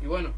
[0.02, 0.30] Y bueno,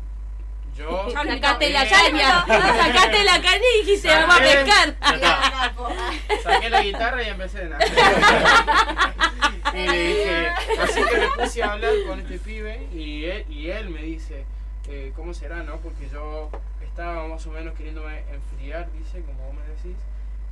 [0.79, 1.11] yo...
[1.11, 4.97] Sacaste la Eh, caña, sacaste la caña y dijiste, vamos a pescar.
[6.43, 7.79] Saqué la guitarra y empecé a
[9.74, 10.49] y le dije,
[10.81, 14.45] así que me puse a hablar con este pibe y él, y él me dice,
[14.89, 15.76] eh, ¿cómo será, no?
[15.79, 16.51] Porque yo
[16.83, 19.97] estaba más o menos queriéndome enfriar, dice, como vos me decís,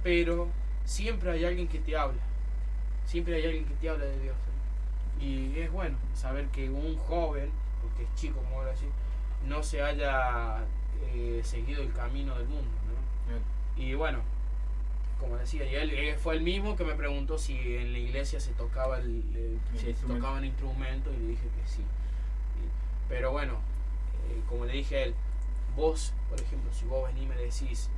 [0.03, 0.49] pero
[0.85, 2.21] siempre hay alguien que te habla,
[3.07, 4.37] siempre hay alguien que te habla de Dios.
[5.19, 5.25] ¿sí?
[5.25, 7.51] Y es bueno saber que un joven,
[7.81, 8.87] porque es chico, como ahora así,
[9.45, 10.65] no se haya
[11.15, 13.83] eh, seguido el camino del mundo, ¿no?
[13.83, 14.21] Y bueno,
[15.21, 18.41] como decía, y él, él fue el mismo que me preguntó si en la iglesia
[18.41, 20.23] se tocaba el, el- se instrumento.
[20.25, 21.81] tocaban instrumentos y le dije que sí.
[21.83, 23.55] Y- Pero bueno,
[24.31, 25.15] eh, como le dije a él,
[25.77, 27.91] vos, por ejemplo, si vos venís y me decís,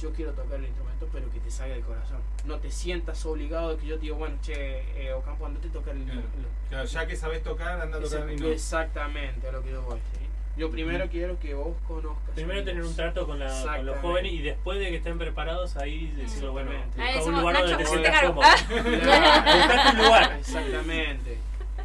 [0.00, 2.18] yo quiero tocar el instrumento, pero que te salga del corazón.
[2.44, 5.72] No te sientas obligado de que yo te digo, bueno, che, eh, Ocampo, andate a
[5.72, 6.48] tocar el instrumento.
[6.68, 8.48] Claro, ya que sabes tocar, anda a tocar y no.
[8.48, 9.98] Exactamente, a lo que yo voy.
[10.18, 10.23] ¿sí?
[10.56, 12.34] Yo primero quiero que vos conozcas.
[12.34, 15.18] Primero a tener un trato con, la- con los jóvenes y después de que estén
[15.18, 18.46] preparados ahí decirlo, bueno, busca un lugar donde te sientas cómodo.
[18.68, 20.36] Buscate un lugar.
[20.38, 21.38] Exactamente.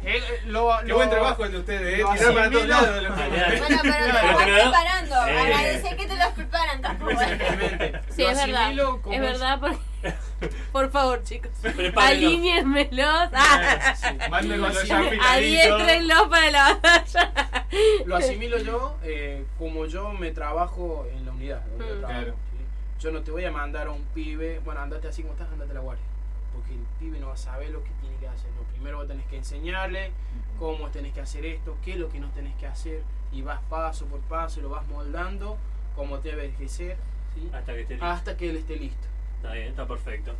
[0.04, 2.04] Él, eh, lo- Qué lo- buen trabajo el de ustedes, ¿eh?
[2.16, 3.02] Tirar para todos lados.
[3.02, 3.16] los-.
[3.16, 5.26] Bueno, pero te vas lo da- preparando.
[5.26, 5.40] Eh.
[5.40, 7.10] Agradecer que te los preparan tampoco.
[7.10, 8.00] Exactamente.
[8.10, 8.72] Sí, es verdad.
[9.12, 9.78] Es verdad, porque...
[10.72, 11.50] Por favor, chicos.
[11.96, 13.28] Alíñenmelos.
[13.34, 13.94] Ah,
[14.32, 15.22] afiladito.
[15.28, 17.32] Adiéstrenlos para la batalla.
[18.06, 21.60] Lo asimilo yo eh, como yo me trabajo en la unidad.
[21.66, 21.98] donde yo Mm.
[22.00, 22.36] trabajo, Claro.
[22.52, 22.64] ¿sí?
[23.00, 25.70] Yo no te voy a mandar a un pibe, bueno, andate así como estás, andate
[25.72, 26.04] a la guardia.
[26.70, 28.50] Porque el pibe no va a saber lo que tiene que hacer.
[28.52, 30.12] No, primero vos tenés que enseñarle
[30.58, 33.02] cómo tenés que hacer esto, qué es lo que no tenés que hacer.
[33.32, 35.56] Y vas paso por paso y lo vas moldando
[35.96, 36.96] como debe que ser.
[37.34, 37.50] ¿sí?
[37.52, 38.06] Hasta que esté listo.
[38.06, 39.08] Hasta que él esté listo.
[39.36, 40.34] Está bien, está perfecto.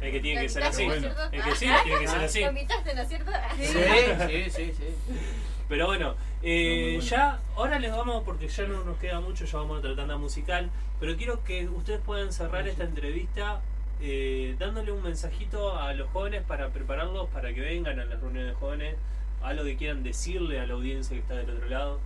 [0.00, 0.86] Es que tiene ¿Lo que ser así.
[0.86, 2.40] ¿no es que sí, tiene que ser así.
[2.40, 3.30] ¿Lo invitaste, ¿no es cierto?
[3.56, 5.14] Sí, sí, sí, sí.
[5.68, 7.08] Pero bueno, eh, bueno.
[7.08, 10.16] ya ahora les vamos, porque ya no nos queda mucho, ya vamos a otra tanda
[10.18, 10.70] musical,
[11.00, 13.60] pero quiero que ustedes puedan cerrar esta entrevista
[14.00, 18.54] eh, dándole un mensajito a los jóvenes para prepararlos para que vengan a las reuniones
[18.54, 18.96] de jóvenes,
[19.42, 22.00] algo que quieran decirle a la audiencia que está del otro lado.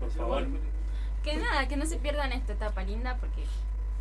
[0.00, 0.46] Por favor.
[1.22, 3.44] Que nada, que no se pierdan esta etapa linda porque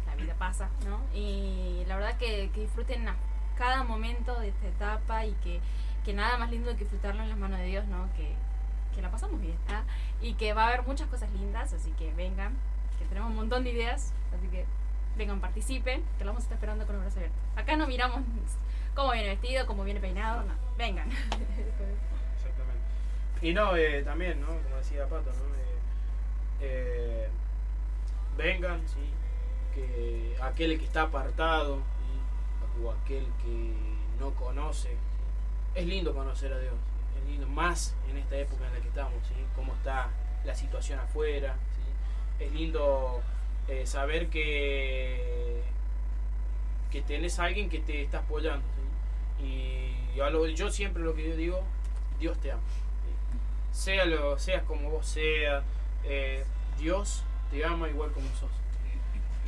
[0.06, 1.02] la vida pasa, ¿no?
[1.16, 3.16] Y la verdad que, que disfruten a
[3.58, 5.60] cada momento de esta etapa y que,
[6.06, 8.08] que nada más lindo que disfrutarlo en las manos de Dios, ¿no?
[8.16, 8.34] Que,
[8.96, 9.84] que la pasamos bien, ¿ah?
[10.22, 12.54] Y que va a haber muchas cosas lindas, así que vengan,
[13.00, 14.66] que tenemos un montón de ideas, así que
[15.18, 17.40] vengan, participen, que lo vamos a estar esperando con los brazos abiertos.
[17.56, 18.22] Acá no miramos
[18.96, 21.10] cómo viene vestido, cómo viene peinado, no, vengan.
[21.10, 22.78] Exactamente.
[23.42, 24.48] Y no, eh, también, ¿no?
[24.48, 25.56] Como decía Pato, ¿no?
[25.56, 25.78] Eh,
[26.62, 27.30] eh,
[28.38, 29.12] vengan, ¿sí?
[29.74, 31.82] Que aquel que está apartado,
[32.84, 33.74] o aquel que
[34.20, 34.96] no conoce,
[35.74, 36.74] es lindo conocer a Dios,
[37.20, 39.34] es lindo, más en esta época en la que estamos, ¿sí?
[39.56, 40.10] Cómo está
[40.46, 42.46] la situación afuera, ¿sí?
[42.46, 43.22] Es lindo
[43.68, 45.62] eh, saber que,
[46.92, 48.66] que tenés a alguien que te está apoyando.
[49.44, 51.64] Y lo- yo siempre lo que yo digo,
[52.20, 52.62] Dios te ama.
[53.72, 55.64] Sea lo, seas como vos seas,
[56.04, 56.44] eh,
[56.80, 58.50] Dios te ama igual como sos.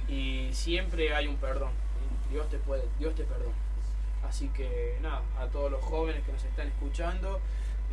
[0.08, 1.72] Y siempre hay un perdón.
[2.30, 3.56] Dios te puede, Dios te perdona.
[4.28, 7.38] Así que nada, a todos los jóvenes que nos están escuchando,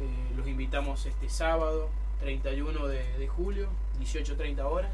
[0.01, 1.89] eh, los invitamos este sábado,
[2.20, 3.69] 31 de, de julio,
[4.01, 4.90] 18.30 horas,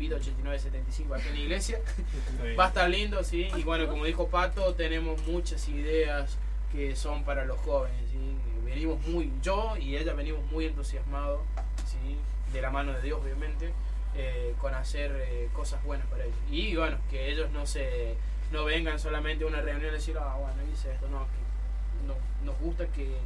[0.00, 1.78] vida 8975 acá en la iglesia.
[2.58, 3.48] Va a estar lindo, sí.
[3.54, 6.38] Y bueno, como dijo Pato, tenemos muchas ideas
[6.72, 8.18] que son para los jóvenes, ¿sí?
[8.64, 11.40] Venimos muy, yo y ella venimos muy entusiasmados,
[11.86, 12.16] ¿sí?
[12.52, 13.72] De la mano de Dios, obviamente,
[14.14, 16.38] eh, con hacer eh, cosas buenas para ellos.
[16.50, 18.16] Y bueno, que ellos no se
[18.52, 22.14] no vengan solamente a una reunión y decir, ah, bueno, hice esto, no, que no,
[22.44, 23.16] nos gusta que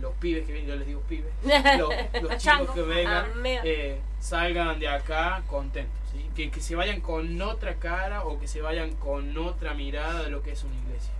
[0.00, 1.32] los pibes que vienen, yo les digo pibes,
[1.78, 3.62] los, los chicos que vengan, Amigo.
[3.64, 6.28] eh, salgan de acá contentos, ¿sí?
[6.36, 10.30] que, que se vayan con otra cara o que se vayan con otra mirada de
[10.30, 11.10] lo que es una iglesia.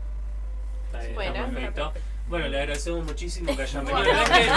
[0.86, 1.92] Está bien, Bueno, está perfecto.
[2.26, 4.02] Bueno, le agradecemos muchísimo que hayan venido.
[4.02, 4.56] Bueno.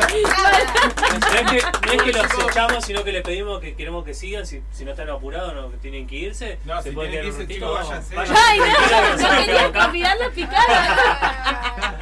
[0.00, 0.22] No es que-
[1.20, 4.14] no es que, no es que los echamos, sino que les pedimos que queremos que
[4.14, 4.46] sigan.
[4.46, 6.58] Si, si no están apurados, no que tienen que irse.
[6.64, 8.34] No, se si pueden tienen quedar que un irse, chicos, váyanse.
[8.34, 11.98] Ay, no, no quería convidar la picada.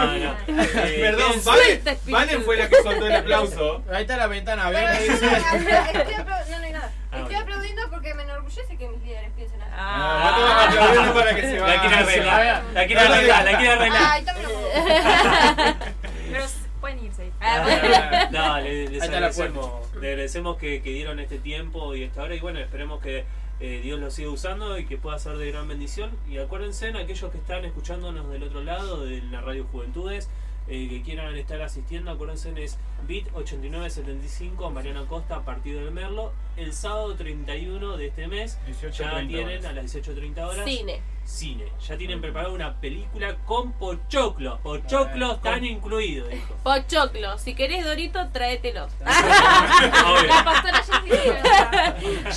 [0.00, 0.36] No, no.
[0.84, 1.82] Eh, Perdón, Valen.
[2.06, 3.82] Valen fue la que soltó el aplauso.
[3.92, 5.12] Ahí está la ventana Pero abierta.
[5.14, 6.92] estoy, apla- estoy apla- no, no hay nada.
[7.12, 9.72] Ah, Estoy aplaudiendo porque me enorgullece que mis líderes piensen así.
[9.76, 11.80] Ah, no te aplaudiendo para que se La vaya.
[11.80, 14.02] quiere arreglar, la quiere arreglar, la quiere arreglar.
[14.10, 14.54] Ay, también lo
[16.32, 17.30] Pero s- pueden irse.
[17.40, 21.94] Ah, no, le- les Ahí está la agradecemos, le agradecemos que, que dieron este tiempo
[21.94, 23.24] y esta hora y bueno, esperemos que
[23.60, 26.10] eh, Dios lo siga usando y que pueda ser de gran bendición.
[26.28, 30.28] Y acuérdense, aquellos que están escuchándonos del otro lado de la Radio Juventudes,
[30.68, 36.72] eh, que quieran estar asistiendo, acuérdense, es BIT 8975 Mariana Costa, Partido del Merlo, el
[36.72, 38.58] sábado 31 de este mes.
[38.66, 39.64] 18:30 ya tienen horas.
[39.66, 41.02] a las 18.30 horas Cine.
[41.24, 41.64] cine.
[41.86, 44.58] Ya tienen preparada una película con pochoclos.
[44.60, 46.54] Pochoclos Ah, están con- incluidos, dijo.
[46.62, 47.36] Pochoclo.
[47.38, 48.90] Si querés Dorito, tráetelos.
[49.00, 50.84] La pastora.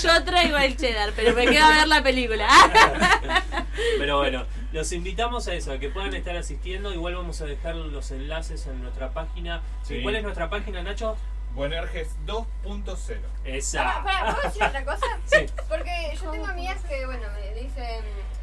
[0.01, 2.47] Yo traigo el cheddar, pero me quedo a ver la película.
[3.99, 6.93] Pero bueno, los invitamos a eso, a que puedan estar asistiendo.
[6.93, 9.61] Igual vamos a dejar los enlaces en nuestra página.
[9.83, 10.01] Sí.
[10.01, 11.15] ¿Cuál es nuestra página, Nacho?
[11.53, 13.17] Buenerges 2.0.
[13.45, 13.83] Esa.
[13.83, 15.05] Para, para, ¿puedo decir otra cosa?
[15.25, 15.45] Sí.
[15.67, 18.01] Porque yo tengo amigas que, bueno, me dicen,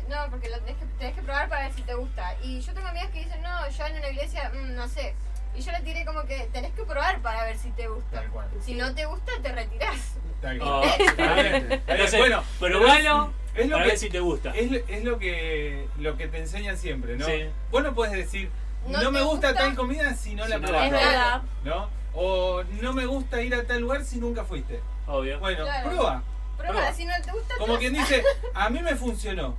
[0.08, 2.34] no, porque lo tenés que, tenés que probar para ver si te gusta.
[2.42, 5.14] Y yo tengo amigas que dicen, no, yo en una iglesia, mm, no sé.
[5.54, 8.20] Y yo le tiré como que tenés que probar para ver si te gusta.
[8.20, 8.48] Tal cual.
[8.64, 10.14] Si no te gusta, te retirás.
[10.42, 11.34] Tal Oh, cual.
[11.36, 11.82] bien.
[11.86, 14.50] Entonces, Bueno, probalo es lo para que- ver si te gusta.
[14.50, 17.26] Es, lo- es lo que lo que te enseñan siempre, ¿no?
[17.26, 17.44] Sí.
[17.70, 18.50] Vos no puedes decir,
[18.86, 20.96] No me gusta, gusta tal comida si no si la no la probaste.
[20.96, 21.42] es verdad.
[21.64, 21.88] ¿No?
[22.14, 24.80] O no me gusta ir a tal lugar si nunca fuiste.
[25.06, 25.38] Obvio.
[25.40, 25.88] Bueno, Claro.
[25.90, 26.22] prueba.
[26.56, 26.92] Prueba, Prueba.
[26.94, 28.22] si no te gusta, Como quien dice,
[28.54, 29.56] a mí me funcionó.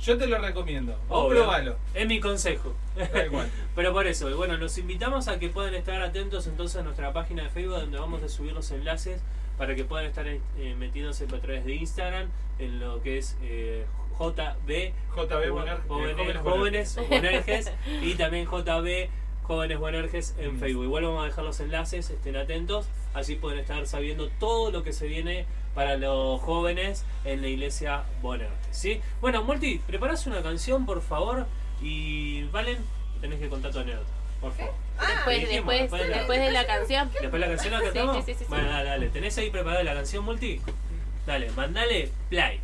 [0.00, 0.98] Yo te lo recomiendo.
[1.08, 1.76] Vos probalo.
[1.94, 2.74] Es mi consejo.
[3.76, 7.44] Pero por eso, bueno, los invitamos a que puedan estar atentos entonces a nuestra página
[7.44, 9.20] de Facebook donde vamos a subir los enlaces
[9.58, 10.40] para que puedan estar eh,
[10.78, 12.28] metiéndose a través de Instagram
[12.58, 13.84] en lo que es eh,
[14.18, 17.72] JB JB Jóvenes, eh, jóvenes Bonerges
[18.02, 19.08] y también JB
[19.42, 20.58] Jóvenes Bonerges en Mm.
[20.60, 20.84] Facebook.
[20.84, 24.92] Igual vamos a dejar los enlaces, estén atentos, así pueden estar sabiendo todo lo que
[24.92, 25.44] se viene
[25.74, 28.56] para los jóvenes en la iglesia Bonerges.
[28.70, 29.00] ¿sí?
[29.20, 31.46] Bueno, Multi, preparas una canción, por favor,
[31.82, 32.78] y Valen,
[33.20, 34.08] tenés que contar tu anécdota,
[34.44, 34.74] por favor.
[34.98, 37.10] Ah, Después, dijimos, después, después de la- después de la canción.
[37.12, 38.16] ¿Después de la canción la cantamos?
[38.16, 38.44] sí, sí, sí, sí.
[38.48, 39.08] Bueno, dale, dale.
[39.08, 40.60] ¿Tenés ahí preparada la canción, Multi?
[41.26, 42.60] Dale, mandale play.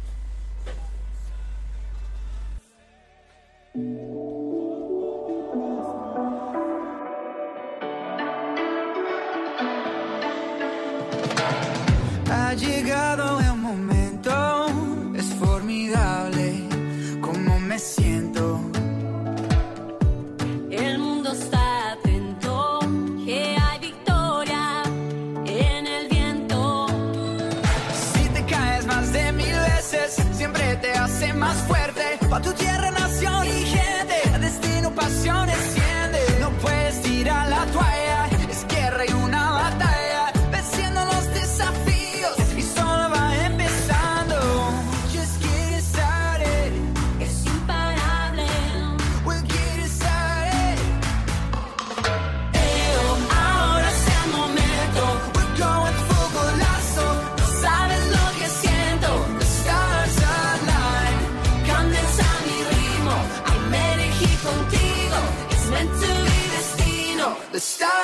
[32.42, 33.46] Tu tierra, nación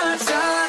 [0.06, 0.65] The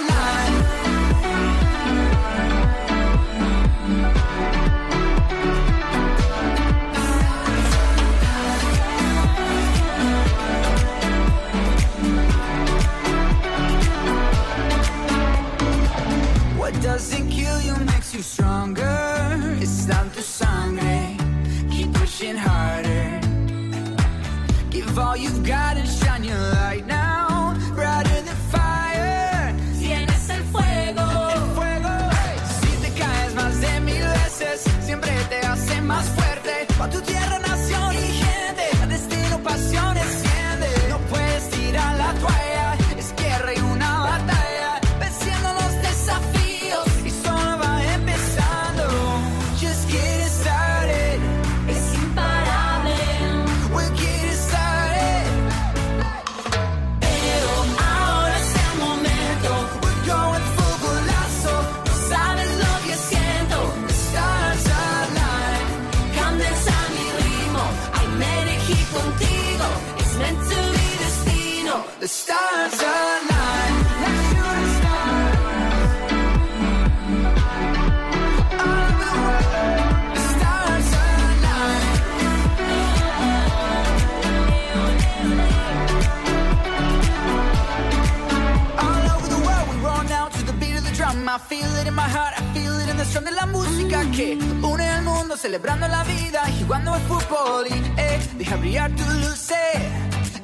[93.23, 97.73] de la música que une el mundo celebrando la vida y jugando al fútbol y
[97.99, 99.79] eh, deja brillar tu luz, eh.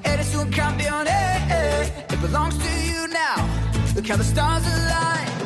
[0.03, 2.05] eres un campeón, eh, eh.
[2.11, 3.45] it belongs to you now.
[3.95, 5.42] Look how the stars align.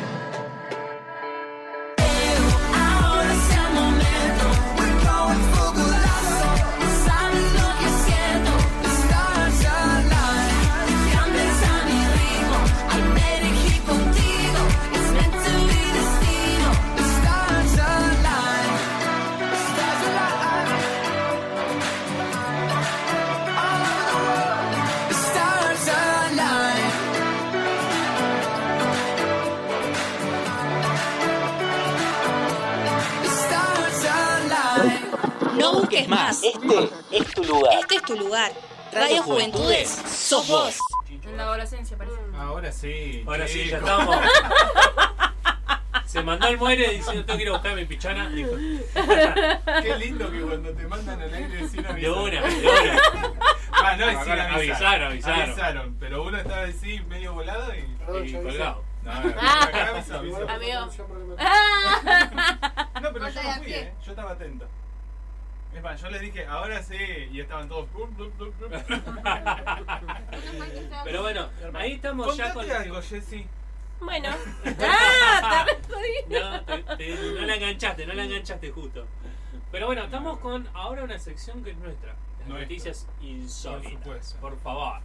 [36.08, 36.42] Más.
[36.42, 36.58] Este
[37.18, 37.74] es tu lugar.
[37.80, 38.52] Este es tu lugar.
[38.92, 40.78] Radio Juventudes, sos vos.
[41.10, 42.16] En la adolescencia parece.
[42.36, 43.22] Ahora sí.
[43.26, 44.16] Ahora sí, ya estamos.
[46.06, 48.30] Se mandó el muere diciendo tengo que ir a buscar mi pichana.
[48.30, 48.50] Dijo.
[49.82, 52.12] Qué lindo que cuando te mandan al aire sin De avisar.
[52.12, 53.02] una, de una.
[53.80, 55.02] Ah, no, es sin Avisaron, avisar.
[55.04, 55.42] avisaron.
[55.50, 58.82] Avisaron, pero uno estaba así medio volado y, Y colgado.
[59.04, 60.48] No, no, acá avisó, avisó.
[60.48, 60.80] Amigo.
[63.00, 63.92] No, pero yo Ponte no a fui, eh.
[64.04, 64.66] Yo estaba atento.
[65.78, 66.96] Es más, yo les dije, ahora sí,
[67.30, 67.86] y estaban todos.
[71.04, 72.68] Pero bueno, ahí estamos ya con.
[72.68, 73.46] Algo, Jessy.
[74.00, 74.30] Bueno.
[74.80, 75.64] ¡Ah!
[76.26, 76.40] te.
[76.40, 79.06] No, te- te- no la enganchaste, no la enganchaste justo.
[79.70, 82.16] Pero bueno, estamos con ahora una sección que es nuestra.
[82.40, 82.60] Las Nuestra.
[82.62, 83.92] noticias insólitas.
[83.92, 84.40] Por supuesto.
[84.40, 84.98] Por favor.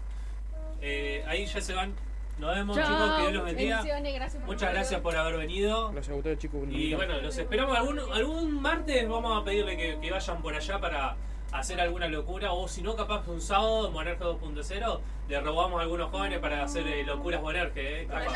[0.82, 1.94] Eh, ahí ya se van.
[2.40, 2.88] Nos vemos Chao.
[2.88, 3.84] chicos, que Dios los bendiga.
[3.84, 5.92] Gracias Muchas gracias por haber venido.
[5.92, 6.62] Gracias a ustedes, chicos.
[6.70, 9.08] Y bueno, los esperamos algún, algún martes.
[9.08, 11.16] Vamos a pedirle que, que vayan por allá para
[11.52, 12.52] hacer alguna locura.
[12.54, 15.00] O si no, capaz un sábado, Monarca 2.0,
[15.30, 18.02] le robamos a algunos jóvenes para hacer eh, locuras Monarque.
[18.02, 18.34] Eh, capaz.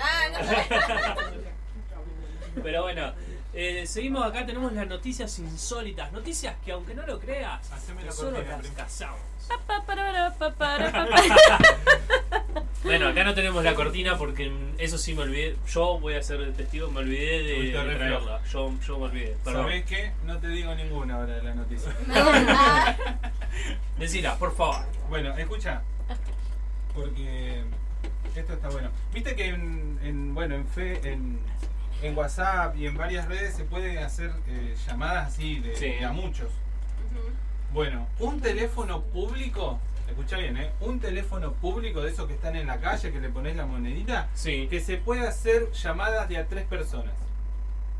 [0.00, 1.16] Ah.
[2.62, 3.12] Pero bueno,
[3.54, 4.44] eh, seguimos acá.
[4.46, 6.12] Tenemos las noticias insólitas.
[6.12, 7.70] Noticias que, aunque no lo creas,
[8.16, 9.18] cortina, las cazamos.
[12.84, 15.56] Bueno, acá no tenemos la cortina porque eso sí me olvidé.
[15.68, 18.40] Yo voy a ser el testigo, me olvidé de, de traerla.
[18.44, 19.36] Yo, yo me olvidé.
[19.44, 19.62] Perdón.
[19.64, 20.12] ¿Sabés qué?
[20.24, 21.94] No te digo ninguna ahora de la noticia.
[23.98, 24.84] Decila, por favor.
[25.08, 25.82] Bueno, escucha.
[26.94, 27.62] Porque
[28.34, 28.90] esto está bueno.
[29.12, 31.38] Viste que en, en- bueno, en, fe, en,
[32.02, 35.86] en WhatsApp y en varias redes se puede hacer eh, llamadas así de, Sí.
[35.86, 36.48] de a muchos.
[37.72, 39.78] Bueno, un teléfono público,
[40.08, 40.72] escucha bien, ¿eh?
[40.80, 44.28] Un teléfono público de esos que están en la calle, que le pones la monedita,
[44.34, 44.66] Sí.
[44.68, 47.14] que se puede hacer llamadas de a tres personas.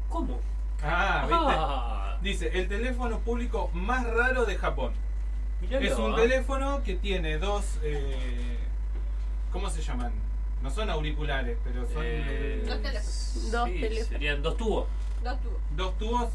[0.09, 0.41] ¿Cómo?
[0.83, 1.45] Ah, ¿viste?
[1.49, 4.93] Ah, Dice, el teléfono público más raro de Japón.
[5.63, 6.17] miralo, Es un ah.
[6.17, 7.79] teléfono que tiene dos.
[7.83, 8.57] eh,
[9.53, 10.13] ¿Cómo se llaman?
[10.63, 13.20] No son auriculares, pero son Eh, eh, Dos teléfonos.
[13.53, 14.09] Dos sí, teléfonos.
[14.09, 14.87] Serían dos tubos.
[15.25, 15.59] Dos tubos.
[15.77, 16.29] dos tubos.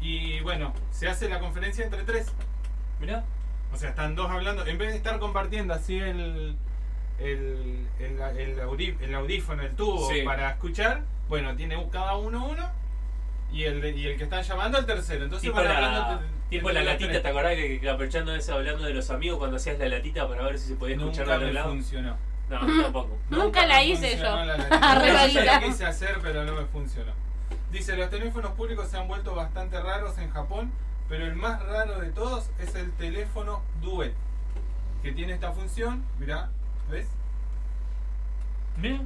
[0.00, 2.32] Y bueno, se hace la conferencia entre tres.
[3.00, 3.24] Mirá.
[3.72, 4.66] O sea, están dos hablando.
[4.66, 6.56] En vez de estar compartiendo así el,
[7.18, 10.22] el, el, el el audífono, el tubo Sí.
[10.22, 12.70] para escuchar, bueno, tiene cada uno uno.
[13.52, 15.24] Y el, de- y el que están llamando al tercero.
[15.24, 16.26] Entonces Tipo van la, hablando.
[16.48, 17.22] tipo la latita, tres.
[17.22, 20.42] ¿te acordás que, que aprovechando eso hablando de los amigos cuando hacías la latita para
[20.44, 21.72] ver si se podía escuchar Nunca me lados?
[21.72, 22.16] funcionó.
[22.50, 23.16] No, tampoco.
[23.30, 24.24] Nunca la hice yo.
[24.24, 24.56] la
[25.28, 27.12] Yo lo quise hacer, pero no me funcionó.
[27.70, 30.72] Dice, los teléfonos públicos se han vuelto bastante raros en Japón,
[31.08, 34.12] pero el más raro de todos es el teléfono Duet,
[35.02, 36.48] que tiene esta función, mirá,
[36.90, 37.06] ¿ves?
[38.76, 39.00] Mirá,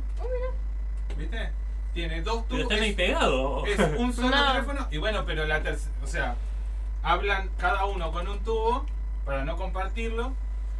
[1.16, 1.50] ¿Viste?
[1.92, 2.72] Tiene dos pero tubos.
[2.72, 3.68] están ahí Es, pegados.
[3.68, 4.52] es un solo No.
[4.52, 6.34] teléfono y bueno, pero la tercera, o sea,
[7.02, 8.84] hablan cada uno con un tubo
[9.24, 10.32] para no compartirlo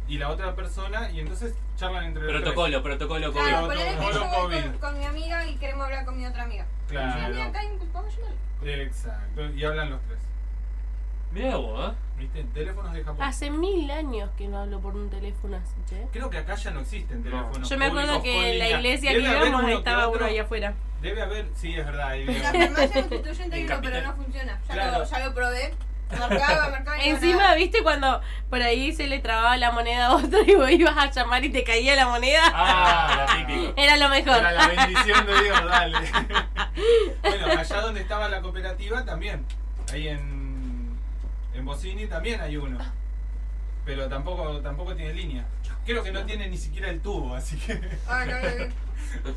[0.07, 2.41] y la otra persona y entonces charlan entre los tres.
[2.43, 3.45] Protocolo, protocolo COVID.
[3.47, 4.69] Claro, Protocolo ponele que yo voy COVID.
[4.71, 6.65] con, con mi amiga y queremos hablar con mi otra amiga.
[6.87, 7.19] Claro.
[7.19, 7.69] Mi amiga acá y.
[8.67, 10.19] Exacto, y hablan los tres.
[11.31, 11.95] Mirá vos, ¿eh?
[12.17, 12.43] ¿Viste?
[12.53, 13.21] Teléfonos de Japón.
[13.21, 16.07] Hace mil años que no hablo por un teléfono así, che.
[16.13, 17.67] Creo que acá ya no existen teléfonos.
[17.69, 20.73] Yo me acuerdo que en la iglesia que íbamos uno estaba uno ahí afuera.
[21.01, 22.07] Debe haber, sí, es verdad.
[22.09, 24.59] ahí En la farmacia constituyente hay uno, pero no funciona.
[24.67, 24.99] Ya, Claro.
[24.99, 25.73] lo, ya lo probé.
[26.11, 27.03] Marcaba, marcaba.
[27.03, 27.55] Encima.
[27.55, 31.09] ¿viste cuando por ahí se le trababa la moneda a otro y vos ibas a
[31.11, 32.41] llamar y te caía la moneda?
[32.53, 33.73] Ah, la típica.
[33.81, 34.37] Era lo mejor.
[34.37, 35.97] Era la bendición de Dios, dale.
[37.21, 39.45] bueno, allá donde estaba la cooperativa también.
[39.91, 40.97] Ahí en,
[41.53, 42.79] en Bocini también hay uno.
[43.85, 45.45] Pero tampoco, tampoco tiene línea.
[45.85, 47.79] Creo que no tiene ni siquiera el tubo, así que.
[48.07, 49.33] Ah, no, no, no.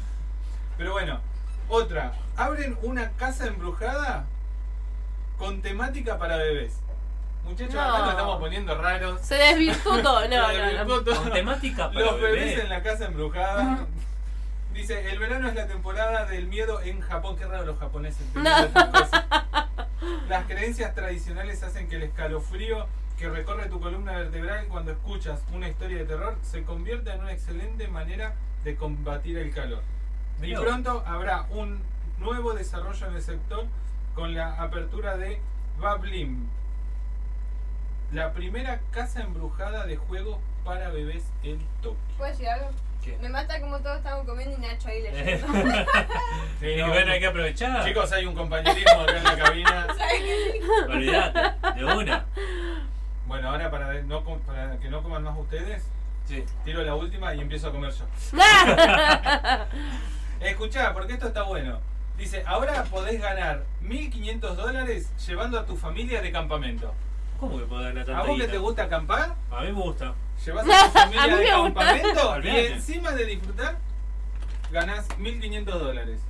[0.78, 1.20] Pero bueno,
[1.68, 2.12] otra.
[2.36, 4.26] Abren una casa embrujada
[5.38, 6.78] con temática para bebés.
[7.44, 7.80] Muchachos, No.
[7.80, 9.20] acá nos estamos poniendo raros.
[9.22, 10.20] Se desvirtuó todo.
[10.28, 11.00] No, no, no.
[11.02, 11.16] todo.
[11.22, 12.58] Con temática para Los bebés bebés.
[12.64, 13.86] en la casa embrujada.
[14.74, 17.36] Dice, el verano es la temporada del miedo en Japón.
[17.36, 18.24] Qué raro los japoneses.
[18.34, 18.50] No.
[20.28, 22.86] Las creencias tradicionales hacen que el escalofrío
[23.18, 27.32] que recorre tu columna vertebral cuando escuchas una historia de terror se convierta en una
[27.32, 29.82] excelente manera de combatir el calor.
[30.40, 31.80] Y pronto habrá un
[32.20, 33.64] nuevo desarrollo en el sector
[34.18, 35.40] con la apertura de
[35.78, 36.48] Bablim,
[38.12, 41.96] la primera casa embrujada de juegos para bebés en Tokio.
[42.16, 42.70] ¿Puedo decir algo?
[43.04, 43.16] ¿Qué?
[43.18, 45.46] Me mata como todos estamos comiendo y Nacho ahí leyendo.
[46.58, 47.84] Sí, Y no, bueno, hay que aprovechar.
[47.84, 49.86] Chicos, hay un compañerismo acá en la cabina.
[49.96, 50.60] ¿Sabes qué?
[50.88, 52.24] Olvidate, de una.
[53.28, 55.86] Bueno, ahora para, no com- para que no coman más ustedes,
[56.24, 56.44] Sí.
[56.64, 58.04] tiro la última y empiezo a comer yo.
[60.40, 61.78] Escuchá, porque esto está bueno.
[62.18, 66.92] Dice, ahora podés ganar 1.500 dólares llevando a tu familia de campamento.
[67.38, 68.52] ¿Cómo que puedo ganar tanta ¿A vos que guita?
[68.52, 69.34] te gusta acampar?
[69.52, 70.14] A mí me gusta.
[70.44, 71.74] Llevas a tu A familia mí de me gusta.
[71.80, 72.72] campamento y Olvídate.
[72.72, 73.76] encima de disfrutar,
[74.72, 76.20] ganás 1.500 dólares.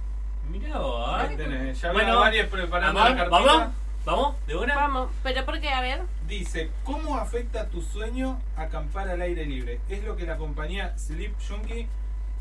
[0.51, 1.37] Mirá vos, Ahí ¿eh?
[1.37, 1.81] tenés.
[1.81, 3.31] Ya Bueno, varios preparando la ¿Vamos?
[3.47, 3.69] ¿Vamos?
[4.05, 4.37] ¿Vamos?
[4.47, 4.75] ¿De una?
[4.75, 5.71] Vamos, pero ¿por qué?
[5.71, 6.03] A ver.
[6.27, 9.81] Dice, ¿cómo afecta tu sueño acampar al aire libre?
[9.89, 11.87] Es lo que la compañía Sleep Junkie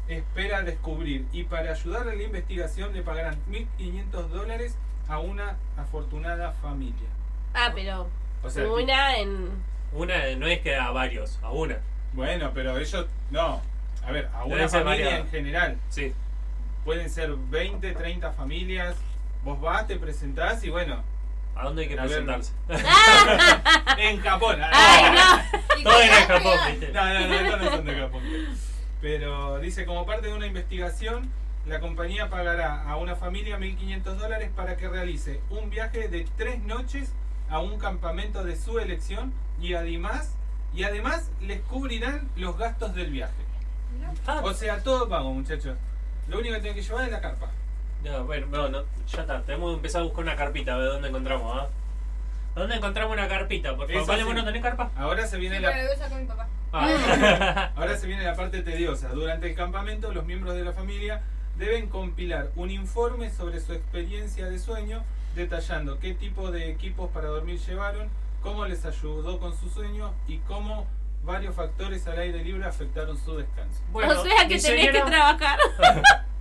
[0.07, 4.75] espera descubrir y para ayudarle a la investigación le pagarán 1.500 dólares
[5.07, 7.09] a una afortunada familia.
[7.53, 8.07] Ah, pero
[8.43, 9.49] O sea, una en...
[9.93, 11.77] Una no es que a varios, a una.
[12.13, 13.61] bueno, pero ellos, no,
[14.05, 15.23] a ver, a una familia variado.
[15.23, 15.77] en general.
[15.89, 16.13] Sí.
[16.83, 18.95] Pueden ser 20, 30 familias.
[19.43, 21.03] Vos vas, te presentás y bueno,
[21.55, 22.51] ¿A dónde hay que A presentarse?
[23.97, 24.59] en Japón.
[24.61, 25.83] ¡Ay, no!
[25.83, 26.59] Todo en Japón.
[26.93, 28.21] No, no, no, no son de Japón.
[29.01, 31.29] Pero dice, como parte de una investigación,
[31.65, 36.59] la compañía pagará a una familia 1.500 dólares para que realice un viaje de tres
[36.63, 37.11] noches
[37.49, 40.35] a un campamento de su elección y además,
[40.73, 43.33] y además les cubrirán los gastos del viaje.
[44.43, 45.77] O sea, todo pago, muchachos.
[46.27, 47.51] Lo único que tienen que llevar es la carpa.
[48.03, 49.41] no, bueno, no, no, ya está.
[49.43, 51.67] Tenemos que empezar a buscar una carpita, a ver dónde encontramos, ¿ah?
[52.55, 53.75] ¿Dónde encontramos una carpita?
[53.75, 54.25] Por favor, ¿vale sí.
[54.25, 54.91] vos no tenés carpa?
[54.95, 56.47] Ahora se viene Sí, la, voy a mi papá.
[56.71, 57.71] Ah.
[57.75, 59.09] Ahora se viene la parte tediosa.
[59.09, 61.21] Durante el campamento, los miembros de la familia
[61.57, 65.03] deben compilar un informe sobre su experiencia de sueño,
[65.35, 68.09] detallando qué tipo de equipos para dormir llevaron,
[68.41, 70.87] cómo les ayudó con su sueño y cómo
[71.23, 73.81] varios factores al aire libre afectaron su descanso.
[73.91, 75.59] Bueno, o sea que tenés que trabajar.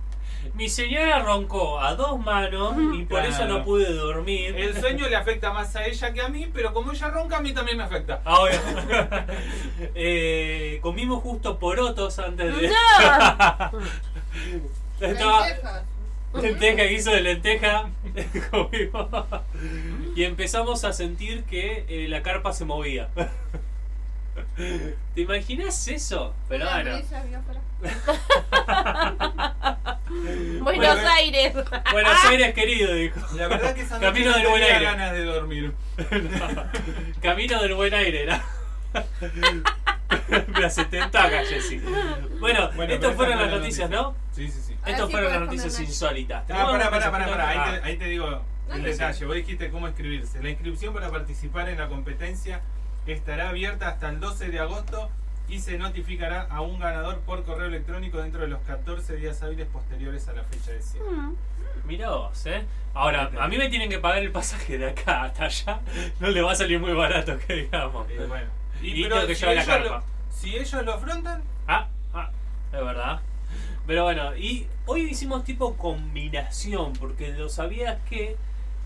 [0.53, 4.55] Mi señora roncó a dos manos y por eso no pude dormir.
[4.55, 7.41] El sueño le afecta más a ella que a mí, pero como ella ronca, a
[7.41, 8.21] mí también me afecta.
[8.25, 8.59] Ahora,
[9.95, 12.67] eh, comimos justo porotos antes de.
[14.99, 15.83] Estaba Lentejas.
[16.33, 17.89] lenteja, guiso de lenteja.
[18.51, 19.07] comimos.
[20.15, 23.09] y empezamos a sentir que eh, la carpa se movía.
[24.55, 26.33] ¿Te imaginas eso?
[26.49, 26.99] Pero bueno.
[30.61, 30.63] Buenos
[30.95, 31.53] Bueno, Aires.
[31.91, 33.19] Buenos Aires querido, dijo.
[33.35, 34.83] La verdad que esa Camino no del buen aire.
[34.85, 35.73] ganas de dormir.
[37.21, 38.43] Camino del buen aire, era.
[40.47, 41.81] Mira, se te entaca, Jessy.
[42.39, 44.11] Bueno, Bueno, estas fueron las noticias, noticia.
[44.11, 44.15] ¿no?
[44.33, 44.73] Sí, sí, sí.
[44.85, 46.43] Estas sí fueron las noticias insólitas.
[46.43, 47.49] Ah, ¿Tenemos pará, pará, pará.
[47.49, 48.41] Ahí te, ahí te digo
[48.73, 49.25] el detalle.
[49.25, 50.41] Vos dijiste cómo inscribirse.
[50.41, 52.61] La inscripción para participar en la competencia
[53.05, 55.09] estará abierta hasta el 12 de agosto
[55.49, 59.67] y se notificará a un ganador por correo electrónico dentro de los 14 días hábiles
[59.67, 61.05] posteriores a la fecha de cierre.
[61.85, 62.63] Mirá vos, ¿eh?
[62.93, 65.79] Ahora, a mí me tienen que pagar el pasaje de acá hasta allá.
[66.19, 68.09] No le va a salir muy barato, que digamos.
[68.09, 68.47] Eh, bueno.
[68.81, 69.95] Y pero tengo que si llevar la ellos carpa.
[69.97, 70.03] lo-
[70.35, 72.29] si ellos lo afrontan, Ah, ah,
[72.73, 73.19] es verdad.
[73.85, 78.35] Pero bueno, y hoy hicimos tipo combinación, porque lo sabías que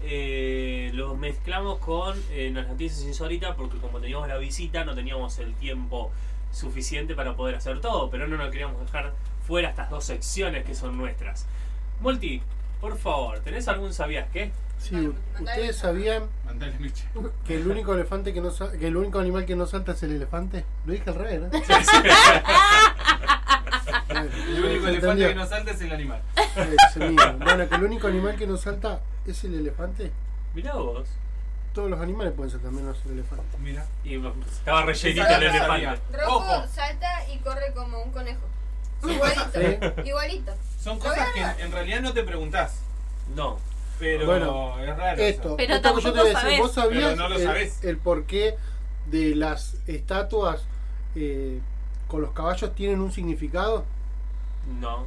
[0.03, 5.37] eh, lo mezclamos con eh, las noticias insólitas, porque como teníamos la visita, no teníamos
[5.39, 6.11] el tiempo
[6.51, 9.13] suficiente para poder hacer todo, pero no nos queríamos dejar
[9.45, 11.45] fuera estas dos secciones que son nuestras.
[11.99, 12.41] Multi,
[12.79, 14.51] por favor, ¿tenés algún sabías qué?
[14.79, 16.23] Sí, Mandale ¿ustedes sabían
[17.45, 20.13] que el único elefante que no que el único animal que no salta es el
[20.13, 20.65] elefante?
[20.85, 21.49] Lo dije al revés, ¿no?
[24.11, 26.21] El único elefante que no salta es el animal.
[27.39, 30.11] Bueno, que el único animal que no salta es el elefante.
[30.53, 31.07] Mirá vos.
[31.73, 33.57] Todos los animales pueden saltar menos el elefante.
[33.59, 33.85] Mira.
[34.03, 35.67] Y estaba rellenito el elefante.
[35.67, 35.99] sabía.
[36.11, 36.67] Rocco Ojo.
[36.67, 38.41] salta y corre como un conejo.
[39.03, 39.51] Igualito.
[39.53, 40.09] Sí.
[40.09, 40.53] Igualito.
[40.79, 42.79] Son cosas que en realidad no te preguntás.
[43.35, 43.57] No.
[43.99, 45.21] Pero Bueno, es raro.
[45.21, 45.55] Esto.
[45.57, 46.59] Pero esto yo te tampoco sabés.
[46.59, 48.57] ¿vos sabías Pero no lo el, el porqué
[49.07, 50.63] de las estatuas
[51.15, 51.59] eh,
[52.07, 53.85] con los caballos tienen un significado?
[54.79, 55.05] No.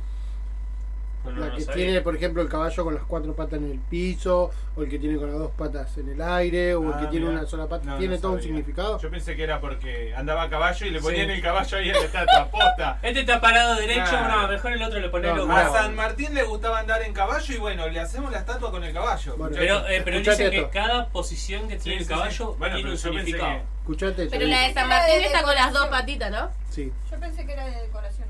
[1.24, 1.84] No, La no que sabía.
[1.86, 4.98] tiene, por ejemplo, el caballo con las cuatro patas en el piso, o el que
[4.98, 7.66] tiene con las dos patas en el aire, o el Ah, que tiene una sola
[7.66, 7.84] pata.
[7.86, 8.98] No, tiene no todo un significado.
[9.00, 11.32] Yo pensé que era porque andaba a caballo y le ponían Sí.
[11.32, 12.98] el caballo ahí a la estatua, posta.
[13.02, 14.42] Este está parado derecho, Claro.
[14.42, 15.72] no, mejor el otro le pone No, los A.
[15.72, 18.92] San Martín le gustaba andar en caballo y bueno, le hacemos la estatua con el
[18.92, 19.36] caballo.
[19.38, 22.08] Bueno, Pero, eh, pero dicen que cada posición que tiene sí, el sí.
[22.08, 23.48] caballo Bueno, tiene pero un significado.
[23.52, 24.36] que- Escuchate esto.
[24.38, 26.50] Pero la de San Martín está con las dos patitas, ¿no?
[26.70, 26.90] Sí.
[27.10, 28.28] Yo pensé que era de decoración.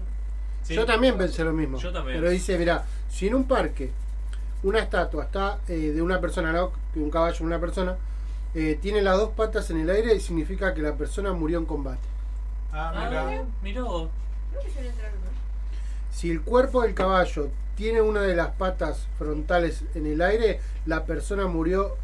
[0.64, 0.74] Sí.
[0.74, 1.78] Yo también pensé lo mismo.
[1.78, 2.18] Yo también.
[2.18, 3.90] Pero dice, mira, si en un parque
[4.62, 6.72] una estatua está eh, de una persona, ¿no?
[6.94, 7.96] de un caballo una persona,
[8.54, 12.00] eh, tiene las dos patas en el aire, significa que la persona murió en combate.
[12.72, 13.08] Ah, Ah,
[13.62, 13.84] mira.
[16.12, 21.04] Si el cuerpo del caballo tiene una de las patas frontales en el aire, la
[21.04, 21.96] persona murió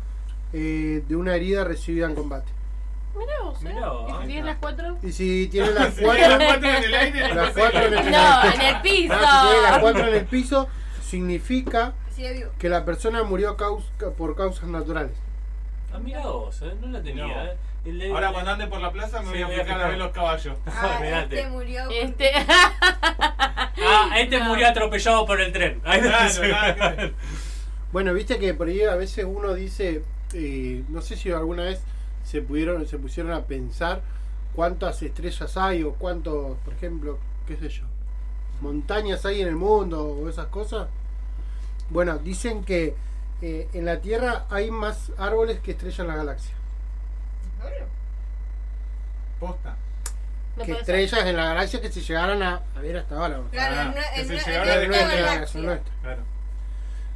[0.52, 2.50] eh, de una herida recibida en combate.
[3.14, 3.72] Mirá vos, ¿eh?
[3.74, 4.10] Mirá vos.
[4.22, 4.98] ¿Y ¿Tienes las cuatro?
[5.02, 8.10] Y si tiene las cuatro, tiene las cuatro en el aire, las cuatro en el,
[8.10, 9.14] No, en el piso.
[9.16, 10.68] Ah, si tiene las cuatro en el piso,
[11.02, 11.92] significa
[12.58, 13.84] que la persona murió caus-
[14.18, 15.16] por causas naturales.
[15.92, 17.26] Ah, mirá vos, eh, no la tenía.
[17.26, 17.42] No.
[17.44, 17.56] eh.
[17.82, 20.12] El Ahora cuando ande por la plaza me Sí, voy a fijar a ver los
[20.12, 20.54] caballos.
[20.66, 21.84] Ah, este murió.
[21.86, 22.30] con- Este.
[23.82, 25.80] Ah, este murió atropellado por el tren.
[25.84, 27.12] Ahí Claro.
[27.92, 30.02] Bueno, viste que por ahí a veces uno dice,
[30.34, 31.80] eh, no sé si alguna vez
[32.30, 34.02] se pudieron, se pusieron a pensar
[34.54, 37.84] cuántas estrellas hay o cuántos, por ejemplo, qué sé yo,
[38.60, 40.88] montañas hay en el mundo o esas cosas.
[41.90, 42.94] Bueno, dicen que
[43.42, 46.54] eh, en la Tierra hay más árboles que estrellas en la galaxia.
[49.38, 49.76] Posta.
[50.56, 50.80] No que ser.
[50.80, 53.40] estrellas en la galaxia que se llegaran a, a ver hasta ahora.
[53.50, 55.32] Claro, Ah, en, una- que en, se una- llegara en nuestra galaxia.
[55.34, 55.92] galaxia, nuestra.
[56.02, 56.22] Claro.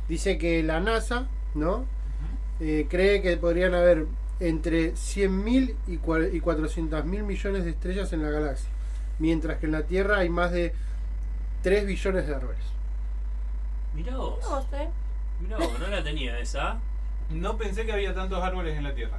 [0.09, 1.85] Dice que la NASA, ¿no?
[2.61, 4.07] Eh, cree que podrían haber
[4.41, 8.69] entre 100.000 y cua- y 400.000 millones de estrellas en la galaxia,
[9.19, 10.75] mientras que en la Tierra hay más de
[11.63, 12.61] 3 billones de árboles.
[13.95, 14.39] Mirá vos.
[14.43, 14.89] No sé.
[15.41, 16.79] Mirá vos, no la tenía esa.
[17.31, 19.19] No pensé que había tantos árboles en la tierra.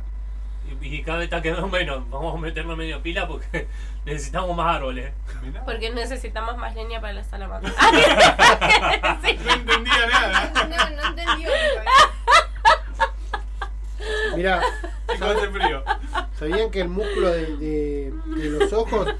[0.81, 2.09] Y, y cada vez está quedando menos.
[2.09, 3.67] Vamos a meternos medio pila porque
[4.05, 5.11] necesitamos más árboles.
[5.43, 5.63] Mirá.
[5.63, 7.71] Porque necesitamos más leña para la salamandra.
[9.23, 9.39] Sí.
[9.45, 10.51] No entendía nada.
[10.69, 11.49] No, no entendió.
[14.35, 14.61] Mira,
[15.11, 15.83] Chicos, hace frío.
[16.37, 19.13] ¿sabían que el músculo de, de- de los ojos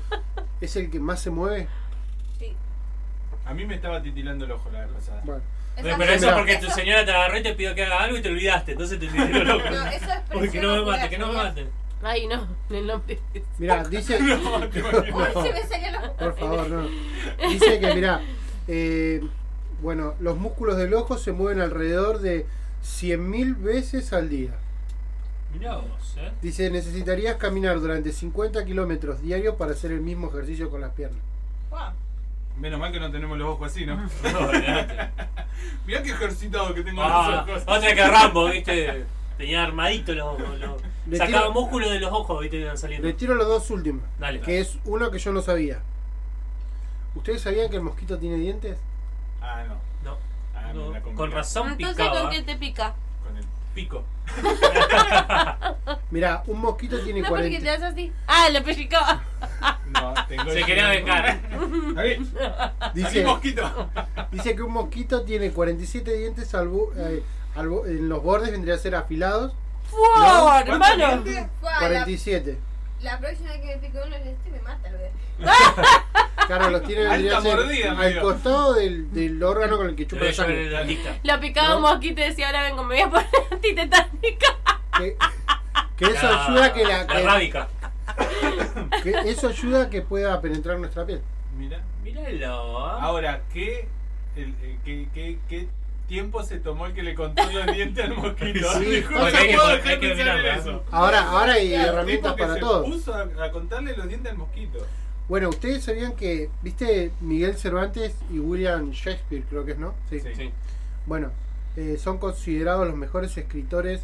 [0.62, 1.68] es el que más se mueve?
[2.40, 2.54] Sí.
[3.46, 5.22] A mí me estaba titilando el ojo la vez pasada.
[5.26, 5.42] Bueno,
[5.76, 6.38] Pero, eso Mirá.
[6.38, 8.72] porque tu señora te agarró y te pidió que haga algo y te olvidaste.
[8.74, 9.70] Entonces te tiró loco.
[9.70, 11.68] No, eso es Porque no me mate, que no me mate.
[12.04, 13.20] Ay, no, el nombre.
[13.58, 14.20] mira, dice...
[14.22, 14.70] No,
[16.20, 16.88] Por favor, no.
[17.50, 18.22] Dice que, mira,
[19.82, 22.46] bueno, los músculos del ojo se mueven alrededor de
[22.84, 24.52] 100.000 veces al día.
[25.57, 26.32] Mirá vos, eh.
[26.41, 31.19] Dice, necesitarías caminar durante 50 kilómetros diarios para hacer el mismo ejercicio con las piernas.
[32.60, 33.95] Menos mal que no tenemos los ojos así, ¿no?
[34.23, 34.40] No.
[35.86, 37.77] Mirá qué ejercitado que tengo Ah, los ojos.
[37.77, 39.06] otra que Rambo, viste.
[39.38, 40.40] Tenía armadito los.
[40.60, 43.07] los- Le sacaba tiro- músculos de los ojos, viste, iban saliendo.
[43.07, 44.40] Le tiro los dos últimos, Dale.
[44.40, 45.82] que es uno que yo no sabía.
[47.15, 48.77] ¿Ustedes sabían que el mosquito tiene dientes?
[49.41, 49.76] Ah, no.
[50.11, 50.18] No.
[50.56, 52.22] Ah, no, con razón Entonces, picaba.
[52.22, 52.95] ¿con qué te pica?
[53.76, 54.03] Pico.
[56.11, 57.77] Mira, un mosquito tiene No, porque 40...
[57.77, 58.11] te así.
[58.26, 58.97] Ah, lo pellizcó.
[59.89, 61.39] No, tengo Se el- quería vengar.
[61.97, 62.31] Ahí.
[62.93, 63.89] Dice, mosquito.
[64.31, 67.22] dice que un mosquito tiene 47 dientes al eh,
[67.56, 69.53] al bo- en los bordes, vendría a ser afilados.
[69.91, 71.22] ¡Wow, ¿Cuántos hermano!
[71.23, 71.47] dientes?
[71.60, 72.57] Fue a la, 47.
[73.02, 76.46] La próxima vez que me pique uno de este me mata, lo.
[76.48, 78.22] Claro, los tiene Alta ser mordida, al amigo.
[78.22, 80.70] costado del, del órgano con el que chupa la sangre.
[81.24, 81.76] Lo picaba ¿No?
[81.78, 84.48] un mosquito y decía, ahora vengo, me voy a poner antitetánica.
[84.98, 85.18] Que,
[85.98, 87.68] que eso ayuda a que la, La que- rábica.
[89.04, 91.22] que eso ayuda a que pueda penetrar nuestra piel.
[91.58, 91.82] Mira.
[92.04, 92.86] Míralo.
[92.86, 93.00] ¿ah?
[93.02, 93.88] Ahora, ¿qué,
[94.36, 95.68] el, el- qué, qué, qué
[96.07, 98.68] tiempo se tomó el que le contó los dientes al mosquito?
[98.80, 100.84] Sí, Dijo, hay no que- puedo hay dejar que de pensar en mirarla, eso.
[100.91, 102.84] Ahora, ahora hay El herramientas para se todo.
[102.86, 104.80] puso a, a contarle los dientes al mosquito.
[105.27, 109.95] Bueno, ustedes sabían que, viste, Miguel Cervantes y William Shakespeare, creo que es, ¿no?
[110.10, 110.19] Sí.
[110.19, 110.30] Sí.
[110.36, 110.52] Sí.
[111.07, 111.32] Bueno,
[111.76, 114.02] eh, son considerados los mejores escritores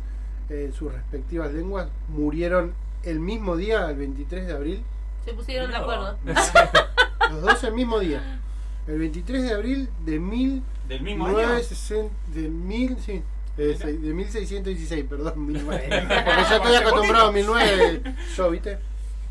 [0.49, 1.87] eh, en sus respectivas lenguas.
[2.07, 2.73] Murieron
[3.03, 4.83] el mismo día, el 23 de abril.
[5.25, 6.17] Se pusieron de acuerdo.
[7.29, 8.39] Los dos el mismo día.
[8.87, 11.37] El 23 de abril de mil Del mismo año.
[11.37, 13.23] 960 de mil, sí, eh,
[13.57, 13.77] Mira.
[13.79, 15.99] seis- de 1616, perdón, 1900.
[16.25, 18.79] Porque ya estoy acostumbrado a 1900, yo, ¿viste?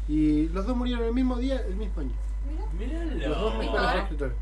[0.08, 2.12] Y los dos murieron el mismo día, el mismo año.
[3.28, 4.00] Los dos mejores Míralo.
[4.02, 4.34] escritores.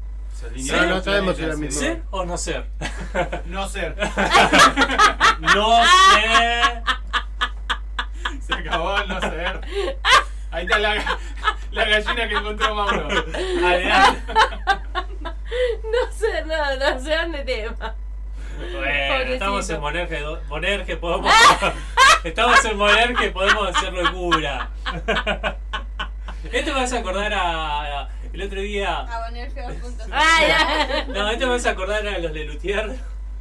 [0.48, 1.60] Alinearon no los sabemos si era sí.
[1.62, 1.80] mismo.
[1.80, 2.66] ¿Ser o no ser?
[3.47, 3.97] No ser.
[5.40, 6.82] No sé.
[8.47, 9.60] Se acabó el no ser.
[10.50, 10.94] Ahí está la,
[11.72, 13.08] la gallina que encontró Mauro.
[13.08, 14.32] Adelante.
[15.82, 17.94] No sé, no, no sé dónde tema.
[18.58, 18.74] Bueno,
[19.08, 19.32] Pobrecito.
[19.34, 21.32] estamos en Monerge, Monerge podemos.
[22.24, 24.68] estamos en Monerge, podemos hacer locura.
[26.52, 28.00] Esto me vas a acordar a.
[28.02, 28.98] a- el otro día.
[29.00, 30.08] A Bonerge 2.0.
[30.12, 30.52] Ay,
[31.08, 32.96] No, esto me vas a acordar a los de Lutier,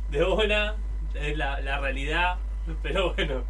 [0.10, 0.76] de Bona,
[1.14, 2.38] es la, la realidad.
[2.82, 3.44] Pero bueno.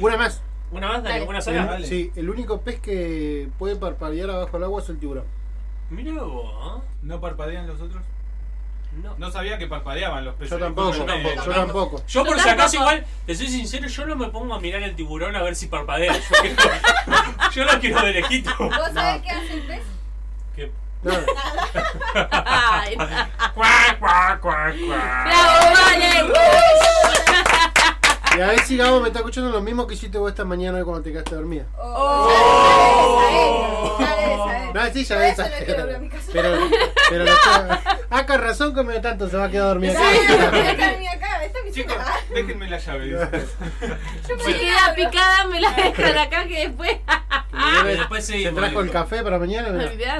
[0.00, 0.40] Una más.
[0.74, 1.28] Una más, dale, Dale.
[1.30, 1.76] una sola.
[1.76, 5.24] El- sí, el único pez que puede parpadear abajo del agua es el tiburón.
[5.90, 6.82] Mira vos.
[7.02, 8.02] ¿No parpadean los otros?
[9.02, 9.14] No.
[9.18, 10.50] No sabía que parpadeaban los peces.
[10.52, 12.02] Yo tampoco, yo tampoco, yo tampoco.
[12.06, 14.94] Yo por si acaso igual, te soy sincero, yo no me pongo a mirar el
[14.94, 16.12] tiburón a ver si parpadea.
[16.12, 16.56] Yo, quiero-
[17.52, 18.50] yo lo quiero de lejito.
[18.58, 19.82] ¿Vos sabés qué hace el pez?
[20.54, 20.72] Que-
[21.02, 21.12] No,
[22.30, 23.06] Ay, no.
[23.54, 25.24] Cuac, cuac, cuac, cuac.
[25.24, 26.32] Bravo, vale.
[28.36, 30.84] Y a ver si Gabo me está escuchando lo mismo que hiciste vos esta mañana
[30.84, 31.66] cuando te quedaste dormida.
[31.78, 33.83] Oh, saber.
[34.74, 35.36] No, sí, ya ves.
[36.32, 36.68] Pero,
[37.08, 37.24] pero
[38.10, 39.98] ah, con razón come tanto, se va a quedar dormida.
[41.12, 41.40] Acá,
[41.72, 41.96] Chicos,
[42.32, 43.04] déjenme la llave.
[43.06, 43.46] dice.
[44.44, 46.96] Si queda picada, me la dejan acá que después.
[47.84, 49.70] Después ¿Se trajo el café para mañana?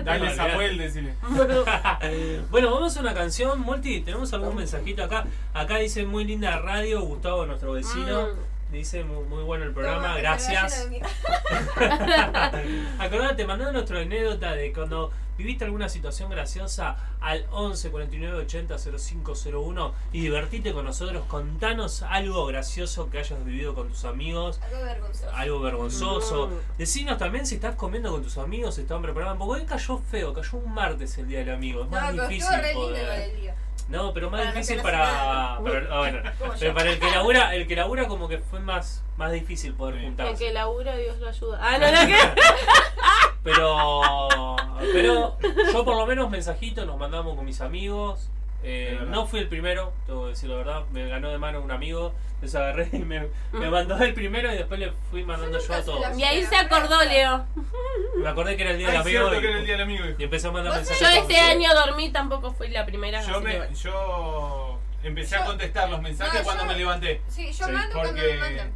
[0.02, 1.14] Dale Samuel, decile.
[2.51, 4.01] bueno, vamos a una canción, Multi.
[4.01, 5.26] Tenemos algún mensajito acá.
[5.52, 8.28] Acá dice muy linda radio, Gustavo, nuestro vecino.
[8.74, 10.88] Dice muy, muy bueno el programa, Toma, gracias.
[12.98, 19.94] Acordate, mandá nuestra anécdota de cuando viviste alguna situación graciosa al 11 49 80 0501
[20.12, 21.24] y divertite con nosotros.
[21.28, 25.30] Contanos algo gracioso que hayas vivido con tus amigos, mi- Algo vergonzoso.
[25.34, 26.51] algo vergonzoso.
[26.76, 29.38] Decinos también si estás comiendo con tus amigos, si estaban preparando.
[29.44, 31.84] Porque hoy cayó feo, cayó un martes el día del amigo.
[31.84, 32.48] Es No, más difícil.
[32.74, 33.55] poder- del día.
[33.89, 35.89] No, pero más Para difícil que para, ah, bueno,
[36.59, 39.97] pero para el que labura, el que labura como que fue más, más difícil poder
[39.97, 40.01] Sí.
[40.01, 40.44] El juntarse.
[40.44, 41.59] que labura, Dios lo ayuda.
[41.61, 42.16] Ah, no, no, ¿qué?
[43.44, 44.56] Pero,
[44.94, 45.36] pero
[45.70, 48.31] yo por lo menos mensajito nos mandamos con mis amigos.
[48.66, 50.85] Eh, no fui el primero, tengo que decir la verdad.
[50.91, 52.15] Me ganó de mano un amigo.
[52.35, 55.82] Entonces agarré y me, me mandó el primero y después le fui mandando yo a
[55.82, 56.19] todos.
[56.19, 57.47] Y ahí se acordó, Leo.
[58.16, 59.74] Me acordé que era el día Ay, del amigo cierto que era el y, día
[59.77, 60.05] del amigo.
[60.19, 61.01] y empecé a mandar ¿Vos mensajes.
[61.01, 61.49] Yo a este todos.
[61.51, 63.23] año dormí, tampoco fui la primera.
[63.23, 63.74] Yo, así que me, bueno.
[63.77, 67.20] yo empecé a Yo- contestar los mensajes No, cuando yo- me levanté.
[67.28, 68.73] Sí, yo Sí, mando cuando porque- me mandan.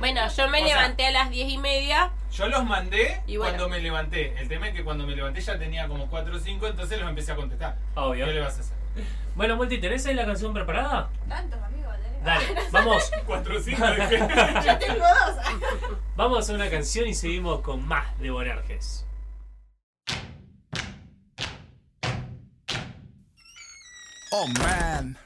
[0.00, 2.10] Bueno, yo me O sea- levanté a las diez y media.
[2.32, 3.52] Yo los mandé Y bueno.
[3.52, 4.34] cuando me levanté.
[4.38, 7.08] El tema es que cuando me levanté ya tenía como 4 o 5, entonces los
[7.08, 7.76] empecé a contestar.
[7.94, 8.26] Obvio.
[8.26, 8.75] ¿Qué le vas a hacer?
[9.34, 11.10] Bueno, Multi, ¿tenés ahí la canción preparada?
[11.28, 12.24] Tantos amigos, tenés.
[12.24, 13.10] Dale, vamos.
[13.26, 13.82] 4 o 5
[14.64, 15.98] Yo tengo dos.
[16.16, 19.06] Vamos a hacer una canción y seguimos con más de Bonerges.
[24.32, 25.16] Oh man.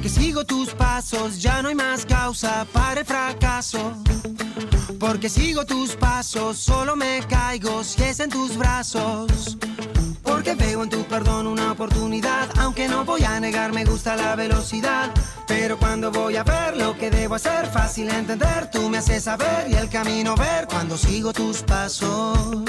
[0.00, 3.92] Porque sigo tus pasos, ya no hay más causa para el fracaso.
[4.98, 9.58] Porque sigo tus pasos, solo me caigo si es en tus brazos.
[10.22, 14.36] Porque veo en tu perdón una oportunidad, aunque no voy a negar, me gusta la
[14.36, 15.10] velocidad.
[15.46, 19.66] Pero cuando voy a ver lo que debo hacer, fácil entender, tú me haces saber
[19.68, 22.62] y el camino ver cuando sigo tus pasos.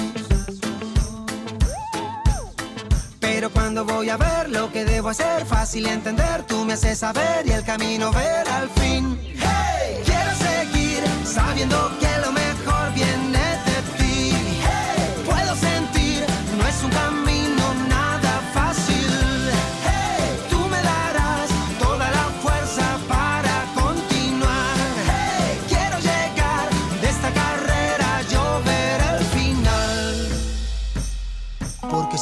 [3.42, 7.48] Pero cuando voy a ver lo que debo hacer, fácil entender, tú me haces saber
[7.48, 9.20] y el camino ver al fin.
[9.20, 12.41] Hey, quiero seguir sabiendo que lo mejor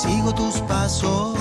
[0.09, 1.37] sigo tus pasos.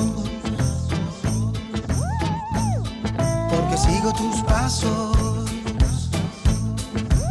[3.50, 5.16] Porque sigo tus pasos.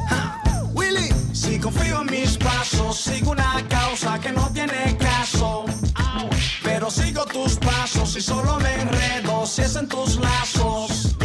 [0.10, 0.42] Ja,
[0.74, 5.66] Willy, si confío en mis pasos, sigo una causa que no tiene caso.
[6.64, 11.16] Pero sigo tus pasos y solo me enredo si es en tus lazos.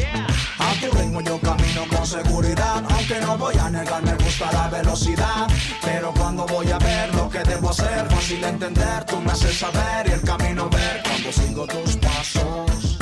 [0.59, 4.68] A tu ritmo yo camino con seguridad, aunque no voy a negar, me gusta la
[4.68, 5.47] velocidad.
[5.82, 10.12] Pero cuando voy a ver lo debo hacer, fácil entender, tú me haces saber y
[10.12, 12.98] el camino ver cuando sigo tus pasos.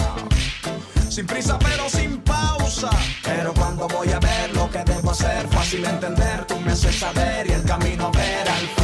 [1.09, 2.91] Sin prisa pero sin pausa.
[3.25, 7.47] Pero cuando voy a ver lo que debo hacer, fácil entender, tú me haces saber
[7.49, 8.80] y el camino ver al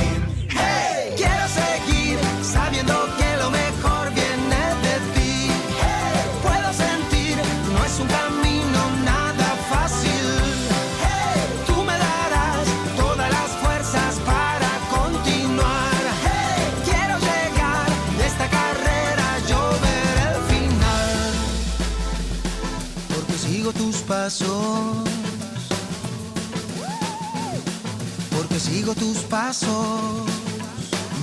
[28.32, 30.26] porque sigo tus pasos.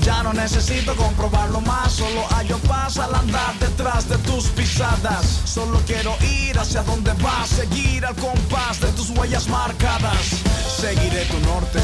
[0.03, 5.41] Ya no necesito comprobarlo más, solo hallo paz al andar detrás de tus pisadas.
[5.43, 10.41] Solo quiero ir hacia donde vas, seguir al compás de tus huellas marcadas.
[10.79, 11.79] Seguiré tu norte,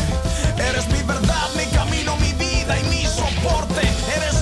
[0.70, 3.82] eres mi verdad, mi camino, mi vida y mi soporte.
[4.16, 4.39] Eres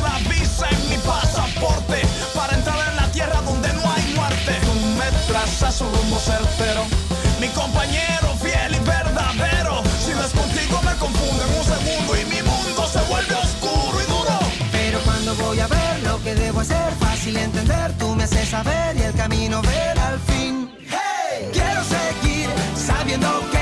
[7.67, 9.83] compañero fiel y verdadero.
[10.03, 13.97] Si no es contigo me confundo en un segundo y mi mundo se vuelve oscuro
[14.01, 14.39] y duro.
[14.71, 18.95] Pero cuando voy a ver lo que debo hacer, fácil entender, tú me haces saber
[18.97, 20.71] y el camino ver al fin.
[20.89, 23.56] Hey, Quiero seguir sabiendo que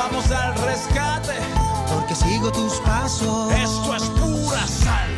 [0.00, 1.34] vamos al rescate.
[1.92, 3.52] Porque sigo tus pasos.
[3.52, 5.10] Esto es pura sal.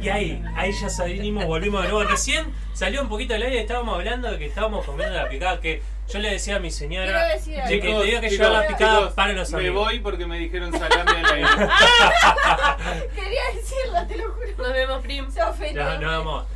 [0.00, 2.08] Y ahí, ahí ya salimos, volvimos de nuevo.
[2.08, 5.80] Recién salió un poquito al aire, estábamos hablando de que estábamos comiendo la picada, que
[6.08, 9.12] yo le decía a mi señora decir de que te que llevar la picada chicos,
[9.14, 9.84] para los Me amigos.
[9.84, 11.48] voy porque me dijeron salame al aire.
[13.14, 14.46] Quería decirlo, te lo juro.
[14.58, 15.30] Nos vemos, Prim.
[15.30, 15.84] Se ofendió.
[15.84, 16.46] No, no, vamos.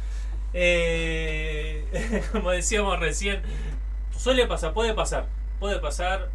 [0.53, 1.85] Eh,
[2.33, 3.43] como decíamos recién,
[4.27, 5.27] suele pasar, puede pasar,
[5.61, 6.29] puede pasar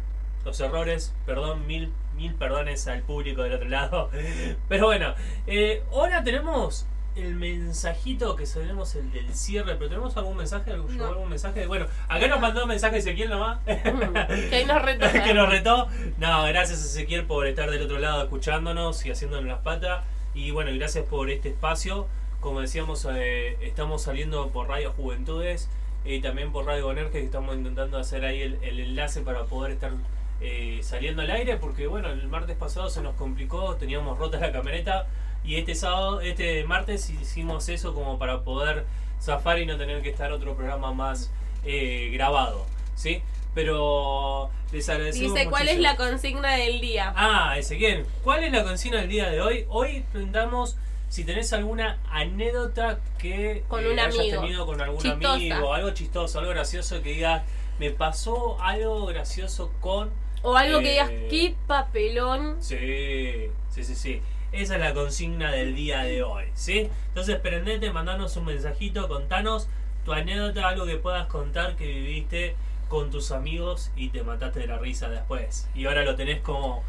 [0.46, 4.08] los errores, perdón, mil, mil perdones al público del otro lado.
[4.70, 5.14] Pero bueno,
[5.46, 6.86] eh, ahora tenemos
[7.16, 11.08] el mensajito que tenemos el del cierre, pero tenemos algún mensaje, algún, No.
[11.08, 13.58] algún mensaje, bueno, acá nos mandó un mensaje Ezequiel nomás.
[13.66, 15.06] Que ahí nos retó.
[15.22, 15.88] que nos retó.
[16.16, 20.02] No, gracias Ezequiel por estar del otro lado escuchándonos y haciéndonos las patas.
[20.34, 22.06] Y bueno, gracias por este espacio.
[22.40, 25.68] Como decíamos, eh, estamos saliendo por Radio Juventudes
[26.04, 29.72] y también por Radio Bonerge, que estamos intentando hacer ahí el, el enlace para poder
[29.72, 29.92] estar
[30.40, 34.50] eh, saliendo al aire, porque bueno, el martes pasado se nos complicó, teníamos rota la
[34.50, 35.06] camioneta
[35.44, 38.84] y este sábado, este martes hicimos eso como para poder
[39.20, 41.30] zafar y no tener que estar otro programa más
[41.64, 42.66] eh, grabado,
[42.96, 43.22] ¿sí?
[43.54, 47.12] Pero les agradecemos Dice, ¿cuál es la consigna del día?
[47.14, 49.66] Ah, Ezequiel, ¿cuál es la consigna del día de hoy?
[49.68, 50.76] Hoy preguntamos
[51.12, 54.40] si tenés alguna anécdota que Con eh, un hayas amigo.
[54.40, 55.34] tenido con algún Chistosa.
[55.34, 57.42] amigo, algo chistoso, algo gracioso que digas,
[57.78, 60.08] me pasó algo gracioso con...
[60.40, 62.56] O algo que digas, eh, qué papelón.
[62.62, 64.22] Sí, sí, sí, sí.
[64.52, 66.88] Esa es la consigna del día de hoy, ¿sí?
[67.08, 69.68] Entonces, prendete, mandanos un mensajito, contanos
[70.06, 72.56] tu anécdota, algo que puedas contar que viviste
[72.88, 75.68] con tus amigos y te mataste de la risa después.
[75.74, 76.82] Y ahora lo tenés como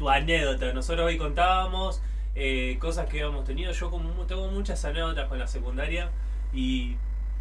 [0.00, 0.72] tu anécdota.
[0.72, 2.00] Nosotros hoy contábamos
[2.34, 3.72] eh, cosas que habíamos tenido.
[3.72, 6.10] Yo como tengo muchas anécdotas con la secundaria
[6.52, 6.96] y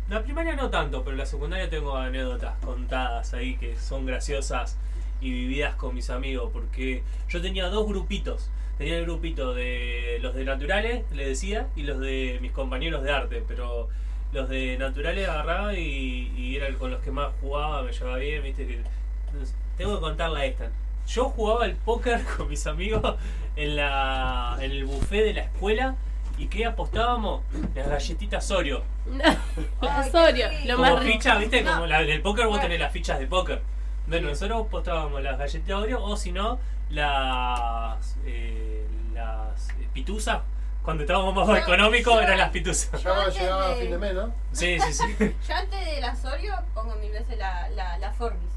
[0.09, 4.77] la primaria no tanto, pero la secundaria tengo anécdotas contadas ahí que son graciosas
[5.19, 8.49] y vividas con mis amigos, porque yo tenía dos grupitos.
[8.77, 13.11] Tenía el grupito de los de naturales, le decía, y los de mis compañeros de
[13.11, 13.89] arte, pero
[14.31, 18.83] los de naturales agarraba y, y con los que más jugaba, me llevaba bien, viste
[19.77, 20.71] tengo que contarla esta.
[21.07, 23.15] Yo jugaba el póker con mis amigos
[23.55, 25.95] en, la, en el buffet de la escuela
[26.37, 27.41] y que apostábamos
[27.73, 28.83] las galletitas Oreo.
[29.81, 31.13] La Sorio, lo Como más rico.
[31.13, 31.61] ficha, ¿viste?
[31.63, 31.73] No.
[31.73, 33.61] Como la, en el póker vos tenés las fichas de póker.
[34.05, 36.59] Bueno, nosotros apostábamos las galletitas Oreo o si no,
[36.89, 40.39] las, eh, las pituzas.
[40.83, 43.01] Cuando estábamos más económicos yo- eran las pituzas.
[43.03, 44.33] Ya antes llegaba a de- fin de mes, ¿no?
[44.51, 45.15] Sí, sí, sí.
[45.47, 48.51] Yo antes de la Sorio pongo mil veces la, la, la Forbis.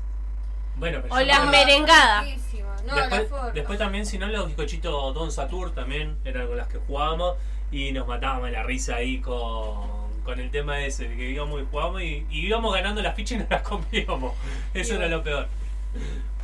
[0.80, 2.24] Bueno, pero O las merengadas.
[2.24, 2.74] Riquísima.
[2.86, 3.54] No, la después, Forbis.
[3.54, 7.36] después también, si no, los bizcochitos Don Satur también eran con las que jugábamos
[7.70, 12.02] y nos matábamos la risa ahí con, con el tema ese, que íbamos y jugábamos
[12.02, 14.32] y, y íbamos ganando las fichas y no las comíamos.
[14.74, 15.46] Eso era lo peor.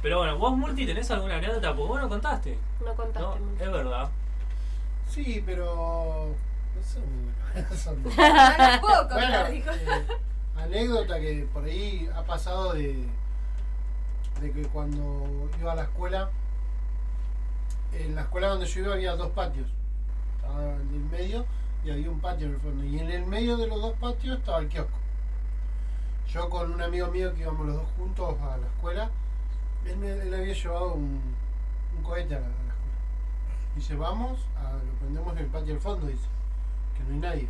[0.03, 1.75] Pero bueno, vos, Multi, ¿tenés alguna anécdota?
[1.75, 2.59] Porque vos no contaste.
[2.85, 3.65] No contaste No, mucho.
[3.65, 4.09] es verdad.
[5.09, 6.29] Sí, pero.
[6.77, 6.83] No
[7.55, 8.11] buenas, son No,
[8.75, 9.71] no puedo contar, Bueno, dijo.
[9.71, 10.07] eh,
[10.57, 13.05] anécdota que por ahí ha pasado de,
[14.41, 16.31] de que cuando iba a la escuela,
[17.93, 19.67] en la escuela donde yo iba había dos patios.
[20.37, 21.47] Estaba el del medio
[21.85, 22.85] y había un patio en el fondo.
[22.85, 24.97] Y en el medio de los dos patios estaba el kiosco.
[26.29, 29.11] Yo con un amigo mío que íbamos los dos juntos a la escuela,
[29.87, 31.21] él, me- había llevado un,
[31.97, 32.75] un cohete a la, escuela.
[33.77, 36.27] Dice, vamos, a- lo prendemos en el patio del fondo, dice,
[36.97, 37.49] que no hay nadie.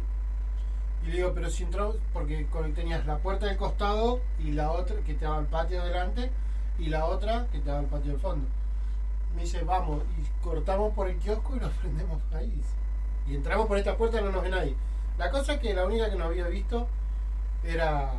[1.04, 4.96] Y le digo, pero si entramos, porque tenías la puerta del costado y la otra
[5.00, 6.30] que te daba al patio delante
[6.78, 8.46] y la otra que te daba al patio del fondo.
[9.34, 12.50] Me dice, vamos, y cortamos por el kiosco y nos prendemos ahí.
[12.50, 12.68] dice.
[13.28, 14.74] Y entramos por esta puerta y no nos ve nadie.
[15.18, 16.86] La cosa es que la única que nos había visto
[17.64, 18.12] era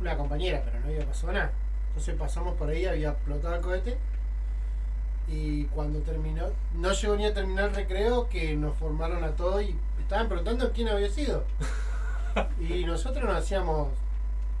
[0.00, 1.52] una compañera, pero no había pasado nada.
[1.88, 3.98] Entonces pasamos por ahí, había explotado el cohete.
[5.28, 9.62] Y cuando terminó, no llegó ni a terminar el recreo, que nos formaron a todos
[9.62, 11.44] y estaban preguntando quién había sido.
[12.58, 13.88] Y nosotros nos hacíamos,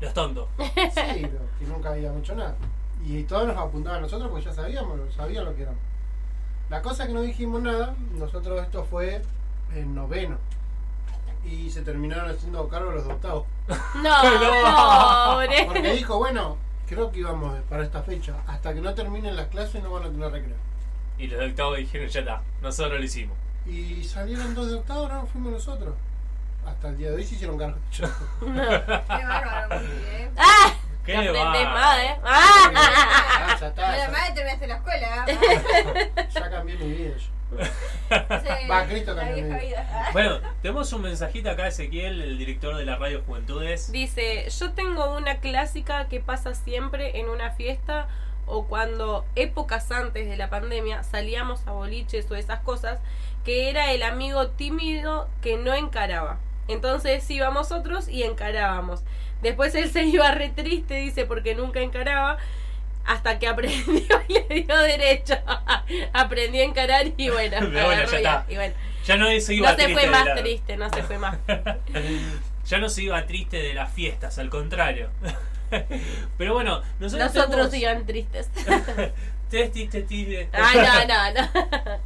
[0.00, 0.46] Los tontos.
[0.58, 2.54] sí, lo- que nunca habíamos hecho nada.
[3.06, 5.80] Y todos nos apuntaban a nosotros porque ya sabíamos, sabían lo que éramos.
[6.70, 9.22] La cosa es que no dijimos nada, nosotros esto fue
[9.74, 10.38] en noveno.
[11.44, 13.46] Y se terminaron haciendo cargo los de octavo.
[14.02, 15.64] No, pobre.
[15.66, 16.56] Porque dijo, bueno,
[16.88, 18.36] creo que íbamos para esta fecha.
[18.46, 20.56] Hasta que no terminen las clases no van a tener recreo.
[21.18, 23.36] Y los de octavo dijeron, ya está, nosotros lo hicimos.
[23.66, 25.94] Y salieron dos de octavo, no fuimos nosotros.
[26.66, 27.76] Hasta el día de hoy se hicieron cargo.
[28.40, 30.30] Qué bárbaro, muy bien.
[30.38, 30.72] ¡Ah!
[31.04, 31.72] ¿Qué aprendés va?
[31.72, 32.16] más, ¿eh?
[32.24, 32.70] ¡Ah!
[32.74, 35.24] Ah, ya está, ya, mal que terminaste la escuela.
[35.26, 36.12] ¿eh?
[36.32, 37.34] ya cambié mi vida yo.
[37.58, 39.82] Sí, Va, Cristo cambió vieja mi vida.
[39.82, 40.08] vida.
[40.12, 43.92] Bueno, tenemos un mensajito acá, Ezequiel, el director de la radio Juventudes.
[43.92, 48.08] Dice, yo tengo una clásica que pasa siempre en una fiesta
[48.46, 52.98] o cuando épocas antes de la pandemia salíamos a boliches o esas cosas,
[53.44, 56.38] que era el amigo tímido que no encaraba.
[56.66, 59.02] Entonces íbamos otros y encarábamos.
[59.44, 62.38] Después él se iba re triste, dice, porque nunca encaraba.
[63.06, 65.34] Hasta que aprendió y le dio derecho.
[66.12, 68.46] aprendió a encarar y bueno, Pero bueno, ya está.
[68.48, 68.74] y bueno.
[69.04, 71.18] Ya no se iba No se triste fue de más la- triste, no se fue
[71.18, 71.36] más.
[72.66, 75.10] Ya no se iba triste de las fiestas, al contrario.
[76.38, 78.48] Pero bueno, nosotros Nosotros iban tristes.
[79.50, 80.46] Testis, testis.
[80.54, 80.72] Ah,
[81.06, 81.98] no, no, no.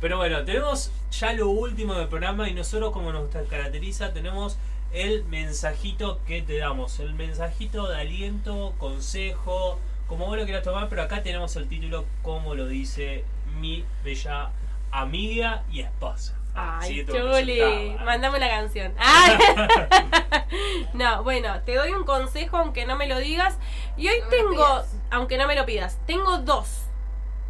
[0.00, 4.58] Pero bueno, tenemos ya lo último del programa y nosotros como nos caracteriza tenemos
[4.92, 10.88] el mensajito que te damos, el mensajito de aliento, consejo, como vos lo quieras tomar,
[10.88, 13.24] pero acá tenemos el título como lo dice
[13.60, 14.50] mi bella
[14.90, 16.34] amiga y esposa.
[16.54, 18.92] Ay, Chuli, mándame una canción.
[18.98, 19.38] Ay.
[20.92, 23.58] no, bueno, te doy un consejo aunque no me lo digas.
[23.96, 26.84] Y hoy No tengo, aunque no me lo pidas, tengo dos.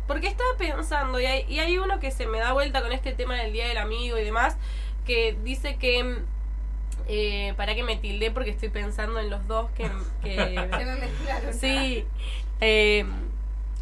[0.07, 3.13] Porque estaba pensando, y hay, y hay uno que se me da vuelta con este
[3.13, 4.57] tema del Día del Amigo y demás,
[5.07, 6.23] que dice que...
[7.09, 9.89] Eh, para que me tilde porque estoy pensando en los dos que...
[10.23, 11.53] me.
[11.53, 12.07] Sí.
[12.61, 13.05] Eh,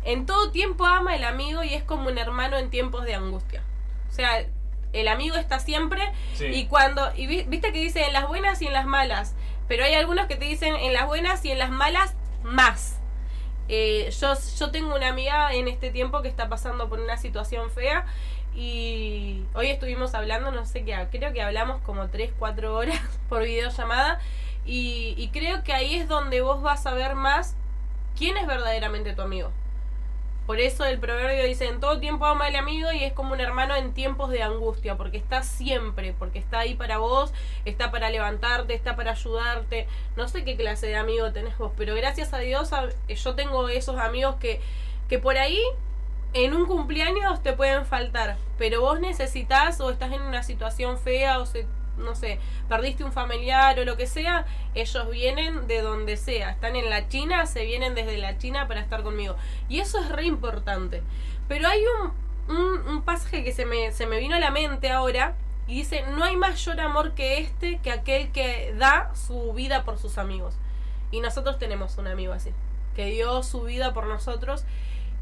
[0.04, 3.62] en todo tiempo ama el amigo y es como un hermano en tiempos de angustia.
[4.08, 4.44] O sea,
[4.92, 6.02] el amigo está siempre
[6.34, 6.46] Sí.
[6.46, 7.12] y cuando...
[7.16, 9.34] Y vi- viste que dice en las buenas y en las malas.
[9.66, 13.00] Pero hay algunos que te dicen en las buenas y en las malas más.
[13.68, 17.68] Eh, yo, yo tengo una amiga en este tiempo que está pasando por una situación
[17.72, 18.06] fea
[18.56, 23.44] y hoy estuvimos hablando, no sé qué, creo que hablamos como 3, 4 horas por
[23.44, 24.18] videollamada
[24.64, 27.54] y, y creo que ahí es donde vos vas a ver más
[28.16, 29.52] quién es verdaderamente tu amigo.
[30.46, 33.40] Por eso el proverbio dice, en todo tiempo ama al amigo y es como un
[33.40, 37.32] hermano en tiempos de angustia, porque está siempre, porque está ahí para vos,
[37.64, 39.88] está para levantarte, está para ayudarte.
[40.16, 42.70] No sé qué clase de amigo tenés vos, pero gracias a Dios
[43.08, 44.60] yo tengo esos amigos que,
[45.08, 45.60] que por ahí
[46.32, 51.38] en un cumpleaños te pueden faltar, pero vos necesitas o estás en una situación fea
[51.38, 51.66] o se,
[51.96, 52.38] no sé,
[52.68, 57.08] perdiste un familiar o lo que sea, ellos vienen de donde sea, están en la
[57.08, 59.36] China, se vienen desde la China para estar conmigo.
[59.68, 61.02] Y eso es re importante.
[61.48, 61.82] Pero hay
[62.48, 65.34] un, un, pasaje que se me, se me vino a la mente ahora
[65.66, 69.98] y dice, no hay mayor amor que este, que aquel que da su vida por
[69.98, 70.54] sus amigos.
[71.10, 72.50] Y nosotros tenemos un amigo así,
[72.94, 74.64] que dio su vida por nosotros.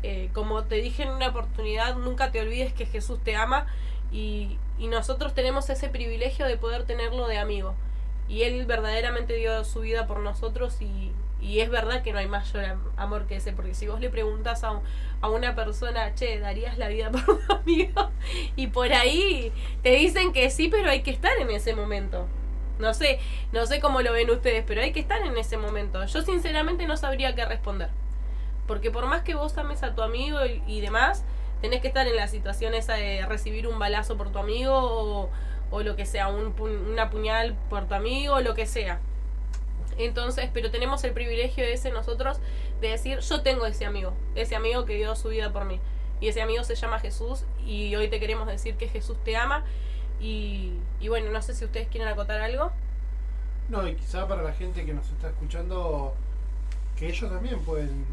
[0.06, 3.66] Eh, como te dije en una oportunidad, nunca te olvides que Jesús te ama
[4.12, 7.74] y, nosotros tenemos ese privilegio de poder tenerlo de amigo.
[8.28, 11.12] Y Él verdaderamente dio su vida por nosotros y,
[11.58, 14.62] es verdad que no hay mayor am- amor que ese, porque si vos le preguntas
[14.64, 14.82] a, un-
[15.22, 18.10] a una persona, che, ¿darías la vida por tu amigo?
[18.56, 19.52] Y por ahí
[19.82, 22.26] te dicen que sí, pero hay que estar en ese momento.
[22.78, 23.20] No sé,
[23.52, 26.04] no sé cómo lo ven ustedes, pero hay que estar en ese momento.
[26.04, 27.88] Yo sinceramente no sabría qué responder.
[28.66, 31.24] Porque por más que vos ames a tu amigo y, demás,
[31.60, 35.30] tenés que estar en la situación esa de recibir un balazo por tu amigo
[35.70, 39.00] o, lo que sea, un, una puñal por tu amigo o lo que sea.
[39.98, 42.38] Entonces, pero tenemos el privilegio ese nosotros
[42.80, 45.80] de decir, yo tengo ese amigo, ese amigo que dio su vida por mí.
[46.20, 49.64] Y ese amigo se llama Jesús y hoy te queremos decir que Jesús te ama.
[50.20, 52.72] Y, y bueno, no sé si ustedes quieren acotar algo.
[53.68, 56.14] No, y quizá para la gente que nos está escuchando,
[56.96, 58.04] que ellos también pueden,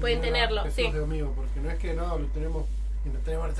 [0.00, 0.90] pueden, tenerlo, sí.
[1.34, 2.64] porque no es que no, lo tenemos
[3.04, 3.50] y lo tenemos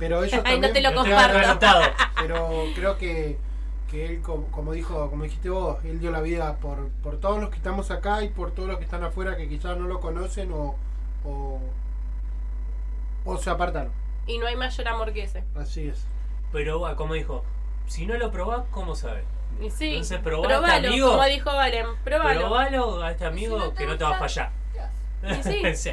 [0.00, 0.60] pero ellos Ay, también.
[0.62, 1.68] no te lo comparto.
[2.20, 3.36] Pero creo que,
[3.90, 7.38] que él, como, como dijo, como dijiste vos, él dio la vida por, por todos
[7.38, 10.00] los que estamos acá y por todos los que están afuera que quizás no lo
[10.00, 10.74] conocen o,
[11.26, 11.60] o,
[13.26, 13.92] o se apartaron.
[14.26, 15.44] Y no hay mayor amor que ese.
[15.54, 16.06] Así es.
[16.50, 17.44] Pero ah, como dijo,
[17.86, 19.24] si no lo probás, ¿cómo sabes?
[19.60, 21.10] Y sí, Entonces probá a este probalo, amigo.
[21.10, 22.40] como dijo Valen, probalo.
[22.40, 24.50] Probalo a este amigo que no te va a fallar.
[25.22, 25.74] Y sí.
[25.74, 25.90] Sí.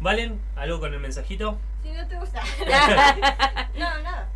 [0.00, 0.40] ¿Valen?
[0.56, 1.58] ¿Algo con el mensajito?
[1.82, 2.42] Si no te gusta.
[3.74, 4.28] no, nada.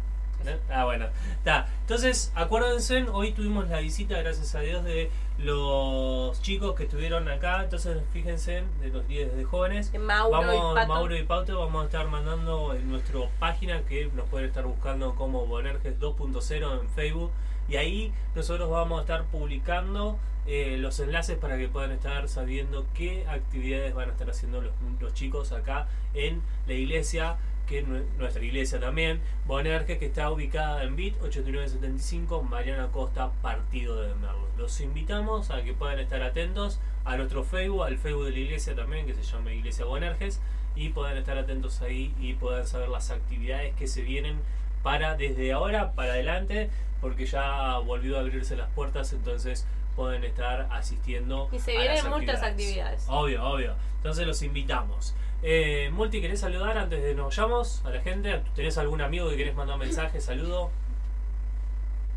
[0.44, 0.50] ¿No?
[0.70, 1.06] Ah, bueno.
[1.38, 1.66] Está.
[1.80, 7.62] Entonces, acuérdense, hoy tuvimos la visita, gracias a Dios, de los chicos que estuvieron acá.
[7.62, 9.92] Entonces, fíjense, de los líderes de jóvenes.
[9.98, 10.88] Mauro y vamos, Pato.
[10.92, 15.14] Mauro y Pauto vamos a estar mandando en nuestra página que nos pueden estar buscando
[15.14, 17.30] como Bonerges 2.0 en Facebook.
[17.68, 22.86] Y ahí nosotros vamos a estar publicando eh, los enlaces para que puedan estar sabiendo
[22.94, 28.04] qué actividades van a estar haciendo los, chicos acá en la iglesia, que es nue-
[28.18, 34.46] nuestra iglesia también, Bonerges, que está ubicada en BIT 8975, Mariana Costa, partido de Merlo.
[34.58, 38.74] Los invitamos a que puedan estar atentos a nuestro Facebook, al Facebook de la iglesia
[38.74, 40.40] también, que se llama Iglesia Bonerges,
[40.76, 44.36] y puedan estar atentos ahí y puedan saber las actividades que se vienen
[44.82, 46.68] para desde ahora para adelante,
[47.00, 49.66] porque ya volvió a abrirse las puertas, entonces
[49.96, 51.48] pueden estar asistiendo.
[51.52, 53.06] Y se a vienen muchas actividades.
[53.08, 53.74] Obvio, obvio.
[53.96, 55.14] Entonces los invitamos.
[55.42, 58.42] Eh, Multi, ¿querés saludar antes de nos vayamos a la gente?
[58.54, 60.20] ¿Tenés algún amigo que querés mandar un mensaje?
[60.20, 60.70] Saludo.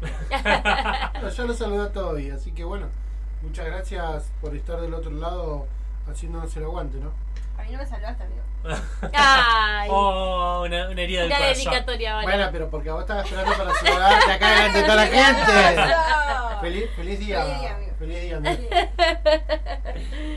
[1.14, 2.88] Bueno, ya lo saludé todavía, así que bueno,
[3.42, 5.66] muchas gracias por estar del otro lado
[6.08, 7.12] haciéndonos el aguante, ¿no?
[7.58, 8.42] A mí no me saludaste, amigo.
[9.14, 9.90] Ay.
[9.92, 11.64] Oh, una, una herida del Una corazón.
[11.66, 12.30] dedicatoria, Valen.
[12.30, 16.62] Bueno, pero porque vos estabas esperando para saludarte acá delante de toda la gente.
[16.62, 17.44] Feliz, feliz día.
[17.44, 17.94] Feliz día, amigo.
[18.00, 18.70] Feliz día, amigo.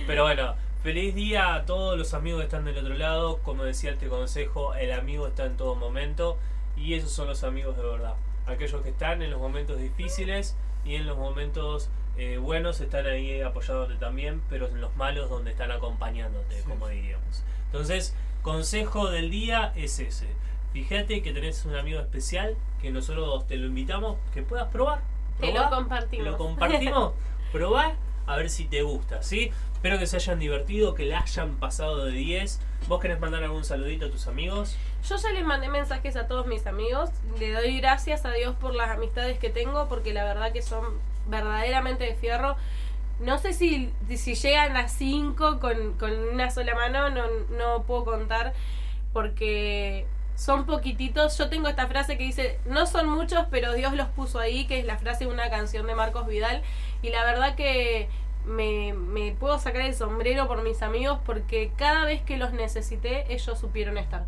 [0.07, 3.39] Pero bueno, feliz día a todos los amigos que están del otro lado.
[3.43, 6.39] Como decía este consejo, el amigo está en todo momento.
[6.77, 8.15] Y esos son los amigos de verdad.
[8.47, 11.89] Aquellos que están en los momentos difíciles y en los momentos
[12.23, 17.43] eh, buenos están ahí apoyándote también, pero en los malos donde están acompañándote, como diríamos.
[17.65, 20.27] Entonces, consejo del día es ese.
[20.75, 25.01] Fíjate que tenés un amigo especial que nosotros te lo invitamos que puedas probar.
[25.41, 26.25] Te lo Probá, compartimos.
[26.27, 27.13] Te lo compartimos.
[27.53, 29.51] Probá a ver si te gusta, ¿sí?
[29.73, 32.61] Espero que se hayan divertido, que la hayan pasado de 10.
[32.87, 34.77] ¿Vos querés mandar algún saludito a tus amigos?
[35.09, 37.09] Yo ya les mandé mensajes a todos mis amigos.
[37.39, 40.85] Le doy gracias a Dios por las amistades que tengo, porque la verdad que son
[41.29, 42.57] verdaderamente de fierro.
[43.21, 48.05] No sé si, si llegan a cinco con, con una sola mano, no, no puedo
[48.05, 48.55] contar,
[49.13, 50.07] porque
[50.37, 51.37] son poquititos.
[51.37, 54.79] Yo tengo esta frase que dice, no son muchos, pero Dios los puso ahí, que
[54.79, 56.63] es la frase de una canción de Marcos Vidal.
[57.03, 58.09] Y la verdad que
[58.47, 63.31] me, me puedo sacar el sombrero por mis amigos, porque cada vez que los necesité,
[63.33, 64.25] ellos supieron estar.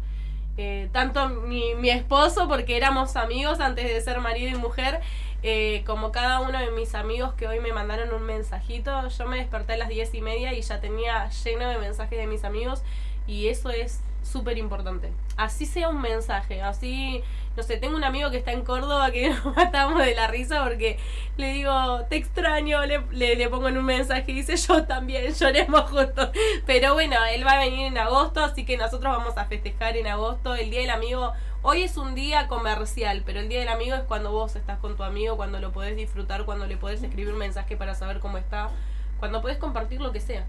[0.58, 5.00] Eh, tanto mi, mi esposo, porque éramos amigos antes de ser marido y mujer,
[5.42, 9.08] eh, como cada uno de mis amigos que hoy me mandaron un mensajito.
[9.08, 12.26] Yo me desperté a las diez y media y ya tenía lleno de mensajes de
[12.26, 12.82] mis amigos
[13.26, 15.12] y eso es súper importante.
[15.36, 17.22] Así sea un mensaje, así,
[17.56, 20.62] no sé, tengo un amigo que está en Córdoba que nos matamos de la risa
[20.62, 20.98] porque
[21.36, 25.90] le digo, te extraño, le, le, pongo en un mensaje y dice, yo también, lloremos
[25.90, 26.30] juntos.
[26.66, 30.06] Pero bueno, él va a venir en agosto, así que nosotros vamos a festejar en
[30.06, 30.54] agosto.
[30.54, 31.32] El Día del Amigo,
[31.62, 34.96] hoy es un día comercial, pero el Día del Amigo es cuando vos estás con
[34.96, 38.38] tu amigo, cuando lo podés disfrutar, cuando le podés escribir un mensaje para saber cómo
[38.38, 38.70] está,
[39.18, 40.44] cuando podés compartir lo que sea.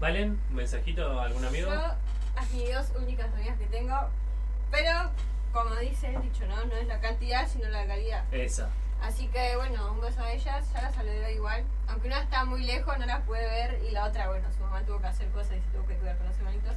[0.00, 0.38] ¿Valen?
[0.50, 1.70] ¿Un mensajito a algún amigo?
[1.70, 3.94] Yo, a mis dos únicas amigas que tengo,
[4.70, 5.10] pero
[5.52, 6.64] como dice el dicho, ¿no?
[6.66, 8.24] No es la cantidad, sino la calidad.
[8.32, 8.68] Esa.
[9.02, 11.64] Así que bueno, un beso a ellas, ya las saludé igual.
[11.88, 14.82] Aunque una está muy lejos, no las puede ver, y la otra, bueno, su mamá
[14.82, 16.74] tuvo que hacer cosas y se tuvo que cuidar con los hermanitos.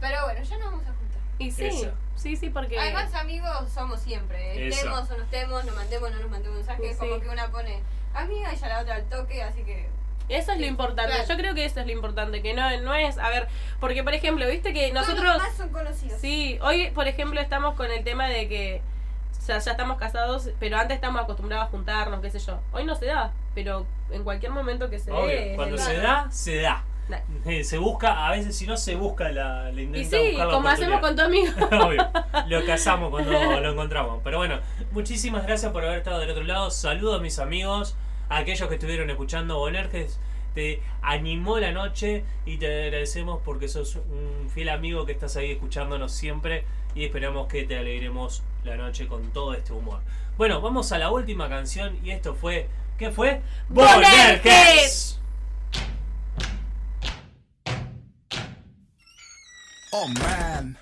[0.00, 1.09] Pero bueno, ya nos vamos a juntar.
[1.40, 1.90] Y sí, Eso.
[2.16, 2.78] sí, sí, porque...
[2.78, 4.68] Además, amigos somos siempre.
[4.68, 4.76] Eso.
[4.76, 6.92] Estemos o no estemos, nos mandemos o no nos mandemos mensajes.
[6.92, 6.98] Sí.
[6.98, 7.80] Como que una pone
[8.14, 9.88] amiga y ya la otra al toque, así que.
[10.28, 11.12] Eso es lo importante.
[11.12, 11.28] claro.
[11.28, 12.42] Yo creo que eso es lo importante.
[12.42, 13.48] Que no, no es, a ver,
[13.80, 15.24] porque por ejemplo, viste que Todos nosotros.
[15.24, 16.20] los demás son conocidos.
[16.20, 18.82] Sí, hoy por ejemplo estamos con el tema de que.
[19.38, 22.60] O sea, ya estamos casados, pero antes estamos acostumbrados a juntarnos, qué sé yo.
[22.72, 25.16] Hoy no se da, pero en cualquier momento que se dé.
[25.16, 26.84] Obvio, es cuando se da, se da.
[27.44, 30.68] Eh, Se busca, a veces si no se busca, la, le Y sí, la como
[30.68, 31.52] hacemos con tu amigo.
[31.70, 32.10] Obvio,
[32.48, 34.20] lo casamos cuando lo encontramos.
[34.22, 34.58] Pero bueno,
[34.92, 36.70] muchísimas gracias por haber estado del otro lado.
[36.70, 37.96] Saludos a mis amigos,
[38.28, 40.18] a aquellos que estuvieron escuchando Bonerges.
[40.54, 45.52] Te animó la noche y te agradecemos porque sos un fiel amigo que estás ahí
[45.52, 46.64] escuchándonos siempre
[46.94, 50.00] y esperamos que te alegremos la noche con todo este humor.
[50.36, 52.68] Bueno, vamos a la última canción y esto fue...
[52.98, 53.40] ¿Qué fue?
[53.68, 55.19] ¡Bonerges!
[59.92, 60.76] Oh man.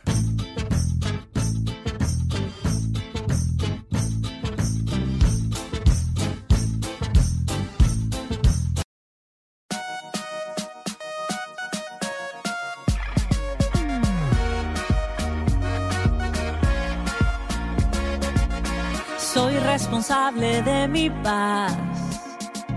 [19.16, 21.74] Soy responsable de mi paz.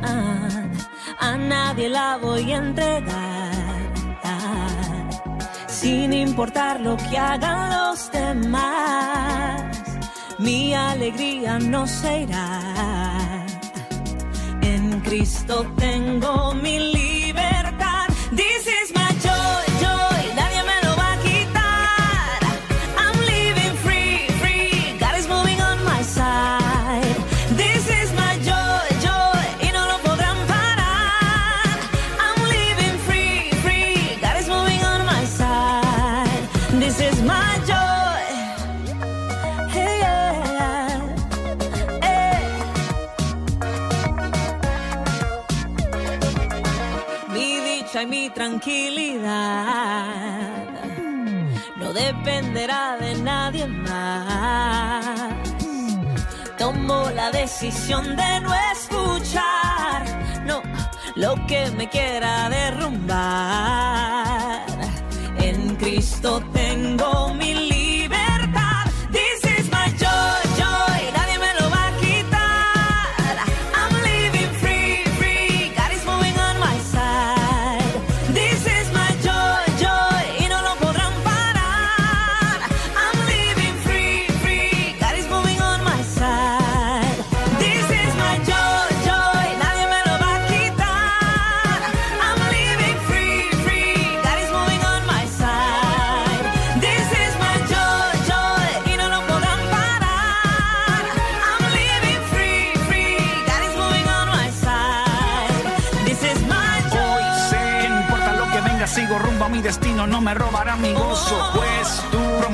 [0.02, 0.48] Ah,
[1.20, 3.31] a nadie la voy a entregar
[5.82, 9.82] sin importar lo que hagan los demás.
[10.38, 13.46] Mi alegría no se irá.
[14.62, 17.01] En Cristo tengo mi libertad.
[51.78, 55.06] no dependerá de nadie más.
[56.58, 60.04] Tomo la decisión de no escuchar,
[60.46, 60.62] no,
[61.16, 63.82] lo que me quiera derrumbar.
[65.38, 67.51] En Cristo tengo mi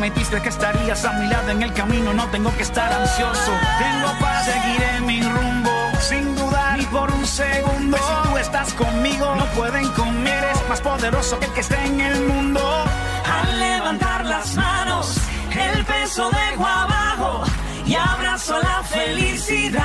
[0.07, 3.51] prometiste que estarías a mi lado en el camino, no tengo que estar ansioso.
[3.77, 7.97] Tengo paz, seguiré mi rumbo, sin dudar ni por un segundo.
[7.97, 10.27] Pues si tú estás conmigo, no pueden conmigo.
[10.37, 12.61] Eres más poderoso que el que está en el mundo.
[12.61, 15.17] Al levantar las manos,
[15.51, 17.43] el peso dejo abajo
[17.85, 19.81] y abrazo la felicidad.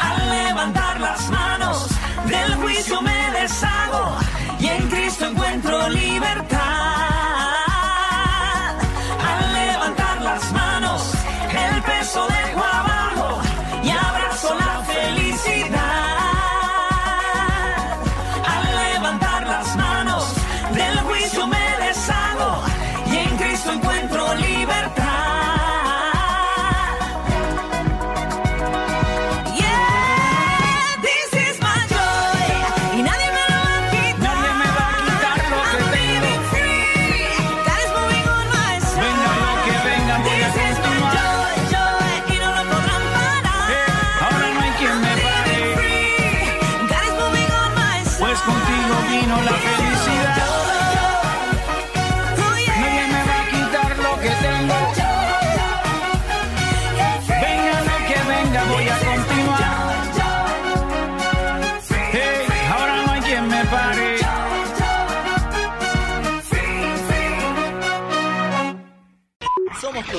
[0.00, 1.88] Al levantar las manos,
[2.26, 4.16] del juicio me deshago
[4.60, 6.77] y en Cristo encuentro libertad.